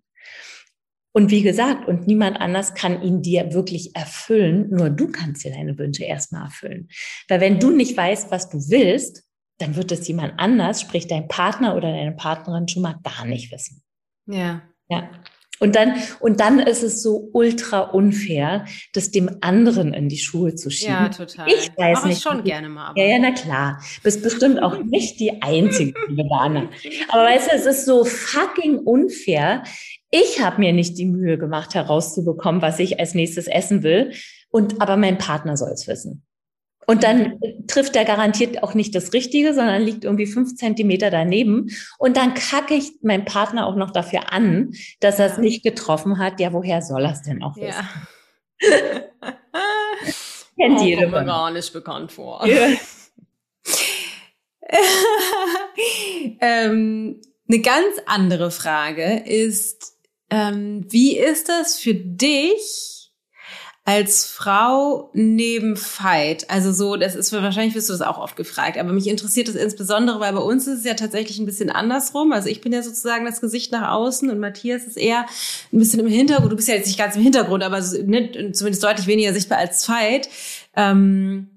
Und 1.16 1.32
wie 1.32 1.43
gesagt, 1.43 1.88
und 1.88 2.07
niemand 2.07 2.41
anders 2.41 2.74
kann 2.74 3.01
ihn 3.01 3.22
dir 3.22 3.53
wirklich 3.53 3.95
erfüllen, 3.95 4.70
nur 4.70 4.89
du 4.89 5.07
kannst 5.07 5.45
dir 5.45 5.51
deine 5.51 5.78
Wünsche 5.78 6.03
erstmal 6.03 6.43
erfüllen. 6.43 6.89
Weil 7.30 7.39
wenn 7.39 7.57
du 7.57 7.72
nicht 7.72 7.95
weißt, 7.95 8.32
was 8.32 8.49
du 8.49 8.57
willst, 8.70 9.24
dann 9.57 9.78
wird 9.78 9.93
es 9.93 10.05
jemand 10.09 10.34
anders, 10.38 10.82
sprich 10.82 11.07
dein 11.07 11.30
Partner 11.30 11.78
oder 11.78 11.89
deine 11.89 12.11
Partnerin 12.11 12.68
schon 12.68 12.82
mal 12.82 12.99
gar 13.01 13.26
nicht 13.26 13.49
wissen. 13.49 13.82
Ja. 14.26 14.63
Ja. 14.89 15.09
Und 15.59 15.78
dann, 15.78 15.93
und 16.20 16.41
dann 16.41 16.59
ist 16.59 16.84
es 16.84 17.01
so 17.01 17.30
ultra 17.32 17.80
unfair, 17.80 18.66
das 18.91 19.11
dem 19.11 19.38
anderen 19.39 19.93
in 19.93 20.09
die 20.09 20.18
Schuhe 20.18 20.55
zu 20.55 20.70
schieben. 20.70 20.95
Ja, 20.95 21.09
total. 21.09 21.47
Ich 21.47 21.72
weiß 21.78 21.99
Mach 21.99 22.05
nicht. 22.07 22.18
Ich 22.18 22.24
schon 22.24 22.43
gerne 22.43 22.68
mal. 22.68 22.91
Ja, 22.97 23.05
ja, 23.05 23.20
na 23.20 23.32
klar. 23.32 23.82
Bist 24.03 24.22
bestimmt 24.22 24.61
auch 24.61 24.84
nicht 24.84 25.18
die 25.20 25.41
einzige 25.41 25.93
Vegane. 26.09 26.70
Aber 27.07 27.24
weißt 27.24 27.51
du, 27.51 27.55
es 27.55 27.66
ist 27.66 27.86
so 27.86 28.03
fucking 28.03 28.80
unfair. 28.80 29.63
Ich 30.18 30.39
habe 30.41 30.61
mir 30.61 30.72
nicht 30.72 30.97
die 30.97 31.05
Mühe 31.05 31.38
gemacht, 31.38 31.76
herauszubekommen, 31.76 32.61
was 32.61 32.80
ich 32.80 33.01
als 33.01 33.16
nächstes 33.16 33.47
essen 33.47 33.84
will. 33.84 34.13
Und, 34.49 34.82
aber 34.82 34.95
mein 34.95 35.18
Partner 35.18 35.57
soll 35.57 35.72
es 35.72 35.89
wissen. 35.89 36.24
Und 36.88 37.03
dann 37.03 37.38
trifft 37.68 37.97
er 37.97 38.05
garantiert 38.05 38.63
auch 38.63 38.76
nicht 38.76 38.95
das 38.95 39.11
Richtige, 39.11 39.53
sondern 39.53 39.82
liegt 39.82 40.05
irgendwie 40.05 40.28
fünf 40.28 40.55
Zentimeter 40.55 41.11
daneben. 41.11 41.68
Und 41.97 42.16
dann 42.16 42.34
kacke 42.34 42.76
ich 42.76 42.93
meinen 43.01 43.26
Partner 43.26 43.68
auch 43.68 43.76
noch 43.76 43.91
dafür 43.91 44.32
an, 44.32 44.72
dass 45.01 45.20
er 45.20 45.26
es 45.26 45.38
nicht 45.38 45.63
getroffen 45.63 46.18
hat. 46.18 46.39
Ja, 46.39 46.53
woher 46.53 46.82
soll 46.82 47.03
er 47.03 47.11
es 47.11 47.24
denn 47.24 47.43
auch 47.43 47.57
wissen? 47.57 47.84
Ja. 48.61 48.70
Kennt 50.57 50.80
oh, 50.80 50.84
jeder. 50.84 51.01
Kommt 51.01 51.13
mir 51.13 51.26
gar 51.26 51.51
nicht 51.51 51.74
bekannt 51.74 52.13
vor. 52.13 52.45
Ja. 52.47 52.70
ähm, 56.39 57.20
eine 57.49 57.59
ganz 57.59 57.97
andere 58.05 58.51
Frage 58.51 59.24
ist, 59.26 59.95
ähm, 60.30 60.86
wie 60.89 61.17
ist 61.17 61.49
das 61.49 61.78
für 61.78 61.93
dich, 61.93 62.95
als 63.88 64.26
Frau 64.26 65.11
neben 65.13 65.78
Veit, 65.78 66.49
also 66.49 66.71
so, 66.71 66.95
das 66.95 67.13
ist 67.13 67.32
wahrscheinlich 67.32 67.76
wirst 67.76 67.88
du 67.88 67.93
das 67.93 68.01
auch 68.01 68.17
oft 68.17 68.36
gefragt, 68.36 68.80
aber 68.80 68.91
mich 68.91 69.07
interessiert 69.07 69.47
das 69.47 69.53
insbesondere, 69.53 70.19
weil 70.19 70.34
bei 70.34 70.39
uns 70.39 70.65
ist 70.65 70.80
es 70.80 70.86
ja 70.86 70.95
tatsächlich 70.95 71.38
ein 71.38 71.45
bisschen 71.45 71.69
andersrum. 71.69 72.32
Also 72.32 72.49
ich 72.49 72.61
bin 72.61 72.73
ja 72.73 72.82
sozusagen 72.82 73.26
das 73.26 73.41
Gesicht 73.41 73.71
nach 73.71 73.91
außen 73.91 74.32
und 74.32 74.39
Matthias 74.39 74.86
ist 74.86 74.97
eher 74.97 75.28
ein 75.71 75.78
bisschen 75.78 75.99
im 75.99 76.07
Hintergrund. 76.07 76.51
Du 76.51 76.55
bist 76.55 76.67
ja 76.67 76.73
jetzt 76.73 76.88
nicht 76.88 76.97
ganz 76.97 77.15
im 77.15 77.21
Hintergrund, 77.21 77.63
aber 77.63 77.80
ne, 77.80 78.51
zumindest 78.53 78.84
deutlich 78.84 79.05
weniger 79.05 79.34
sichtbar 79.34 79.59
als 79.59 79.88
Veit. 79.88 80.30
Ähm, 80.76 81.55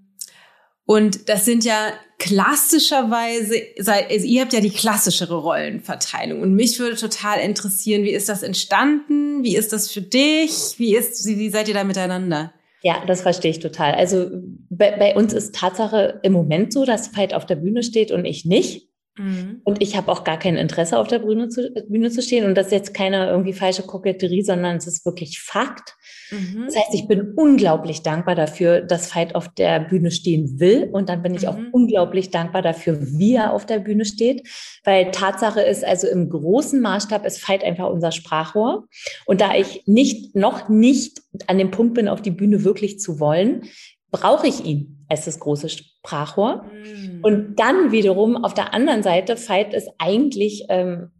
und 0.89 1.28
das 1.28 1.45
sind 1.45 1.66
ja 1.66 1.93
klassischerweise, 2.18 3.61
also 3.78 4.26
ihr 4.26 4.41
habt 4.41 4.55
ja 4.55 4.61
die 4.61 4.70
klassischere 4.70 5.36
Rollenverteilung. 5.36 6.41
Und 6.41 6.55
mich 6.55 6.78
würde 6.78 6.97
total 6.97 7.41
interessieren, 7.41 8.05
wie 8.05 8.12
ist 8.12 8.30
das 8.30 8.43
entstanden? 8.43 9.45
Wie 9.45 9.55
ist 9.55 9.74
das 9.74 9.91
für 9.91 10.01
dich? 10.01 10.78
Wie 10.78 10.97
ist, 10.97 11.26
wie 11.26 11.51
seid 11.51 11.68
ihr 11.68 11.74
da 11.74 11.84
miteinander? 11.84 12.55
Ja, 12.80 13.05
das 13.07 13.20
verstehe 13.20 13.51
ich 13.51 13.59
total. 13.59 13.97
Also 13.97 14.30
bei, 14.70 14.97
bei 14.99 15.14
uns 15.14 15.34
ist 15.34 15.55
Tatsache 15.55 16.20
im 16.22 16.32
Moment 16.32 16.72
so, 16.72 16.86
dass 16.86 17.14
Veit 17.14 17.34
auf 17.34 17.45
der 17.45 17.57
Bühne 17.57 17.82
steht 17.82 18.11
und 18.11 18.24
ich 18.24 18.47
nicht. 18.47 18.88
Mhm. 19.18 19.60
Und 19.64 19.82
ich 19.82 19.96
habe 19.96 20.10
auch 20.10 20.24
gar 20.24 20.38
kein 20.38 20.56
Interesse, 20.56 20.98
auf 20.98 21.08
der 21.08 21.18
Bühne 21.18 21.48
zu, 21.48 21.70
Bühne 21.88 22.10
zu 22.10 22.22
stehen. 22.22 22.44
Und 22.44 22.54
das 22.54 22.66
ist 22.66 22.72
jetzt 22.72 22.94
keine 22.94 23.28
irgendwie 23.28 23.52
falsche 23.52 23.82
Koketterie, 23.82 24.42
sondern 24.42 24.76
es 24.76 24.86
ist 24.86 25.04
wirklich 25.04 25.40
Fakt. 25.40 25.96
Mhm. 26.30 26.64
Das 26.66 26.76
heißt, 26.76 26.94
ich 26.94 27.08
bin 27.08 27.32
unglaublich 27.36 28.02
dankbar 28.02 28.34
dafür, 28.34 28.80
dass 28.80 29.14
Veit 29.14 29.34
auf 29.34 29.48
der 29.48 29.80
Bühne 29.80 30.10
stehen 30.10 30.60
will. 30.60 30.88
Und 30.92 31.08
dann 31.08 31.22
bin 31.22 31.34
ich 31.34 31.42
mhm. 31.42 31.48
auch 31.48 31.58
unglaublich 31.72 32.30
dankbar 32.30 32.62
dafür, 32.62 32.98
wie 33.00 33.34
er 33.34 33.52
auf 33.52 33.66
der 33.66 33.80
Bühne 33.80 34.04
steht. 34.04 34.48
Weil 34.84 35.10
Tatsache 35.10 35.60
ist, 35.60 35.84
also 35.84 36.06
im 36.06 36.28
großen 36.30 36.80
Maßstab 36.80 37.26
ist 37.26 37.46
Veit 37.48 37.64
einfach 37.64 37.90
unser 37.90 38.12
Sprachrohr. 38.12 38.86
Und 39.26 39.40
da 39.40 39.54
ich 39.54 39.82
nicht, 39.86 40.36
noch 40.36 40.68
nicht 40.68 41.20
an 41.46 41.58
dem 41.58 41.70
Punkt 41.70 41.94
bin, 41.94 42.08
auf 42.08 42.22
die 42.22 42.30
Bühne 42.30 42.64
wirklich 42.64 43.00
zu 43.00 43.20
wollen, 43.20 43.64
brauche 44.10 44.46
ich 44.46 44.64
ihn 44.64 44.97
als 45.09 45.24
das 45.24 45.40
große 45.40 45.68
Sprachrohr. 45.68 46.64
Mhm. 46.64 47.20
Und 47.22 47.56
dann 47.56 47.92
wiederum 47.92 48.36
auf 48.36 48.54
der 48.54 48.74
anderen 48.74 49.02
Seite, 49.02 49.36
Veit 49.36 49.74
ist 49.74 49.88
eigentlich 49.98 50.66
ähm, 50.68 51.11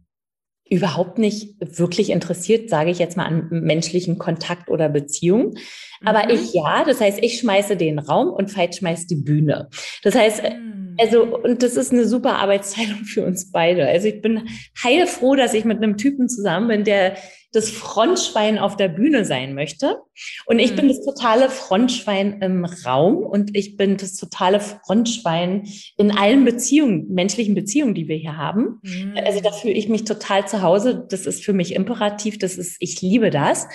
überhaupt 0.69 1.17
nicht 1.17 1.55
wirklich 1.59 2.11
interessiert, 2.11 2.69
sage 2.69 2.91
ich 2.91 2.99
jetzt 2.99 3.17
mal, 3.17 3.25
an 3.25 3.47
menschlichen 3.49 4.17
Kontakt 4.19 4.69
oder 4.69 4.87
Beziehung. 4.87 5.55
Aber 6.05 6.25
mhm. 6.25 6.31
ich 6.31 6.53
ja, 6.53 6.83
das 6.85 7.01
heißt, 7.01 7.19
ich 7.23 7.39
schmeiße 7.39 7.75
den 7.75 7.99
Raum 7.99 8.29
und 8.29 8.55
Veit 8.55 8.75
schmeißt 8.75 9.09
die 9.09 9.15
Bühne. 9.15 9.69
Das 10.03 10.15
heißt, 10.15 10.43
mhm. 10.43 10.88
Also, 10.99 11.23
und 11.23 11.63
das 11.63 11.75
ist 11.75 11.91
eine 11.91 12.07
super 12.07 12.37
Arbeitsteilung 12.37 13.05
für 13.05 13.25
uns 13.25 13.51
beide. 13.51 13.87
Also 13.87 14.07
ich 14.07 14.21
bin 14.21 14.47
heilfroh, 14.83 15.35
dass 15.35 15.53
ich 15.53 15.65
mit 15.65 15.77
einem 15.77 15.97
Typen 15.97 16.29
zusammen 16.29 16.67
bin, 16.67 16.83
der 16.83 17.15
das 17.51 17.71
Frontschwein 17.71 18.59
auf 18.59 18.77
der 18.77 18.89
Bühne 18.89 19.25
sein 19.25 19.55
möchte. 19.55 19.97
Und 20.45 20.59
ich 20.59 20.71
mhm. 20.71 20.75
bin 20.75 20.87
das 20.89 21.03
totale 21.03 21.49
Frontschwein 21.49 22.41
im 22.41 22.63
Raum 22.63 23.17
und 23.17 23.55
ich 23.57 23.75
bin 23.75 23.97
das 23.97 24.15
totale 24.15 24.59
Frontschwein 24.59 25.67
in 25.97 26.11
allen 26.11 26.45
Beziehungen, 26.45 27.07
menschlichen 27.11 27.55
Beziehungen, 27.55 27.95
die 27.95 28.07
wir 28.07 28.17
hier 28.17 28.37
haben. 28.37 28.79
Mhm. 28.83 29.15
Also 29.25 29.41
da 29.41 29.51
fühle 29.51 29.73
ich 29.73 29.89
mich 29.89 30.03
total 30.03 30.47
zu 30.47 30.61
Hause. 30.61 31.07
Das 31.09 31.25
ist 31.25 31.43
für 31.43 31.53
mich 31.53 31.73
imperativ. 31.73 32.37
Das 32.37 32.57
ist, 32.57 32.77
ich 32.79 33.01
liebe 33.01 33.31
das. 33.31 33.67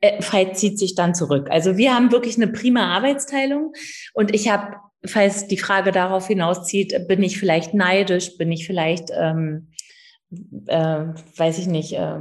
Äh, 0.00 0.22
Veit 0.22 0.58
zieht 0.58 0.78
sich 0.78 0.94
dann 0.94 1.14
zurück. 1.14 1.48
Also 1.50 1.78
wir 1.78 1.94
haben 1.94 2.12
wirklich 2.12 2.36
eine 2.36 2.48
prima 2.48 2.94
Arbeitsteilung 2.94 3.72
und 4.12 4.34
ich 4.34 4.50
habe 4.50 4.76
falls 5.04 5.48
die 5.48 5.58
Frage 5.58 5.92
darauf 5.92 6.26
hinauszieht, 6.26 7.06
bin 7.08 7.22
ich 7.22 7.38
vielleicht 7.38 7.74
neidisch, 7.74 8.36
bin 8.38 8.52
ich 8.52 8.66
vielleicht, 8.66 9.10
ähm, 9.16 9.72
äh, 10.66 11.06
weiß 11.36 11.58
ich 11.58 11.66
nicht, 11.66 11.94
äh, 11.94 12.18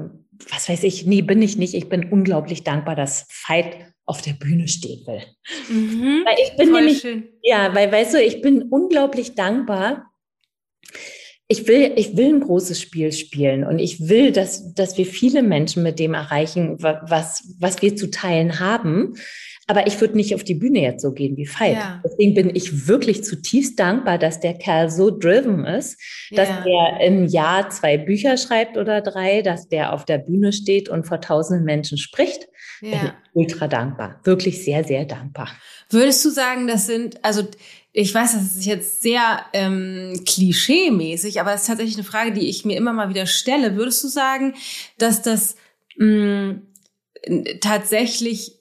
was 0.49 0.69
weiß 0.69 0.83
ich, 0.83 1.05
nee, 1.05 1.21
bin 1.21 1.41
ich 1.41 1.57
nicht. 1.57 1.73
Ich 1.73 1.89
bin 1.89 2.09
unglaublich 2.11 2.63
dankbar, 2.63 2.95
dass 2.95 3.27
Veit 3.47 3.77
auf 4.05 4.21
der 4.21 4.33
Bühne 4.33 4.67
stehen 4.67 5.05
will. 5.05 5.21
Mhm, 5.69 6.25
weil 6.25 6.35
ich 6.43 6.57
bin 6.57 6.71
nämlich, 6.71 6.99
schön. 6.99 7.29
ja, 7.43 7.73
weil, 7.75 7.91
weißt 7.91 8.15
du, 8.15 8.21
ich 8.21 8.41
bin 8.41 8.63
unglaublich 8.63 9.35
dankbar. 9.35 10.11
Ich 11.47 11.67
will, 11.67 11.93
ich 11.95 12.15
will 12.17 12.35
ein 12.35 12.39
großes 12.39 12.81
Spiel 12.81 13.11
spielen 13.11 13.65
und 13.65 13.77
ich 13.77 14.07
will, 14.07 14.31
dass, 14.31 14.73
dass 14.73 14.97
wir 14.97 15.05
viele 15.05 15.43
Menschen 15.43 15.83
mit 15.83 15.99
dem 15.99 16.13
erreichen, 16.13 16.81
was, 16.81 17.55
was 17.59 17.81
wir 17.81 17.95
zu 17.95 18.09
teilen 18.09 18.59
haben. 18.59 19.15
Aber 19.71 19.87
ich 19.87 20.01
würde 20.01 20.17
nicht 20.17 20.35
auf 20.35 20.43
die 20.43 20.55
Bühne 20.55 20.81
jetzt 20.81 21.01
so 21.01 21.13
gehen 21.13 21.37
wie 21.37 21.47
Veit. 21.47 21.75
Ja. 21.75 22.01
Deswegen 22.03 22.33
bin 22.33 22.53
ich 22.53 22.89
wirklich 22.89 23.23
zutiefst 23.23 23.79
dankbar, 23.79 24.17
dass 24.17 24.41
der 24.41 24.53
Kerl 24.53 24.89
so 24.89 25.17
driven 25.17 25.63
ist, 25.63 25.97
dass 26.29 26.49
ja. 26.49 26.65
der 26.65 27.07
im 27.07 27.25
Jahr 27.25 27.69
zwei 27.69 27.97
Bücher 27.97 28.35
schreibt 28.35 28.75
oder 28.75 28.99
drei, 28.99 29.41
dass 29.41 29.69
der 29.69 29.93
auf 29.93 30.03
der 30.03 30.17
Bühne 30.17 30.51
steht 30.51 30.89
und 30.89 31.07
vor 31.07 31.21
tausenden 31.21 31.63
Menschen 31.63 31.97
spricht. 31.97 32.49
Ja. 32.81 32.99
Bin 32.99 33.11
ultra 33.31 33.69
dankbar. 33.69 34.19
Wirklich 34.25 34.61
sehr, 34.65 34.83
sehr 34.83 35.05
dankbar. 35.05 35.47
Würdest 35.89 36.25
du 36.25 36.31
sagen, 36.31 36.67
das 36.67 36.85
sind, 36.85 37.23
also 37.23 37.43
ich 37.93 38.13
weiß, 38.13 38.33
das 38.33 38.57
ist 38.57 38.65
jetzt 38.65 39.01
sehr 39.01 39.39
ähm, 39.53 40.21
klischee-mäßig, 40.25 41.39
aber 41.39 41.53
es 41.53 41.61
ist 41.61 41.67
tatsächlich 41.67 41.95
eine 41.95 42.03
Frage, 42.03 42.33
die 42.33 42.49
ich 42.49 42.65
mir 42.65 42.75
immer 42.75 42.91
mal 42.91 43.07
wieder 43.07 43.25
stelle. 43.25 43.77
Würdest 43.77 44.03
du 44.03 44.09
sagen, 44.09 44.53
dass 44.97 45.21
das 45.21 45.55
mh, 45.95 46.55
tatsächlich, 47.59 48.53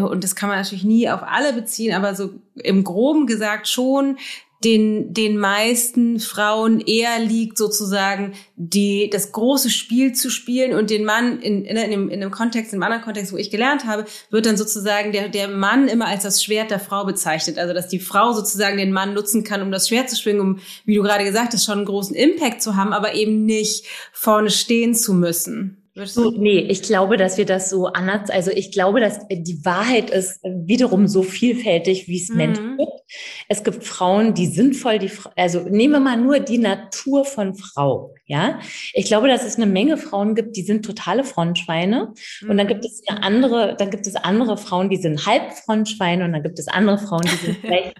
und 0.00 0.24
das 0.24 0.36
kann 0.36 0.48
man 0.48 0.58
natürlich 0.58 0.84
nie 0.84 1.08
auf 1.08 1.22
alle 1.22 1.52
beziehen, 1.52 1.94
aber 1.94 2.14
so 2.14 2.30
im 2.54 2.84
Groben 2.84 3.26
gesagt 3.26 3.68
schon 3.68 4.16
den, 4.62 5.14
den 5.14 5.38
meisten 5.38 6.20
Frauen 6.20 6.80
eher 6.80 7.18
liegt, 7.18 7.56
sozusagen 7.56 8.34
die, 8.56 9.08
das 9.10 9.32
große 9.32 9.70
Spiel 9.70 10.12
zu 10.12 10.28
spielen 10.28 10.74
und 10.74 10.90
den 10.90 11.04
Mann 11.04 11.40
in, 11.40 11.64
in, 11.64 11.76
in, 11.76 11.90
dem, 11.90 12.08
in 12.10 12.20
dem 12.20 12.30
Kontext, 12.30 12.72
in 12.72 12.76
einem 12.76 12.82
anderen 12.82 13.02
Kontext, 13.02 13.32
wo 13.32 13.38
ich 13.38 13.50
gelernt 13.50 13.86
habe, 13.86 14.04
wird 14.28 14.44
dann 14.44 14.58
sozusagen 14.58 15.12
der, 15.12 15.30
der 15.30 15.48
Mann 15.48 15.88
immer 15.88 16.06
als 16.06 16.24
das 16.24 16.44
Schwert 16.44 16.70
der 16.70 16.78
Frau 16.78 17.06
bezeichnet. 17.06 17.58
Also, 17.58 17.72
dass 17.72 17.88
die 17.88 18.00
Frau 18.00 18.32
sozusagen 18.32 18.76
den 18.76 18.92
Mann 18.92 19.14
nutzen 19.14 19.44
kann, 19.44 19.62
um 19.62 19.72
das 19.72 19.88
Schwert 19.88 20.10
zu 20.10 20.16
schwingen, 20.16 20.40
um, 20.40 20.58
wie 20.84 20.96
du 20.96 21.02
gerade 21.02 21.24
gesagt 21.24 21.54
hast, 21.54 21.64
schon 21.64 21.78
einen 21.78 21.86
großen 21.86 22.14
Impact 22.14 22.60
zu 22.60 22.76
haben, 22.76 22.92
aber 22.92 23.14
eben 23.14 23.46
nicht 23.46 23.86
vorne 24.12 24.50
stehen 24.50 24.94
zu 24.94 25.14
müssen. 25.14 25.79
So, 25.94 26.30
nee, 26.30 26.60
ich 26.60 26.82
glaube, 26.82 27.16
dass 27.16 27.36
wir 27.36 27.46
das 27.46 27.68
so 27.68 27.86
anders, 27.86 28.30
also 28.30 28.50
ich 28.52 28.70
glaube, 28.70 29.00
dass 29.00 29.26
die 29.28 29.64
Wahrheit 29.64 30.10
ist 30.10 30.40
wiederum 30.44 31.08
so 31.08 31.22
vielfältig, 31.22 32.06
wie 32.06 32.22
es 32.22 32.28
mhm. 32.28 32.36
Menschen 32.36 32.76
gibt. 32.76 32.92
Es 33.48 33.64
gibt 33.64 33.84
Frauen, 33.84 34.34
die 34.34 34.46
sind 34.46 34.76
voll 34.76 35.00
die, 35.00 35.10
also 35.36 35.60
nehmen 35.60 35.94
wir 35.94 36.00
mal 36.00 36.16
nur 36.16 36.38
die 36.38 36.58
Natur 36.58 37.24
von 37.24 37.54
Frau, 37.54 38.14
ja. 38.30 38.60
Ich 38.94 39.06
glaube, 39.06 39.26
dass 39.26 39.44
es 39.44 39.56
eine 39.56 39.66
Menge 39.66 39.96
Frauen 39.98 40.36
gibt, 40.36 40.56
die 40.56 40.62
sind 40.62 40.84
totale 40.84 41.24
Frontschweine. 41.24 42.14
Mhm. 42.40 42.50
Und 42.50 42.58
dann 42.58 42.68
gibt 42.68 42.84
es 42.84 43.02
eine 43.08 43.24
andere, 43.24 43.74
dann 43.76 43.90
gibt 43.90 44.06
es 44.06 44.14
andere 44.14 44.56
Frauen, 44.56 44.88
die 44.88 44.98
sind 44.98 45.26
halb 45.26 45.52
Frontschweine 45.64 46.24
und 46.24 46.32
dann 46.32 46.44
gibt 46.44 46.60
es 46.60 46.68
andere 46.68 46.98
Frauen, 46.98 47.22
die 47.24 47.44
sind 47.44 47.58
vielleicht 47.60 47.94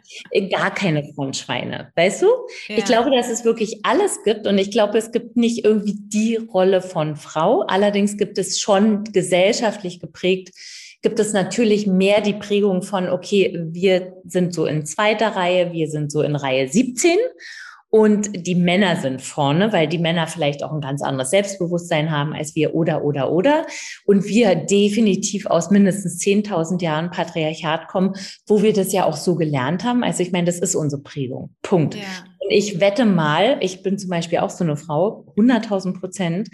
gar 0.52 0.72
keine 0.72 1.02
Frontschweine. 1.14 1.90
Weißt 1.96 2.22
du? 2.22 2.26
Ja. 2.68 2.78
Ich 2.78 2.84
glaube, 2.84 3.10
dass 3.10 3.28
es 3.28 3.44
wirklich 3.44 3.80
alles 3.82 4.22
gibt 4.22 4.46
und 4.46 4.56
ich 4.56 4.70
glaube, 4.70 4.98
es 4.98 5.10
gibt 5.10 5.36
nicht 5.36 5.64
irgendwie 5.64 5.96
die 5.98 6.36
Rolle 6.36 6.80
von 6.80 7.16
Frau. 7.16 7.62
Allerdings 7.62 8.16
gibt 8.16 8.38
es 8.38 8.60
schon 8.60 9.02
gesellschaftlich 9.02 9.98
geprägt, 9.98 10.50
gibt 11.02 11.18
es 11.18 11.32
natürlich 11.32 11.88
mehr 11.88 12.20
die 12.20 12.34
Prägung 12.34 12.82
von, 12.82 13.08
okay, 13.08 13.58
wir 13.72 14.12
sind 14.24 14.54
so 14.54 14.64
in 14.66 14.86
zweiter 14.86 15.34
Reihe, 15.34 15.72
wir 15.72 15.88
sind 15.88 16.12
so 16.12 16.22
in 16.22 16.36
Reihe 16.36 16.68
17 16.68 17.18
und 17.90 18.46
die 18.46 18.54
Männer 18.54 18.96
sind 18.96 19.20
vorne, 19.20 19.72
weil 19.72 19.88
die 19.88 19.98
Männer 19.98 20.28
vielleicht 20.28 20.62
auch 20.62 20.72
ein 20.72 20.80
ganz 20.80 21.02
anderes 21.02 21.30
Selbstbewusstsein 21.30 22.12
haben 22.12 22.32
als 22.32 22.54
wir 22.54 22.76
oder, 22.76 23.04
oder, 23.04 23.32
oder. 23.32 23.66
Und 24.06 24.26
wir 24.26 24.54
definitiv 24.54 25.46
aus 25.46 25.72
mindestens 25.72 26.22
10.000 26.22 26.80
Jahren 26.82 27.10
Patriarchat 27.10 27.88
kommen, 27.88 28.14
wo 28.46 28.62
wir 28.62 28.72
das 28.72 28.92
ja 28.92 29.06
auch 29.06 29.16
so 29.16 29.34
gelernt 29.34 29.82
haben. 29.82 30.04
Also 30.04 30.22
ich 30.22 30.30
meine, 30.30 30.46
das 30.46 30.60
ist 30.60 30.76
unsere 30.76 31.02
Prägung. 31.02 31.56
Punkt. 31.62 31.96
Ja. 31.96 32.02
Und 32.38 32.50
ich 32.50 32.78
wette 32.78 33.04
mal, 33.04 33.58
ich 33.60 33.82
bin 33.82 33.98
zum 33.98 34.10
Beispiel 34.10 34.38
auch 34.38 34.50
so 34.50 34.62
eine 34.62 34.76
Frau, 34.76 35.26
100.000 35.36 35.98
Prozent, 35.98 36.48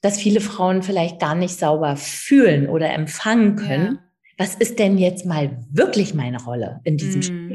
dass 0.00 0.20
viele 0.20 0.40
Frauen 0.40 0.84
vielleicht 0.84 1.18
gar 1.18 1.34
nicht 1.34 1.58
sauber 1.58 1.96
fühlen 1.96 2.68
oder 2.68 2.90
empfangen 2.94 3.56
können. 3.56 3.94
Ja. 3.94 4.00
Was 4.38 4.54
ist 4.54 4.78
denn 4.78 4.96
jetzt 4.96 5.26
mal 5.26 5.58
wirklich 5.72 6.14
meine 6.14 6.40
Rolle 6.40 6.80
in 6.84 6.96
diesem 6.96 7.18
mm. 7.18 7.22
Spiel? 7.22 7.47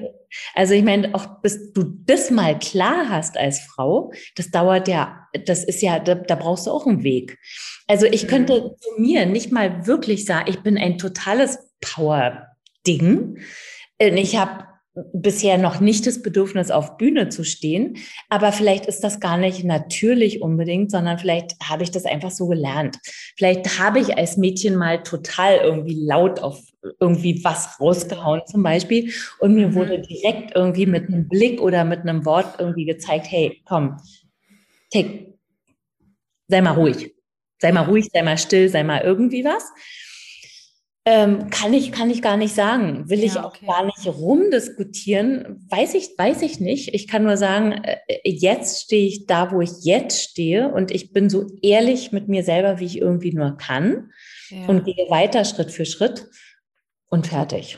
Also 0.54 0.74
ich 0.74 0.84
meine, 0.84 1.14
auch 1.16 1.42
bis 1.42 1.74
du 1.74 1.84
das 2.06 2.32
mal 2.32 2.58
klar 2.58 3.10
hast 3.10 3.38
als 3.38 3.60
Frau, 3.60 4.12
das 4.36 4.52
dauert 4.52 4.88
ja, 4.88 5.28
das 5.46 5.64
ist 5.64 5.82
ja, 5.82 6.00
da, 6.00 6.16
da 6.16 6.36
brauchst 6.36 6.68
du 6.68 6.72
auch 6.72 6.86
einen 6.88 7.04
Weg. 7.04 7.38
Also 7.88 8.06
ich 8.06 8.28
könnte 8.28 8.76
zu 8.80 9.02
mir 9.02 9.26
nicht 9.26 9.52
mal 9.52 9.86
wirklich 9.86 10.26
sagen, 10.26 10.50
ich 10.50 10.62
bin 10.62 10.78
ein 10.78 10.98
totales 10.98 11.60
Power-Ding. 11.82 13.40
Ich 14.00 14.38
habe 14.38 14.66
bisher 15.14 15.58
noch 15.58 15.80
nicht 15.80 16.06
das 16.06 16.22
Bedürfnis, 16.22 16.70
auf 16.70 16.98
Bühne 16.98 17.30
zu 17.30 17.44
stehen. 17.44 17.98
Aber 18.30 18.52
vielleicht 18.52 18.86
ist 18.86 19.04
das 19.04 19.20
gar 19.20 19.38
nicht 19.38 19.64
natürlich 19.64 20.42
unbedingt, 20.42 20.92
sondern 20.92 21.18
vielleicht 21.18 21.54
habe 21.64 21.84
ich 21.84 21.92
das 21.92 22.06
einfach 22.06 22.32
so 22.32 22.48
gelernt. 22.48 22.98
Vielleicht 23.36 23.80
habe 23.80 24.00
ich 24.00 24.18
als 24.18 24.38
Mädchen 24.38 24.76
mal 24.76 25.02
total 25.02 25.58
irgendwie 25.58 25.96
laut 26.00 26.40
auf 26.42 26.62
irgendwie 27.00 27.44
was 27.44 27.80
rausgehauen 27.80 28.42
zum 28.46 28.64
Beispiel 28.64 29.12
und 29.40 29.56
mir 29.56 29.70
mhm. 29.70 29.76
wurde 29.76 30.00
direkt 30.02 30.56
irgendwie 30.56 30.86
mit 30.86 31.08
einem 31.08 31.28
Blick 31.28 31.62
oder 31.62 31.84
mit 31.84 32.02
einem 32.02 32.26
Wort 32.26 32.60
irgendwie 32.60 32.86
gezeigt, 32.86 33.28
hey, 33.30 33.62
komm, 33.66 33.98
take, 34.92 35.34
sei 36.48 36.62
mal 36.62 36.72
ruhig. 36.72 37.14
Sei 37.60 37.72
mal 37.72 37.86
ruhig, 37.86 38.10
sei 38.12 38.24
mal 38.24 38.38
still, 38.38 38.68
sei 38.68 38.84
mal 38.84 39.02
irgendwie 39.02 39.46
was. 39.46 39.72
Ähm, 41.06 41.50
kann 41.50 41.74
ich, 41.74 41.92
kann 41.92 42.10
ich 42.10 42.22
gar 42.22 42.38
nicht 42.38 42.56
sagen. 42.56 43.10
Will 43.10 43.20
ja, 43.20 43.26
ich 43.26 43.38
auch 43.38 43.56
okay. 43.56 43.66
gar 43.66 43.86
nicht 43.86 44.06
rumdiskutieren. 44.06 45.66
Weiß 45.70 45.96
ich, 45.96 46.12
weiß 46.18 46.42
ich 46.44 46.62
nicht. 46.62 46.94
Ich 46.94 47.08
kann 47.08 47.24
nur 47.24 47.36
sagen, 47.36 47.74
äh, 47.74 47.98
jetzt 48.24 48.84
stehe 48.84 49.06
ich 49.06 49.26
da, 49.26 49.52
wo 49.52 49.60
ich 49.60 49.84
jetzt 49.84 50.22
stehe 50.22 50.70
und 50.70 50.92
ich 50.92 51.12
bin 51.12 51.30
so 51.30 51.48
ehrlich 51.62 52.14
mit 52.14 52.30
mir 52.30 52.44
selber, 52.44 52.80
wie 52.80 52.86
ich 52.86 53.00
irgendwie 53.00 53.34
nur 53.34 53.58
kann 53.58 54.12
ja. 54.50 54.66
und 54.68 54.86
gehe 54.86 55.10
weiter 55.10 55.44
Schritt 55.44 55.72
für 55.72 55.86
Schritt 55.86 56.30
und 57.14 57.28
fertig. 57.28 57.78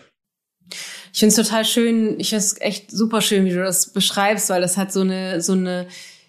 Ich 1.12 1.20
finde 1.20 1.36
es 1.36 1.48
total 1.48 1.66
schön. 1.66 2.20
Ich 2.20 2.30
finde 2.30 2.44
es 2.44 2.60
echt 2.62 2.90
super 2.90 3.20
schön, 3.22 3.46
wie 3.46 3.52
du 3.52 3.62
das 3.62 3.92
beschreibst, 3.92 4.50
weil 4.50 4.62
das 4.62 4.78
hat 4.78 4.94
so 4.94 5.02
eine, 5.02 5.42
so 5.42 5.52
eine, 5.52 5.88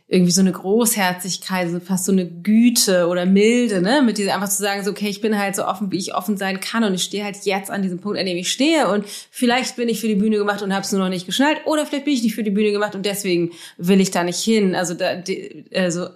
irgendwie 0.09 0.33
so 0.33 0.41
eine 0.41 0.53
Großherzigkeit, 0.53 1.71
so 1.71 1.81
fast 1.81 2.05
so 2.05 2.13
eine 2.13 2.27
Güte 2.27 3.07
oder 3.07 3.25
Milde, 3.27 3.81
ne, 3.81 4.03
mit 4.03 4.19
dieser 4.19 4.35
einfach 4.35 4.49
zu 4.49 4.63
sagen, 4.63 4.85
so, 4.85 4.93
okay, 4.93 5.09
ich 5.09 5.21
bin 5.21 5.39
halt 5.39 5.57
so 5.57 5.65
offen, 5.65 5.91
wie 5.91 5.99
ich 5.99 6.15
offen 6.15 6.37
sein 6.37 6.61
kann 6.61 6.85
und 6.85 6.95
ich 6.95 7.03
stehe 7.03 7.25
halt 7.25 7.37
jetzt 7.45 7.71
an 7.71 7.83
diesem 7.83 7.99
Punkt, 7.99 8.19
an 8.19 8.27
dem 8.27 8.37
ich 8.37 8.53
stehe 8.53 8.89
und 8.89 9.05
vielleicht 9.33 9.75
bin 9.75 9.89
ich 9.89 10.01
für 10.01 10.07
die 10.07 10.15
Bühne 10.15 10.37
gemacht 10.37 10.63
und 10.63 10.73
habe 10.73 10.85
es 10.85 10.93
nur 10.93 11.01
noch 11.01 11.09
nicht 11.09 11.27
geschnallt 11.27 11.59
oder 11.65 11.87
vielleicht 11.87 12.05
bin 12.05 12.15
ich 12.15 12.23
nicht 12.23 12.37
für 12.37 12.45
die 12.45 12.53
Bühne 12.53 12.71
gemacht 12.71 12.95
und 12.95 13.05
deswegen 13.05 13.51
will 13.79 14.01
ich 14.01 14.13
da 14.13 14.23
nicht 14.23 14.39
hin. 14.39 14.77
Also 14.77 14.95
da, 14.95 15.23
also 15.75 16.09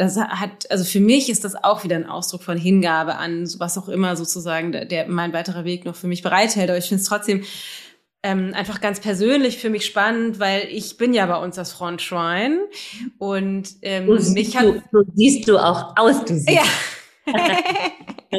das 0.00 0.16
hat, 0.16 0.70
also 0.70 0.82
für 0.84 0.98
mich 0.98 1.28
ist 1.28 1.44
das 1.44 1.62
auch 1.62 1.84
wieder 1.84 1.96
ein 1.96 2.06
Ausdruck 2.06 2.42
von 2.42 2.56
Hingabe 2.56 3.16
an 3.16 3.46
was 3.58 3.76
auch 3.76 3.88
immer 3.88 4.16
sozusagen 4.16 4.72
der, 4.72 4.86
der 4.86 5.06
mein 5.08 5.34
weiterer 5.34 5.64
Weg 5.66 5.84
noch 5.84 5.94
für 5.94 6.06
mich 6.06 6.22
bereithält. 6.22 6.70
Aber 6.70 6.78
ich 6.78 6.86
finde 6.86 7.02
es 7.02 7.08
trotzdem 7.08 7.44
ähm, 8.22 8.52
einfach 8.54 8.80
ganz 8.80 9.00
persönlich 9.00 9.58
für 9.58 9.68
mich 9.68 9.84
spannend, 9.84 10.38
weil 10.38 10.68
ich 10.70 10.96
bin 10.96 11.12
ja 11.12 11.26
bei 11.26 11.36
uns 11.36 11.56
das 11.56 11.72
Frontschwein 11.72 12.60
und 13.18 13.68
ähm, 13.82 14.06
du 14.06 14.30
mich 14.32 14.56
hat 14.56 14.64
du, 14.64 14.82
so 14.90 15.02
siehst 15.14 15.46
du 15.46 15.58
auch 15.58 15.94
aus, 15.96 16.24
du 16.24 16.34
siehst. 16.34 16.48
Ja. 16.48 16.64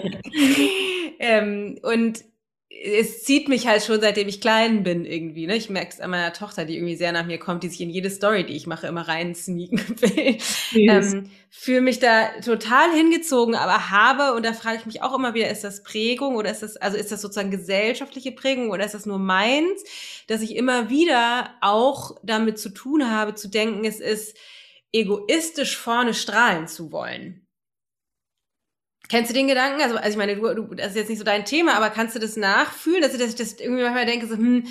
ähm, 1.19 1.77
und 1.83 2.23
es 2.83 3.23
zieht 3.23 3.47
mich 3.47 3.67
halt 3.67 3.83
schon, 3.83 4.01
seitdem 4.01 4.27
ich 4.27 4.41
klein 4.41 4.83
bin 4.83 5.05
irgendwie. 5.05 5.47
Ne? 5.47 5.55
Ich 5.55 5.69
merke 5.69 5.91
es 5.91 5.99
an 5.99 6.09
meiner 6.09 6.33
Tochter, 6.33 6.65
die 6.65 6.75
irgendwie 6.75 6.95
sehr 6.95 7.11
nach 7.11 7.25
mir 7.25 7.37
kommt, 7.37 7.63
die 7.63 7.69
sich 7.69 7.81
in 7.81 7.89
jede 7.89 8.09
Story, 8.09 8.45
die 8.45 8.55
ich 8.55 8.67
mache, 8.67 8.87
immer 8.87 9.07
rein 9.07 9.35
sneaken 9.35 9.79
will. 10.01 10.37
ähm, 10.73 11.29
Fühle 11.49 11.81
mich 11.81 11.99
da 11.99 12.29
total 12.43 12.91
hingezogen, 12.93 13.55
aber 13.55 13.89
habe, 13.89 14.33
und 14.33 14.45
da 14.45 14.53
frage 14.53 14.77
ich 14.79 14.85
mich 14.85 15.01
auch 15.01 15.15
immer 15.15 15.33
wieder, 15.33 15.49
ist 15.49 15.63
das 15.63 15.83
Prägung 15.83 16.35
oder 16.35 16.49
ist 16.49 16.63
das, 16.63 16.77
also 16.77 16.97
ist 16.97 17.11
das 17.11 17.21
sozusagen 17.21 17.51
gesellschaftliche 17.51 18.31
Prägung 18.31 18.69
oder 18.69 18.85
ist 18.85 18.93
das 18.93 19.05
nur 19.05 19.19
meins, 19.19 19.83
dass 20.27 20.41
ich 20.41 20.55
immer 20.55 20.89
wieder 20.89 21.49
auch 21.61 22.17
damit 22.23 22.57
zu 22.57 22.69
tun 22.69 23.09
habe, 23.09 23.35
zu 23.35 23.49
denken, 23.49 23.85
es 23.85 23.99
ist 23.99 24.37
egoistisch 24.93 25.77
vorne 25.77 26.13
strahlen 26.13 26.67
zu 26.67 26.91
wollen. 26.91 27.45
Kennst 29.11 29.29
du 29.29 29.33
den 29.33 29.49
Gedanken? 29.49 29.81
Also, 29.81 29.97
also 29.97 30.09
ich 30.09 30.15
meine, 30.15 30.37
du, 30.37 30.53
du, 30.55 30.73
das 30.73 30.91
ist 30.91 30.95
jetzt 30.95 31.09
nicht 31.09 31.19
so 31.19 31.25
dein 31.25 31.43
Thema, 31.43 31.75
aber 31.75 31.89
kannst 31.89 32.15
du 32.15 32.19
das 32.19 32.37
nachfühlen, 32.37 33.01
dass 33.01 33.13
ich, 33.13 33.19
dass 33.19 33.31
ich 33.31 33.35
das 33.35 33.59
irgendwie 33.59 33.83
manchmal 33.83 34.05
denke, 34.05 34.25
so, 34.25 34.37
hm, 34.37 34.65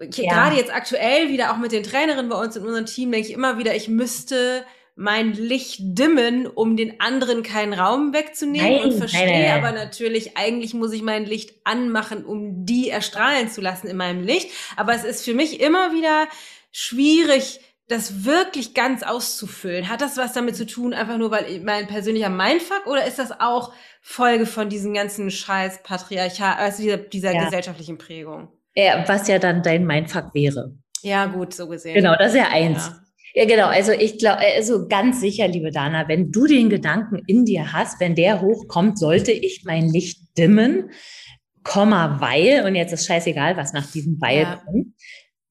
ja. 0.00 0.32
gerade 0.32 0.56
jetzt 0.56 0.74
aktuell 0.74 1.28
wieder 1.28 1.52
auch 1.52 1.58
mit 1.58 1.70
den 1.70 1.84
Trainerinnen 1.84 2.28
bei 2.28 2.36
uns 2.36 2.56
in 2.56 2.64
unserem 2.64 2.86
Team, 2.86 3.12
denke 3.12 3.28
ich 3.28 3.32
immer 3.32 3.58
wieder, 3.58 3.76
ich 3.76 3.86
müsste 3.86 4.64
mein 4.96 5.32
Licht 5.32 5.78
dimmen, 5.80 6.48
um 6.48 6.76
den 6.76 7.00
anderen 7.00 7.44
keinen 7.44 7.72
Raum 7.72 8.12
wegzunehmen 8.12 8.72
nein, 8.72 8.82
und 8.82 8.98
verstehe 8.98 9.26
nein, 9.26 9.42
nein, 9.42 9.64
aber 9.64 9.70
natürlich, 9.70 10.36
eigentlich 10.36 10.74
muss 10.74 10.92
ich 10.92 11.02
mein 11.02 11.24
Licht 11.24 11.54
anmachen, 11.62 12.24
um 12.24 12.66
die 12.66 12.90
erstrahlen 12.90 13.48
zu 13.48 13.60
lassen 13.60 13.86
in 13.86 13.96
meinem 13.96 14.24
Licht. 14.24 14.50
Aber 14.74 14.92
es 14.92 15.04
ist 15.04 15.24
für 15.24 15.34
mich 15.34 15.60
immer 15.60 15.92
wieder 15.92 16.26
schwierig, 16.72 17.60
das 17.88 18.24
wirklich 18.24 18.74
ganz 18.74 19.02
auszufüllen? 19.02 19.88
Hat 19.88 20.00
das 20.00 20.16
was 20.16 20.32
damit 20.32 20.56
zu 20.56 20.66
tun, 20.66 20.94
einfach 20.94 21.18
nur 21.18 21.30
weil 21.30 21.60
mein 21.60 21.86
persönlicher 21.86 22.30
Mindfuck 22.30 22.86
oder 22.86 23.06
ist 23.06 23.18
das 23.18 23.32
auch 23.40 23.72
Folge 24.00 24.46
von 24.46 24.68
diesem 24.68 24.94
ganzen 24.94 25.30
Scheiß 25.30 25.82
Patriarchat, 25.82 26.58
also 26.58 26.82
dieser, 26.82 26.96
dieser 26.98 27.34
ja. 27.34 27.44
gesellschaftlichen 27.44 27.98
Prägung? 27.98 28.48
Ja, 28.74 29.04
was 29.06 29.28
ja 29.28 29.38
dann 29.38 29.62
dein 29.62 29.86
Mindfuck 29.86 30.34
wäre. 30.34 30.74
Ja, 31.02 31.26
gut, 31.26 31.52
so 31.52 31.68
gesehen. 31.68 31.94
Genau, 31.94 32.14
das 32.16 32.32
ist 32.32 32.38
ja 32.38 32.48
eins. 32.48 32.86
Ja. 32.86 32.98
Ja, 33.34 33.46
genau. 33.46 33.68
Also 33.68 33.92
ich 33.92 34.18
glaube, 34.18 34.40
also 34.40 34.88
ganz 34.88 35.20
sicher, 35.20 35.48
liebe 35.48 35.70
Dana, 35.70 36.06
wenn 36.06 36.30
du 36.32 36.46
den 36.46 36.68
Gedanken 36.68 37.22
in 37.26 37.46
dir 37.46 37.72
hast, 37.72 37.98
wenn 37.98 38.14
der 38.14 38.42
hochkommt, 38.42 38.98
sollte 38.98 39.32
ich 39.32 39.62
mein 39.64 39.88
Licht 39.88 40.36
dimmen, 40.36 40.90
Komma, 41.64 42.20
weil, 42.20 42.64
und 42.66 42.74
jetzt 42.74 42.92
ist 42.92 43.06
scheißegal, 43.06 43.56
was 43.56 43.72
nach 43.72 43.90
diesem 43.90 44.20
Weil 44.20 44.42
ja. 44.42 44.56
kommt, 44.56 44.88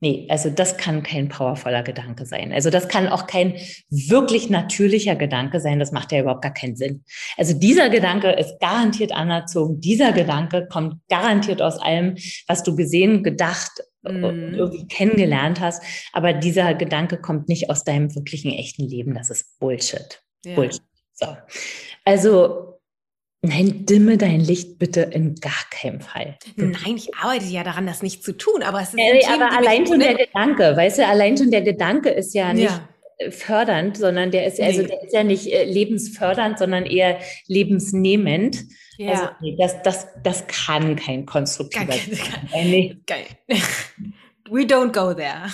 Nee, 0.04 0.26
also 0.30 0.50
das 0.50 0.78
kann 0.78 1.04
kein 1.04 1.30
powervoller 1.30 1.84
Gedanke 1.84 2.26
sein. 2.26 2.52
Also 2.52 2.72
das 2.72 2.88
kann 2.88 3.08
auch 3.08 3.28
kein 3.28 3.54
wirklich 3.92 4.50
natürlicher 4.50 5.16
Gedanke 5.16 5.60
sein. 5.60 5.78
Das 5.78 5.92
macht 5.92 6.12
ja 6.12 6.22
überhaupt 6.22 6.42
gar 6.42 6.54
keinen 6.54 6.76
Sinn. 6.76 7.04
Also 7.38 7.54
dieser 7.54 7.92
Gedanke 7.92 8.32
ist 8.32 8.60
garantiert 8.60 9.12
anerzogen. 9.12 9.80
Dieser 9.80 10.12
Gedanke 10.12 10.68
kommt 10.68 10.96
garantiert 11.08 11.62
aus 11.62 11.78
allem, 11.78 12.16
was 12.48 12.64
du 12.64 12.76
gesehen, 12.76 13.22
gedacht 13.22 13.72
mm. 14.02 14.24
und 14.24 14.54
irgendwie 14.56 14.88
kennengelernt 14.88 15.60
hast. 15.60 15.84
Aber 16.14 16.34
dieser 16.34 16.74
Gedanke 16.74 17.18
kommt 17.18 17.48
nicht 17.48 17.70
aus 17.70 17.84
deinem 17.84 18.16
wirklichen 18.16 18.52
echten 18.52 18.88
Leben. 18.88 19.14
Das 19.14 19.30
ist 19.30 19.60
Bullshit. 19.60 20.24
Ja. 20.44 20.56
Bullshit. 20.56 20.82
So. 21.14 21.28
Also 22.06 22.71
Nein, 23.44 23.88
dimme 23.88 24.18
dein 24.18 24.40
Licht 24.40 24.78
bitte 24.78 25.02
in 25.02 25.34
gar 25.36 25.52
keinem 25.72 26.00
Fall. 26.00 26.38
Bitte. 26.56 26.68
Nein, 26.68 26.96
ich 26.96 27.16
arbeite 27.16 27.46
ja 27.46 27.64
daran, 27.64 27.88
das 27.88 28.04
nicht 28.04 28.24
zu 28.24 28.34
tun, 28.34 28.62
aber 28.62 28.82
es 28.82 28.90
ist. 28.90 29.00
Äh, 29.00 29.26
aber 29.26 29.50
Themen, 29.50 29.58
allein 29.58 29.88
schon 29.88 30.00
der 30.00 30.14
Gedanke, 30.14 30.78
weißt 30.78 31.00
du, 31.00 31.08
allein 31.08 31.38
schon 31.38 31.50
der 31.50 31.64
Gedanke 31.64 32.10
ist 32.10 32.36
ja 32.36 32.54
nicht 32.54 32.70
ja. 33.20 33.32
fördernd, 33.32 33.98
sondern 33.98 34.30
der 34.30 34.46
ist, 34.46 34.62
also 34.62 34.84
der 34.84 35.02
ist 35.04 35.14
ja 35.14 35.24
nicht 35.24 35.48
äh, 35.48 35.64
lebensfördernd, 35.64 36.60
sondern 36.60 36.86
eher 36.86 37.18
lebensnehmend. 37.48 38.64
Ja. 38.98 39.10
Also, 39.10 39.24
nee, 39.42 39.56
das, 39.58 39.82
das, 39.82 40.08
das 40.22 40.46
kann 40.46 40.96
kein 40.96 41.26
konstruktiver 41.26 41.94
sein. 41.94 42.70
Nee. 42.70 42.98
Geil. 43.08 43.26
We 44.52 44.66
don't 44.66 44.92
go 44.92 45.14
there. 45.14 45.46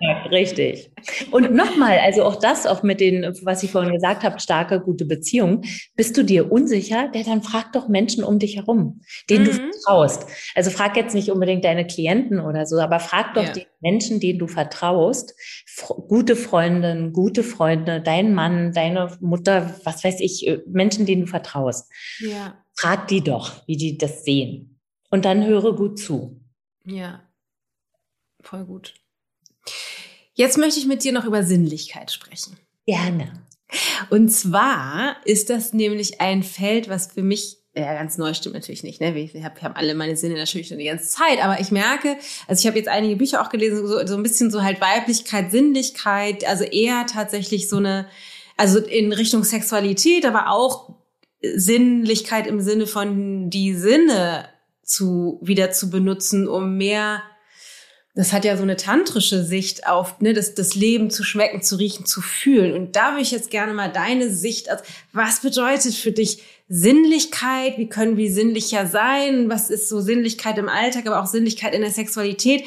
Ja, 0.00 0.22
richtig. 0.30 0.90
Und 1.30 1.52
nochmal, 1.54 1.98
also 1.98 2.24
auch 2.24 2.36
das, 2.36 2.66
auch 2.66 2.82
mit 2.82 3.00
den, 3.00 3.22
was 3.42 3.62
ich 3.62 3.70
vorhin 3.70 3.92
gesagt 3.92 4.22
habe, 4.22 4.40
starke, 4.40 4.80
gute 4.80 5.04
Beziehungen. 5.04 5.62
Bist 5.94 6.16
du 6.16 6.24
dir 6.24 6.50
unsicher? 6.50 7.10
Der 7.14 7.22
dann 7.22 7.42
frag 7.42 7.72
doch 7.74 7.88
Menschen 7.88 8.24
um 8.24 8.38
dich 8.38 8.56
herum, 8.56 9.02
denen 9.28 9.44
mhm. 9.44 9.48
du 9.48 9.52
vertraust. 9.52 10.26
Also 10.54 10.70
frag 10.70 10.96
jetzt 10.96 11.14
nicht 11.14 11.30
unbedingt 11.30 11.66
deine 11.66 11.86
Klienten 11.86 12.40
oder 12.40 12.64
so, 12.64 12.80
aber 12.80 12.98
frag 12.98 13.34
doch 13.34 13.44
ja. 13.44 13.52
die 13.52 13.66
Menschen, 13.80 14.20
denen 14.20 14.38
du 14.38 14.46
vertraust. 14.46 15.34
Gute 16.08 16.34
Freundinnen, 16.34 17.12
gute 17.12 17.42
Freunde, 17.42 18.00
dein 18.00 18.32
Mann, 18.32 18.72
deine 18.72 19.14
Mutter, 19.20 19.74
was 19.84 20.02
weiß 20.02 20.20
ich, 20.20 20.46
äh, 20.48 20.62
Menschen, 20.66 21.04
denen 21.04 21.22
du 21.22 21.28
vertraust. 21.28 21.92
Ja. 22.20 22.54
Frag 22.74 23.06
die 23.08 23.20
doch, 23.20 23.66
wie 23.66 23.76
die 23.76 23.98
das 23.98 24.24
sehen. 24.24 24.80
Und 25.10 25.26
dann 25.26 25.44
höre 25.44 25.76
gut 25.76 25.98
zu. 25.98 26.40
Ja. 26.86 27.20
Voll 28.42 28.64
gut. 28.64 28.94
Jetzt 30.34 30.58
möchte 30.58 30.80
ich 30.80 30.86
mit 30.86 31.04
dir 31.04 31.12
noch 31.12 31.24
über 31.24 31.42
Sinnlichkeit 31.42 32.10
sprechen. 32.10 32.56
Gerne. 32.86 33.32
Und 34.10 34.28
zwar 34.30 35.16
ist 35.24 35.50
das 35.50 35.72
nämlich 35.72 36.20
ein 36.20 36.42
Feld, 36.42 36.88
was 36.88 37.12
für 37.12 37.22
mich 37.22 37.58
ja, 37.74 37.94
ganz 37.94 38.18
neu 38.18 38.34
stimmt 38.34 38.54
natürlich 38.54 38.82
nicht. 38.82 39.00
Ne? 39.00 39.14
Wir, 39.14 39.44
hab, 39.44 39.62
haben 39.62 39.74
alle 39.74 39.94
meine 39.94 40.14
Sinne 40.14 40.34
natürlich 40.34 40.68
schon 40.68 40.78
die 40.78 40.84
ganze 40.84 41.08
Zeit, 41.08 41.42
aber 41.42 41.58
ich 41.58 41.70
merke, 41.70 42.18
also 42.46 42.60
ich 42.60 42.66
habe 42.66 42.76
jetzt 42.76 42.88
einige 42.88 43.16
Bücher 43.16 43.40
auch 43.40 43.48
gelesen, 43.48 43.86
so, 43.86 44.06
so 44.06 44.14
ein 44.14 44.22
bisschen 44.22 44.50
so 44.50 44.62
halt 44.62 44.82
Weiblichkeit, 44.82 45.50
Sinnlichkeit, 45.50 46.46
also 46.46 46.64
eher 46.64 47.06
tatsächlich 47.06 47.70
so 47.70 47.78
eine, 47.78 48.06
also 48.58 48.78
in 48.78 49.12
Richtung 49.14 49.42
Sexualität, 49.42 50.26
aber 50.26 50.50
auch 50.50 50.96
Sinnlichkeit 51.40 52.46
im 52.46 52.60
Sinne 52.60 52.86
von 52.86 53.48
die 53.48 53.74
Sinne 53.74 54.48
zu 54.82 55.38
wieder 55.42 55.70
zu 55.70 55.88
benutzen, 55.88 56.48
um 56.48 56.76
mehr 56.76 57.22
das 58.14 58.32
hat 58.32 58.44
ja 58.44 58.56
so 58.56 58.62
eine 58.62 58.76
tantrische 58.76 59.42
Sicht 59.42 59.86
auf 59.86 60.20
ne, 60.20 60.34
das, 60.34 60.54
das 60.54 60.74
Leben 60.74 61.10
zu 61.10 61.24
schmecken, 61.24 61.62
zu 61.62 61.76
riechen, 61.76 62.04
zu 62.04 62.20
fühlen. 62.20 62.74
Und 62.74 62.94
da 62.94 63.12
würde 63.12 63.22
ich 63.22 63.30
jetzt 63.30 63.50
gerne 63.50 63.72
mal 63.72 63.90
deine 63.90 64.30
Sicht, 64.30 64.68
als, 64.68 64.82
was 65.12 65.40
bedeutet 65.40 65.94
für 65.94 66.12
dich 66.12 66.42
Sinnlichkeit? 66.68 67.78
Wie 67.78 67.88
können 67.88 68.16
wir 68.16 68.30
sinnlicher 68.30 68.86
sein? 68.86 69.48
Was 69.48 69.70
ist 69.70 69.88
so 69.88 70.00
Sinnlichkeit 70.00 70.58
im 70.58 70.68
Alltag, 70.68 71.06
aber 71.06 71.22
auch 71.22 71.26
Sinnlichkeit 71.26 71.74
in 71.74 71.80
der 71.80 71.90
Sexualität? 71.90 72.64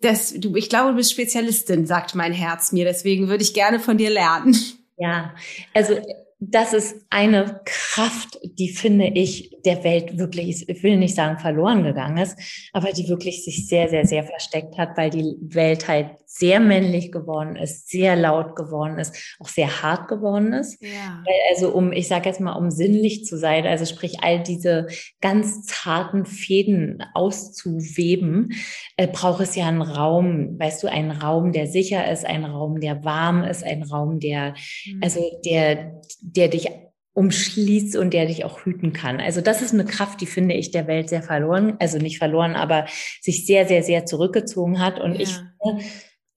Das, 0.00 0.34
du, 0.34 0.54
ich 0.54 0.68
glaube, 0.68 0.90
du 0.90 0.96
bist 0.96 1.12
Spezialistin, 1.12 1.86
sagt 1.86 2.14
mein 2.14 2.32
Herz 2.32 2.70
mir. 2.70 2.84
Deswegen 2.84 3.28
würde 3.28 3.42
ich 3.42 3.54
gerne 3.54 3.80
von 3.80 3.98
dir 3.98 4.10
lernen. 4.10 4.56
Ja, 4.98 5.34
also 5.74 6.00
das 6.38 6.72
ist 6.72 6.96
eine 7.10 7.60
Kraft, 7.64 8.38
die 8.42 8.68
finde 8.68 9.10
ich 9.14 9.55
der 9.66 9.84
Welt 9.84 10.16
wirklich, 10.16 10.68
ich 10.68 10.82
will 10.82 10.96
nicht 10.96 11.14
sagen 11.14 11.38
verloren 11.38 11.82
gegangen 11.82 12.18
ist, 12.18 12.38
aber 12.72 12.92
die 12.92 13.08
wirklich 13.08 13.44
sich 13.44 13.68
sehr, 13.68 13.88
sehr, 13.88 14.06
sehr 14.06 14.24
versteckt 14.24 14.78
hat, 14.78 14.96
weil 14.96 15.10
die 15.10 15.36
Welt 15.40 15.88
halt 15.88 16.10
sehr 16.26 16.60
männlich 16.60 17.12
geworden 17.12 17.56
ist, 17.56 17.88
sehr 17.88 18.14
laut 18.14 18.56
geworden 18.56 18.98
ist, 18.98 19.36
auch 19.40 19.48
sehr 19.48 19.82
hart 19.82 20.08
geworden 20.08 20.52
ist. 20.52 20.80
Ja. 20.82 21.22
Weil 21.24 21.34
also 21.50 21.70
um, 21.70 21.92
ich 21.92 22.08
sage 22.08 22.28
jetzt 22.28 22.40
mal, 22.40 22.54
um 22.54 22.70
sinnlich 22.70 23.24
zu 23.24 23.38
sein, 23.38 23.66
also 23.66 23.84
sprich 23.84 24.22
all 24.22 24.42
diese 24.42 24.86
ganz 25.20 25.66
zarten 25.66 26.26
Fäden 26.26 27.02
auszuweben, 27.14 28.52
äh, 28.96 29.08
braucht 29.08 29.40
es 29.40 29.56
ja 29.56 29.66
einen 29.66 29.82
Raum, 29.82 30.58
weißt 30.58 30.82
du, 30.82 30.88
einen 30.88 31.10
Raum, 31.10 31.52
der 31.52 31.66
sicher 31.66 32.10
ist, 32.10 32.24
ein 32.24 32.44
Raum, 32.44 32.80
der 32.80 33.04
warm 33.04 33.42
ist, 33.42 33.64
ein 33.64 33.82
Raum, 33.82 34.20
der, 34.20 34.54
mhm. 34.86 35.00
also 35.02 35.20
der, 35.44 36.00
der 36.20 36.48
dich 36.48 36.68
umschließt 37.16 37.96
und 37.96 38.12
der 38.12 38.26
dich 38.26 38.44
auch 38.44 38.64
hüten 38.64 38.92
kann. 38.92 39.20
Also 39.20 39.40
das 39.40 39.62
ist 39.62 39.72
eine 39.72 39.86
Kraft, 39.86 40.20
die 40.20 40.26
finde 40.26 40.54
ich 40.54 40.70
der 40.70 40.86
Welt 40.86 41.08
sehr 41.08 41.22
verloren, 41.22 41.76
also 41.78 41.96
nicht 41.96 42.18
verloren, 42.18 42.54
aber 42.54 42.86
sich 43.22 43.46
sehr, 43.46 43.66
sehr, 43.66 43.82
sehr 43.82 44.04
zurückgezogen 44.04 44.80
hat. 44.80 45.00
Und 45.00 45.14
ja. 45.14 45.20
ich 45.20 45.40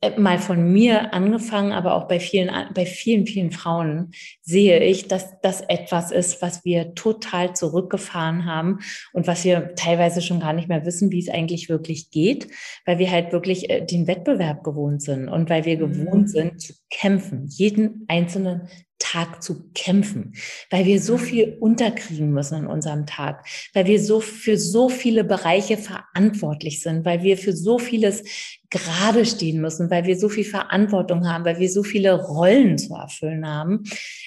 äh, 0.01 0.17
mal 0.17 0.39
von 0.39 0.71
mir 0.71 1.13
angefangen, 1.13 1.73
aber 1.73 1.95
auch 1.95 2.07
bei 2.07 2.21
vielen, 2.21 2.49
bei 2.73 2.86
vielen, 2.86 3.27
vielen 3.27 3.51
Frauen 3.51 4.11
sehe 4.41 4.82
ich, 4.82 5.09
dass 5.09 5.41
das 5.41 5.59
etwas 5.59 6.11
ist, 6.11 6.41
was 6.41 6.63
wir 6.63 6.95
total 6.95 7.53
zurückgefahren 7.53 8.45
haben 8.45 8.80
und 9.11 9.27
was 9.27 9.43
wir 9.43 9.75
teilweise 9.75 10.21
schon 10.21 10.39
gar 10.39 10.53
nicht 10.53 10.69
mehr 10.69 10.86
wissen, 10.86 11.11
wie 11.11 11.19
es 11.19 11.27
eigentlich 11.27 11.67
wirklich 11.67 12.09
geht, 12.09 12.47
weil 12.86 12.99
wir 12.99 13.11
halt 13.11 13.34
wirklich 13.34 13.69
äh, 13.69 13.86
den 13.86 14.07
Wettbewerb 14.07 14.63
gewohnt 14.63 15.01
sind 15.01 15.27
und 15.27 15.49
weil 15.49 15.65
wir 15.65 15.75
gewohnt 15.75 16.21
mhm. 16.21 16.27
sind 16.27 16.61
zu 16.61 16.73
kämpfen, 16.89 17.47
jeden 17.49 18.05
einzelnen 18.07 18.69
Tag 18.99 19.41
zu 19.41 19.71
kämpfen, 19.73 20.33
weil 20.69 20.85
wir 20.85 21.01
so 21.01 21.17
viel 21.17 21.57
unterkriegen 21.59 22.31
müssen 22.31 22.59
in 22.59 22.67
unserem 22.67 23.05
Tag, 23.05 23.47
weil 23.73 23.85
wir 23.85 23.99
so 23.99 24.19
für 24.19 24.57
so 24.57 24.89
viele 24.89 25.23
Bereiche 25.23 25.77
verantwortlich 25.77 26.81
sind, 26.81 27.05
weil 27.05 27.23
wir 27.23 27.37
für 27.37 27.53
so 27.53 27.79
vieles 27.79 28.23
gerade 28.69 29.25
stehen 29.25 29.61
müssen, 29.61 29.89
weil 29.89 30.05
wir 30.05 30.19
so 30.19 30.29
viel 30.29 30.43
Verantwortung 30.43 31.27
haben, 31.27 31.45
weil 31.45 31.59
wir 31.59 31.69
so 31.69 31.81
viele 31.81 32.13
Rollen 32.13 32.77
zu 32.77 32.93
erfüllen 32.93 33.47
haben. 33.47 33.83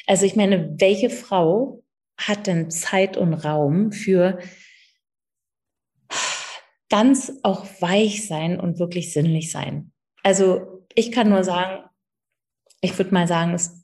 Also 0.06 0.26
ich 0.26 0.34
meine, 0.34 0.74
welche 0.78 1.10
Frau 1.10 1.82
hat 2.16 2.46
denn 2.46 2.70
Zeit 2.70 3.16
und 3.16 3.34
Raum 3.34 3.92
für 3.92 4.38
ganz 6.88 7.32
auch 7.42 7.66
weich 7.80 8.26
sein 8.26 8.58
und 8.58 8.78
wirklich 8.78 9.12
sinnlich 9.12 9.50
sein? 9.50 9.92
Also 10.22 10.84
ich 10.94 11.12
kann 11.12 11.28
nur 11.28 11.44
sagen, 11.44 11.84
ich 12.80 12.98
würde 12.98 13.14
mal 13.14 13.28
sagen, 13.28 13.54
es 13.54 13.81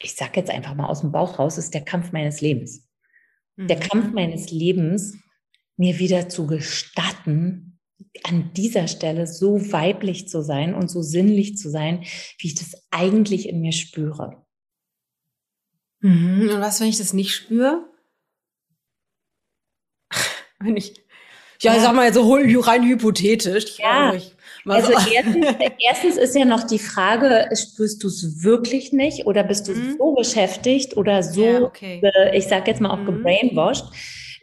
ich 0.00 0.14
sage 0.14 0.40
jetzt 0.40 0.50
einfach 0.50 0.74
mal 0.74 0.86
aus 0.86 1.00
dem 1.00 1.12
Bauch 1.12 1.38
raus, 1.38 1.58
ist 1.58 1.74
der 1.74 1.84
Kampf 1.84 2.12
meines 2.12 2.40
Lebens. 2.40 2.88
Mhm. 3.56 3.68
Der 3.68 3.80
Kampf 3.80 4.12
meines 4.12 4.50
Lebens, 4.50 5.16
mir 5.76 5.98
wieder 5.98 6.28
zu 6.28 6.46
gestatten, 6.46 7.80
an 8.24 8.52
dieser 8.54 8.88
Stelle 8.88 9.26
so 9.26 9.72
weiblich 9.72 10.28
zu 10.28 10.42
sein 10.42 10.74
und 10.74 10.90
so 10.90 11.02
sinnlich 11.02 11.56
zu 11.56 11.70
sein, 11.70 12.04
wie 12.38 12.48
ich 12.48 12.54
das 12.54 12.86
eigentlich 12.90 13.48
in 13.48 13.60
mir 13.60 13.72
spüre. 13.72 14.44
Mhm. 16.00 16.50
Und 16.50 16.60
was, 16.60 16.80
wenn 16.80 16.88
ich 16.88 16.98
das 16.98 17.12
nicht 17.12 17.34
spüre? 17.34 17.88
wenn 20.60 20.76
ich, 20.76 20.94
ja, 21.60 21.74
ja, 21.74 21.80
sag 21.80 21.94
mal 21.94 22.12
so 22.12 22.32
rein 22.32 22.88
hypothetisch. 22.88 23.78
Ja, 23.78 24.14
ich 24.14 24.34
also 24.66 24.92
erstens, 25.12 25.46
erstens, 25.78 26.16
ist 26.16 26.36
ja 26.36 26.44
noch 26.44 26.64
die 26.64 26.78
Frage, 26.78 27.48
spürst 27.54 28.02
du 28.02 28.08
es 28.08 28.42
wirklich 28.42 28.92
nicht 28.92 29.26
oder 29.26 29.44
bist 29.44 29.68
du 29.68 29.72
mhm. 29.72 29.96
so 29.98 30.14
beschäftigt 30.14 30.96
oder 30.96 31.22
so, 31.22 31.44
ja, 31.44 31.62
okay. 31.62 32.00
äh, 32.02 32.36
ich 32.36 32.46
sag 32.46 32.66
jetzt 32.66 32.80
mal 32.80 32.90
auch 32.90 33.00
mhm. 33.00 33.06
gebrainwashed, 33.06 33.86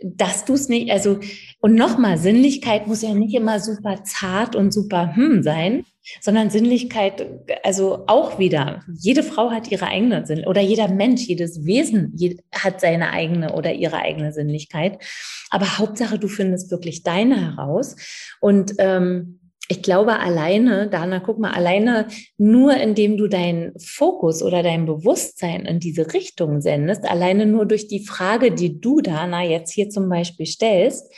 dass 0.03 0.45
du 0.45 0.53
es 0.53 0.69
nicht, 0.69 0.91
also 0.91 1.19
und 1.59 1.75
nochmal, 1.75 2.17
Sinnlichkeit 2.17 2.87
muss 2.87 3.01
ja 3.01 3.13
nicht 3.13 3.33
immer 3.33 3.59
super 3.59 4.03
zart 4.03 4.55
und 4.55 4.73
super 4.73 5.15
hm 5.15 5.41
sein, 5.41 5.85
sondern 6.21 6.49
Sinnlichkeit, 6.49 7.25
also 7.63 8.03
auch 8.07 8.37
wieder, 8.37 8.83
jede 8.93 9.23
Frau 9.23 9.51
hat 9.51 9.71
ihre 9.71 9.87
eigene 9.87 10.25
Sinn 10.25 10.45
oder 10.45 10.61
jeder 10.61 10.87
Mensch, 10.87 11.23
jedes 11.23 11.65
Wesen 11.65 12.15
hat 12.53 12.81
seine 12.81 13.11
eigene 13.11 13.53
oder 13.53 13.73
ihre 13.73 13.97
eigene 13.97 14.31
Sinnlichkeit. 14.31 15.03
Aber 15.49 15.77
Hauptsache, 15.77 16.19
du 16.19 16.27
findest 16.27 16.69
wirklich 16.71 17.03
deine 17.03 17.55
heraus 17.55 17.95
und 18.39 18.73
ähm, 18.77 19.39
ich 19.67 19.81
glaube, 19.81 20.19
alleine, 20.19 20.89
Dana, 20.89 21.19
guck 21.19 21.39
mal, 21.39 21.51
alleine 21.51 22.07
nur 22.37 22.75
indem 22.77 23.17
du 23.17 23.27
deinen 23.27 23.77
Fokus 23.79 24.43
oder 24.43 24.61
dein 24.61 24.85
Bewusstsein 24.85 25.65
in 25.65 25.79
diese 25.79 26.13
Richtung 26.13 26.61
sendest, 26.61 27.05
alleine 27.05 27.45
nur 27.45 27.65
durch 27.65 27.87
die 27.87 28.05
Frage, 28.05 28.51
die 28.51 28.79
du, 28.79 29.01
Dana, 29.01 29.43
jetzt 29.43 29.73
hier 29.73 29.89
zum 29.89 30.07
Beispiel 30.09 30.45
stellst, 30.45 31.11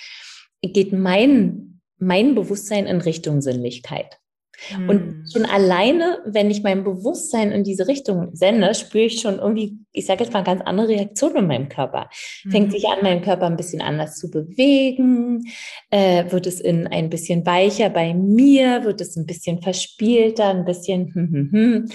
geht 0.62 0.93
mein, 0.93 1.82
mein 1.98 2.36
Bewusstsein 2.36 2.86
in 2.86 3.02
Richtung 3.02 3.41
Sinnlichkeit. 3.41 4.18
Und 4.88 4.89
hm. 4.89 5.26
schon 5.32 5.45
alleine, 5.45 6.20
wenn 6.26 6.49
ich 6.49 6.64
mein 6.64 6.84
Bewusstsein 6.84 7.51
in 7.51 7.64
diese 7.64 7.88
Richtung 7.88 8.30
sende, 8.34 8.74
spüre 8.74 9.05
ich 9.05 9.22
schon 9.22 9.38
irgendwie, 9.38 9.78
ich 9.91 10.05
sage 10.05 10.24
jetzt 10.24 10.34
mal, 10.34 10.43
ganz 10.43 10.62
andere 10.66 10.89
Reaktionen 10.89 11.38
in 11.38 11.47
meinem 11.47 11.70
Körper. 11.70 12.10
Fängt 12.49 12.72
sich 12.72 12.88
an, 12.88 12.99
mein 13.03 13.22
Körper 13.22 13.45
ein 13.45 13.55
bisschen 13.55 13.82
anders 13.82 14.18
zu 14.18 14.32
bewegen, 14.32 15.43
äh, 15.91 16.32
wird 16.32 16.47
es 16.47 16.60
in 16.60 16.88
ein 16.88 17.10
bisschen 17.10 17.45
weicher 17.45 17.89
bei 17.89 18.14
mir, 18.14 18.84
wird 18.84 18.99
es 18.99 19.16
ein 19.16 19.26
bisschen 19.26 19.62
verspielter, 19.62 20.49
ein 20.49 20.66
bisschen, 20.66 21.14
hm, 21.14 21.32
hm, 21.32 21.51
hm. 21.51 21.91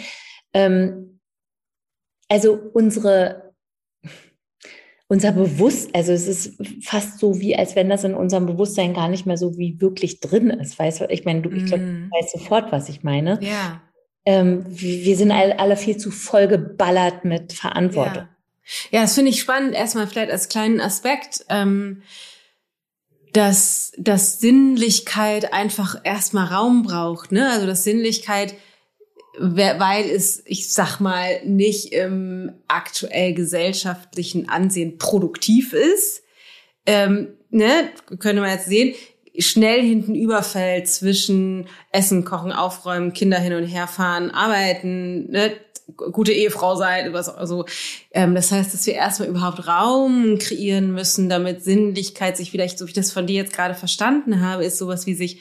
Ähm, 0.54 1.20
also 2.28 2.58
unsere 2.72 3.41
unser 5.12 5.32
Bewusst, 5.32 5.94
also 5.94 6.10
es 6.10 6.26
ist 6.26 6.54
fast 6.82 7.18
so 7.18 7.38
wie, 7.38 7.54
als 7.54 7.76
wenn 7.76 7.90
das 7.90 8.02
in 8.02 8.14
unserem 8.14 8.46
Bewusstsein 8.46 8.94
gar 8.94 9.08
nicht 9.08 9.26
mehr 9.26 9.36
so 9.36 9.58
wie 9.58 9.78
wirklich 9.78 10.20
drin 10.20 10.48
ist. 10.48 10.78
Weißt 10.78 11.02
du, 11.02 11.04
ich 11.10 11.26
meine, 11.26 11.42
du, 11.42 11.50
ich 11.50 11.66
glaube, 11.66 11.84
du 11.84 11.90
mm. 11.90 12.10
weißt 12.10 12.32
sofort, 12.32 12.72
was 12.72 12.88
ich 12.88 13.02
meine. 13.02 13.38
Ja. 13.42 13.82
Ähm, 14.24 14.64
wir 14.66 15.14
sind 15.18 15.30
alle, 15.30 15.58
alle 15.58 15.76
viel 15.76 15.98
zu 15.98 16.10
vollgeballert 16.10 17.26
mit 17.26 17.52
Verantwortung. 17.52 18.22
Ja. 18.22 18.28
Ja, 18.90 19.02
das 19.02 19.14
finde 19.14 19.32
ich 19.32 19.40
spannend. 19.40 19.74
Erstmal 19.74 20.06
vielleicht 20.06 20.30
als 20.30 20.48
kleinen 20.48 20.80
Aspekt, 20.80 21.44
ähm, 21.50 22.00
dass, 23.34 23.92
dass 23.98 24.40
Sinnlichkeit 24.40 25.52
einfach 25.52 26.00
erstmal 26.04 26.46
Raum 26.46 26.84
braucht. 26.84 27.32
Ne? 27.32 27.50
Also 27.50 27.66
dass 27.66 27.84
Sinnlichkeit, 27.84 28.54
weil 29.38 30.08
es, 30.10 30.42
ich 30.46 30.72
sag 30.72 31.00
mal, 31.00 31.44
nicht 31.44 31.92
im 31.92 32.52
aktuell 32.68 33.34
gesellschaftlichen 33.34 34.48
Ansehen 34.48 34.98
produktiv 34.98 35.72
ist. 35.72 36.22
Ähm, 36.84 37.28
ne, 37.50 37.88
könnte 38.18 38.42
man 38.42 38.50
jetzt 38.50 38.66
sehen, 38.66 38.94
schnell 39.38 39.82
hinten 39.82 40.14
überfällt 40.14 40.88
zwischen 40.88 41.66
Essen, 41.90 42.24
Kochen, 42.24 42.52
Aufräumen, 42.52 43.12
Kinder 43.12 43.38
hin 43.38 43.54
und 43.54 43.64
her 43.64 43.86
fahren, 43.86 44.30
arbeiten, 44.30 45.30
ne, 45.30 45.52
gute 45.96 46.32
Ehefrau 46.32 46.76
sein, 46.76 47.12
was 47.12 47.28
also 47.28 47.66
ähm, 48.12 48.34
das 48.34 48.50
heißt, 48.52 48.72
dass 48.72 48.86
wir 48.86 48.94
erstmal 48.94 49.28
überhaupt 49.28 49.66
Raum 49.66 50.38
kreieren 50.38 50.92
müssen, 50.92 51.28
damit 51.28 51.64
Sinnlichkeit 51.64 52.36
sich 52.36 52.50
vielleicht, 52.50 52.78
so 52.78 52.86
wie 52.86 52.90
ich 52.90 52.94
das 52.94 53.12
von 53.12 53.26
dir 53.26 53.36
jetzt 53.36 53.52
gerade 53.52 53.74
verstanden 53.74 54.40
habe, 54.40 54.64
ist 54.64 54.78
sowas 54.78 55.06
wie 55.06 55.14
sich 55.14 55.40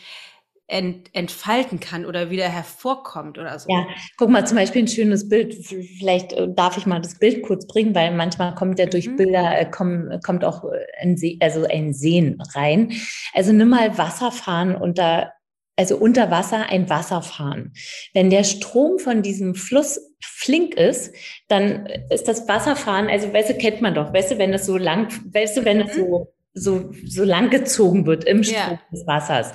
ent, 0.72 1.10
entfalten 1.14 1.80
kann 1.80 2.06
oder 2.06 2.30
wieder 2.30 2.48
hervorkommt 2.48 3.38
oder 3.38 3.60
so. 3.60 3.70
Ja, 3.70 3.86
guck 4.18 4.30
mal, 4.30 4.46
zum 4.48 4.58
Beispiel 4.58 4.84
ein 4.84 4.88
schönes 4.88 5.28
Bild. 5.28 5.54
Vielleicht 5.54 6.34
äh, 6.34 6.48
darf 6.54 6.78
ich 6.78 6.86
mal 6.86 7.02
das 7.02 7.20
Bild 7.20 7.44
kurz 7.44 7.68
bringen, 7.68 7.94
weil 7.94 8.12
manchmal 8.12 8.56
kommt 8.56 8.80
ja 8.80 8.86
durch 8.86 9.08
mhm. 9.08 9.18
Bilder 9.18 9.60
äh, 9.60 9.70
kommt, 9.70 10.24
kommt 10.24 10.46
auch 10.46 10.64
ein 11.00 11.18
See, 11.18 11.38
also 11.42 11.66
ein 11.66 11.94
Sehen 11.94 12.42
rein. 12.56 12.94
Also 13.34 13.52
nimm 13.52 13.70
mal 13.70 13.98
Wasserfahren 13.98 14.76
unter 14.76 15.34
also 15.78 15.98
unter 15.98 16.30
Wasser 16.30 16.70
ein 16.70 16.90
Wasserfahren. 16.90 17.74
Wenn 18.14 18.30
der 18.30 18.44
Strom 18.44 19.00
von 19.00 19.24
diesem 19.24 19.56
Fluss 19.56 20.00
flink 20.22 20.76
ist, 20.76 21.16
dann 21.48 21.88
ist 22.10 22.28
das 22.28 22.48
Wasserfahren, 22.48 23.08
also 23.08 23.34
weißt 23.34 23.52
du, 23.52 23.54
kennt 23.56 23.82
man 23.82 23.96
doch, 23.96 24.14
weißt 24.14 24.32
du, 24.32 24.38
wenn 24.38 24.54
es 24.54 24.66
so 24.66 24.78
lang, 24.78 25.08
weißt 25.34 25.58
du, 25.58 25.66
wenn 25.66 25.82
es 25.82 25.98
mhm. 25.98 26.02
so 26.02 26.34
so, 26.54 26.92
so 27.06 27.24
lang 27.24 27.50
gezogen 27.50 28.06
wird 28.06 28.24
im 28.26 28.44
Strom 28.44 28.74
ja. 28.74 28.82
des 28.92 29.06
Wassers. 29.08 29.54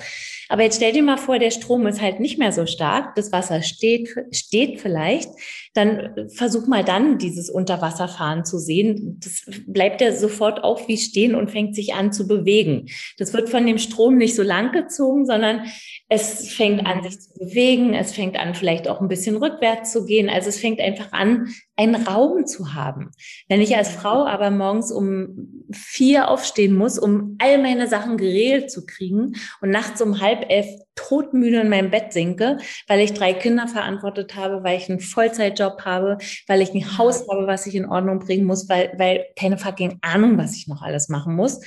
Aber 0.49 0.63
jetzt 0.63 0.77
stell 0.77 0.93
dir 0.93 1.03
mal 1.03 1.17
vor, 1.17 1.39
der 1.39 1.51
Strom 1.51 1.85
ist 1.87 2.01
halt 2.01 2.19
nicht 2.19 2.39
mehr 2.39 2.51
so 2.51 2.65
stark, 2.65 3.15
das 3.15 3.31
Wasser 3.31 3.61
steht, 3.61 4.15
steht 4.31 4.79
vielleicht, 4.79 5.29
dann 5.73 6.29
versuch 6.33 6.67
mal 6.67 6.83
dann 6.83 7.17
dieses 7.17 7.49
Unterwasserfahren 7.49 8.45
zu 8.45 8.57
sehen. 8.57 9.19
Das 9.21 9.43
bleibt 9.67 9.99
ja 10.01 10.13
sofort 10.13 10.63
auf 10.63 10.87
wie 10.87 10.97
stehen 10.97 11.35
und 11.35 11.51
fängt 11.51 11.75
sich 11.75 11.93
an 11.93 12.13
zu 12.13 12.27
bewegen. 12.27 12.87
Das 13.17 13.33
wird 13.33 13.49
von 13.49 13.65
dem 13.65 13.77
Strom 13.77 14.17
nicht 14.17 14.35
so 14.35 14.43
lang 14.43 14.71
gezogen, 14.71 15.25
sondern 15.25 15.65
es 16.09 16.53
fängt 16.53 16.85
an, 16.85 17.03
sich 17.03 17.19
zu 17.19 17.33
bewegen. 17.37 17.93
Es 17.93 18.13
fängt 18.13 18.39
an, 18.39 18.55
vielleicht 18.55 18.87
auch 18.87 19.01
ein 19.01 19.09
bisschen 19.09 19.35
rückwärts 19.35 19.91
zu 19.91 20.05
gehen. 20.05 20.29
Also 20.29 20.47
es 20.47 20.59
fängt 20.59 20.79
einfach 20.79 21.11
an, 21.11 21.49
einen 21.75 21.95
Raum 21.95 22.45
zu 22.45 22.73
haben. 22.73 23.11
Wenn 23.49 23.59
ich 23.59 23.75
als 23.75 23.89
Frau 23.89 24.25
aber 24.25 24.49
morgens 24.49 24.91
um 24.91 25.65
vier 25.71 26.29
aufstehen 26.29 26.75
muss, 26.75 26.97
um 26.97 27.35
all 27.39 27.61
meine 27.61 27.87
Sachen 27.87 28.15
geregelt 28.17 28.71
zu 28.71 28.85
kriegen 28.85 29.33
und 29.61 29.69
nachts 29.69 30.01
um 30.01 30.21
halb 30.21 30.49
elf 30.49 30.67
todmüde 30.95 31.59
in 31.59 31.69
meinem 31.69 31.91
Bett 31.91 32.13
sinke, 32.13 32.57
weil 32.87 33.01
ich 33.01 33.13
drei 33.13 33.33
Kinder 33.33 33.67
verantwortet 33.67 34.35
habe, 34.35 34.63
weil 34.63 34.77
ich 34.77 34.89
einen 34.89 35.01
Vollzeitjob 35.01 35.81
habe, 35.83 36.17
weil 36.47 36.61
ich 36.61 36.73
ein 36.73 36.97
Haus 36.97 37.27
habe, 37.29 37.47
was 37.47 37.67
ich 37.67 37.75
in 37.75 37.85
Ordnung 37.85 38.19
bringen 38.19 38.45
muss, 38.45 38.69
weil, 38.69 38.93
weil 38.97 39.25
keine 39.37 39.57
fucking 39.57 39.99
Ahnung, 40.01 40.37
was 40.37 40.55
ich 40.55 40.67
noch 40.67 40.81
alles 40.81 41.09
machen 41.09 41.35
muss. 41.35 41.59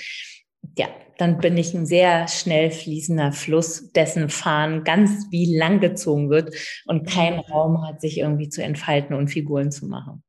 Ja, 0.80 0.88
dann 1.18 1.36
bin 1.36 1.58
ich 1.58 1.74
ein 1.74 1.84
sehr 1.84 2.26
schnell 2.26 2.70
fließender 2.70 3.32
Fluss, 3.32 3.92
dessen 3.92 4.30
Fahren 4.30 4.82
ganz 4.82 5.26
wie 5.30 5.54
lang 5.54 5.78
gezogen 5.80 6.30
wird 6.30 6.54
und 6.86 7.06
kein 7.06 7.38
Raum 7.38 7.86
hat, 7.86 8.00
sich 8.00 8.16
irgendwie 8.16 8.48
zu 8.48 8.62
entfalten 8.62 9.14
und 9.14 9.28
Figuren 9.28 9.70
zu 9.70 9.84
machen. 9.84 10.22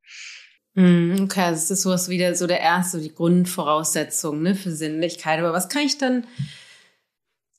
Hm, 0.74 1.20
okay, 1.22 1.50
das 1.50 1.70
ist 1.70 1.80
sowas 1.80 2.10
wieder 2.10 2.34
so 2.34 2.46
der 2.46 2.60
erste, 2.60 3.00
die 3.00 3.14
Grundvoraussetzung 3.14 4.42
ne, 4.42 4.54
für 4.54 4.72
Sinnlichkeit. 4.72 5.38
Aber 5.38 5.54
was 5.54 5.70
kann 5.70 5.84
ich 5.86 5.96
dann? 5.96 6.26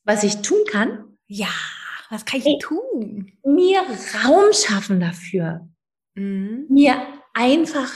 Was 0.04 0.24
ich 0.24 0.44
tun 0.44 0.60
kann? 0.70 1.04
Ja, 1.26 1.50
was 2.12 2.26
kann 2.26 2.41
ich 2.46 2.60
tun? 2.60 3.32
Mir 3.44 3.80
Raum 4.24 4.54
schaffen 4.54 5.00
dafür. 5.00 5.68
Mhm. 6.14 6.68
Mir 6.70 7.08
einfach 7.34 7.91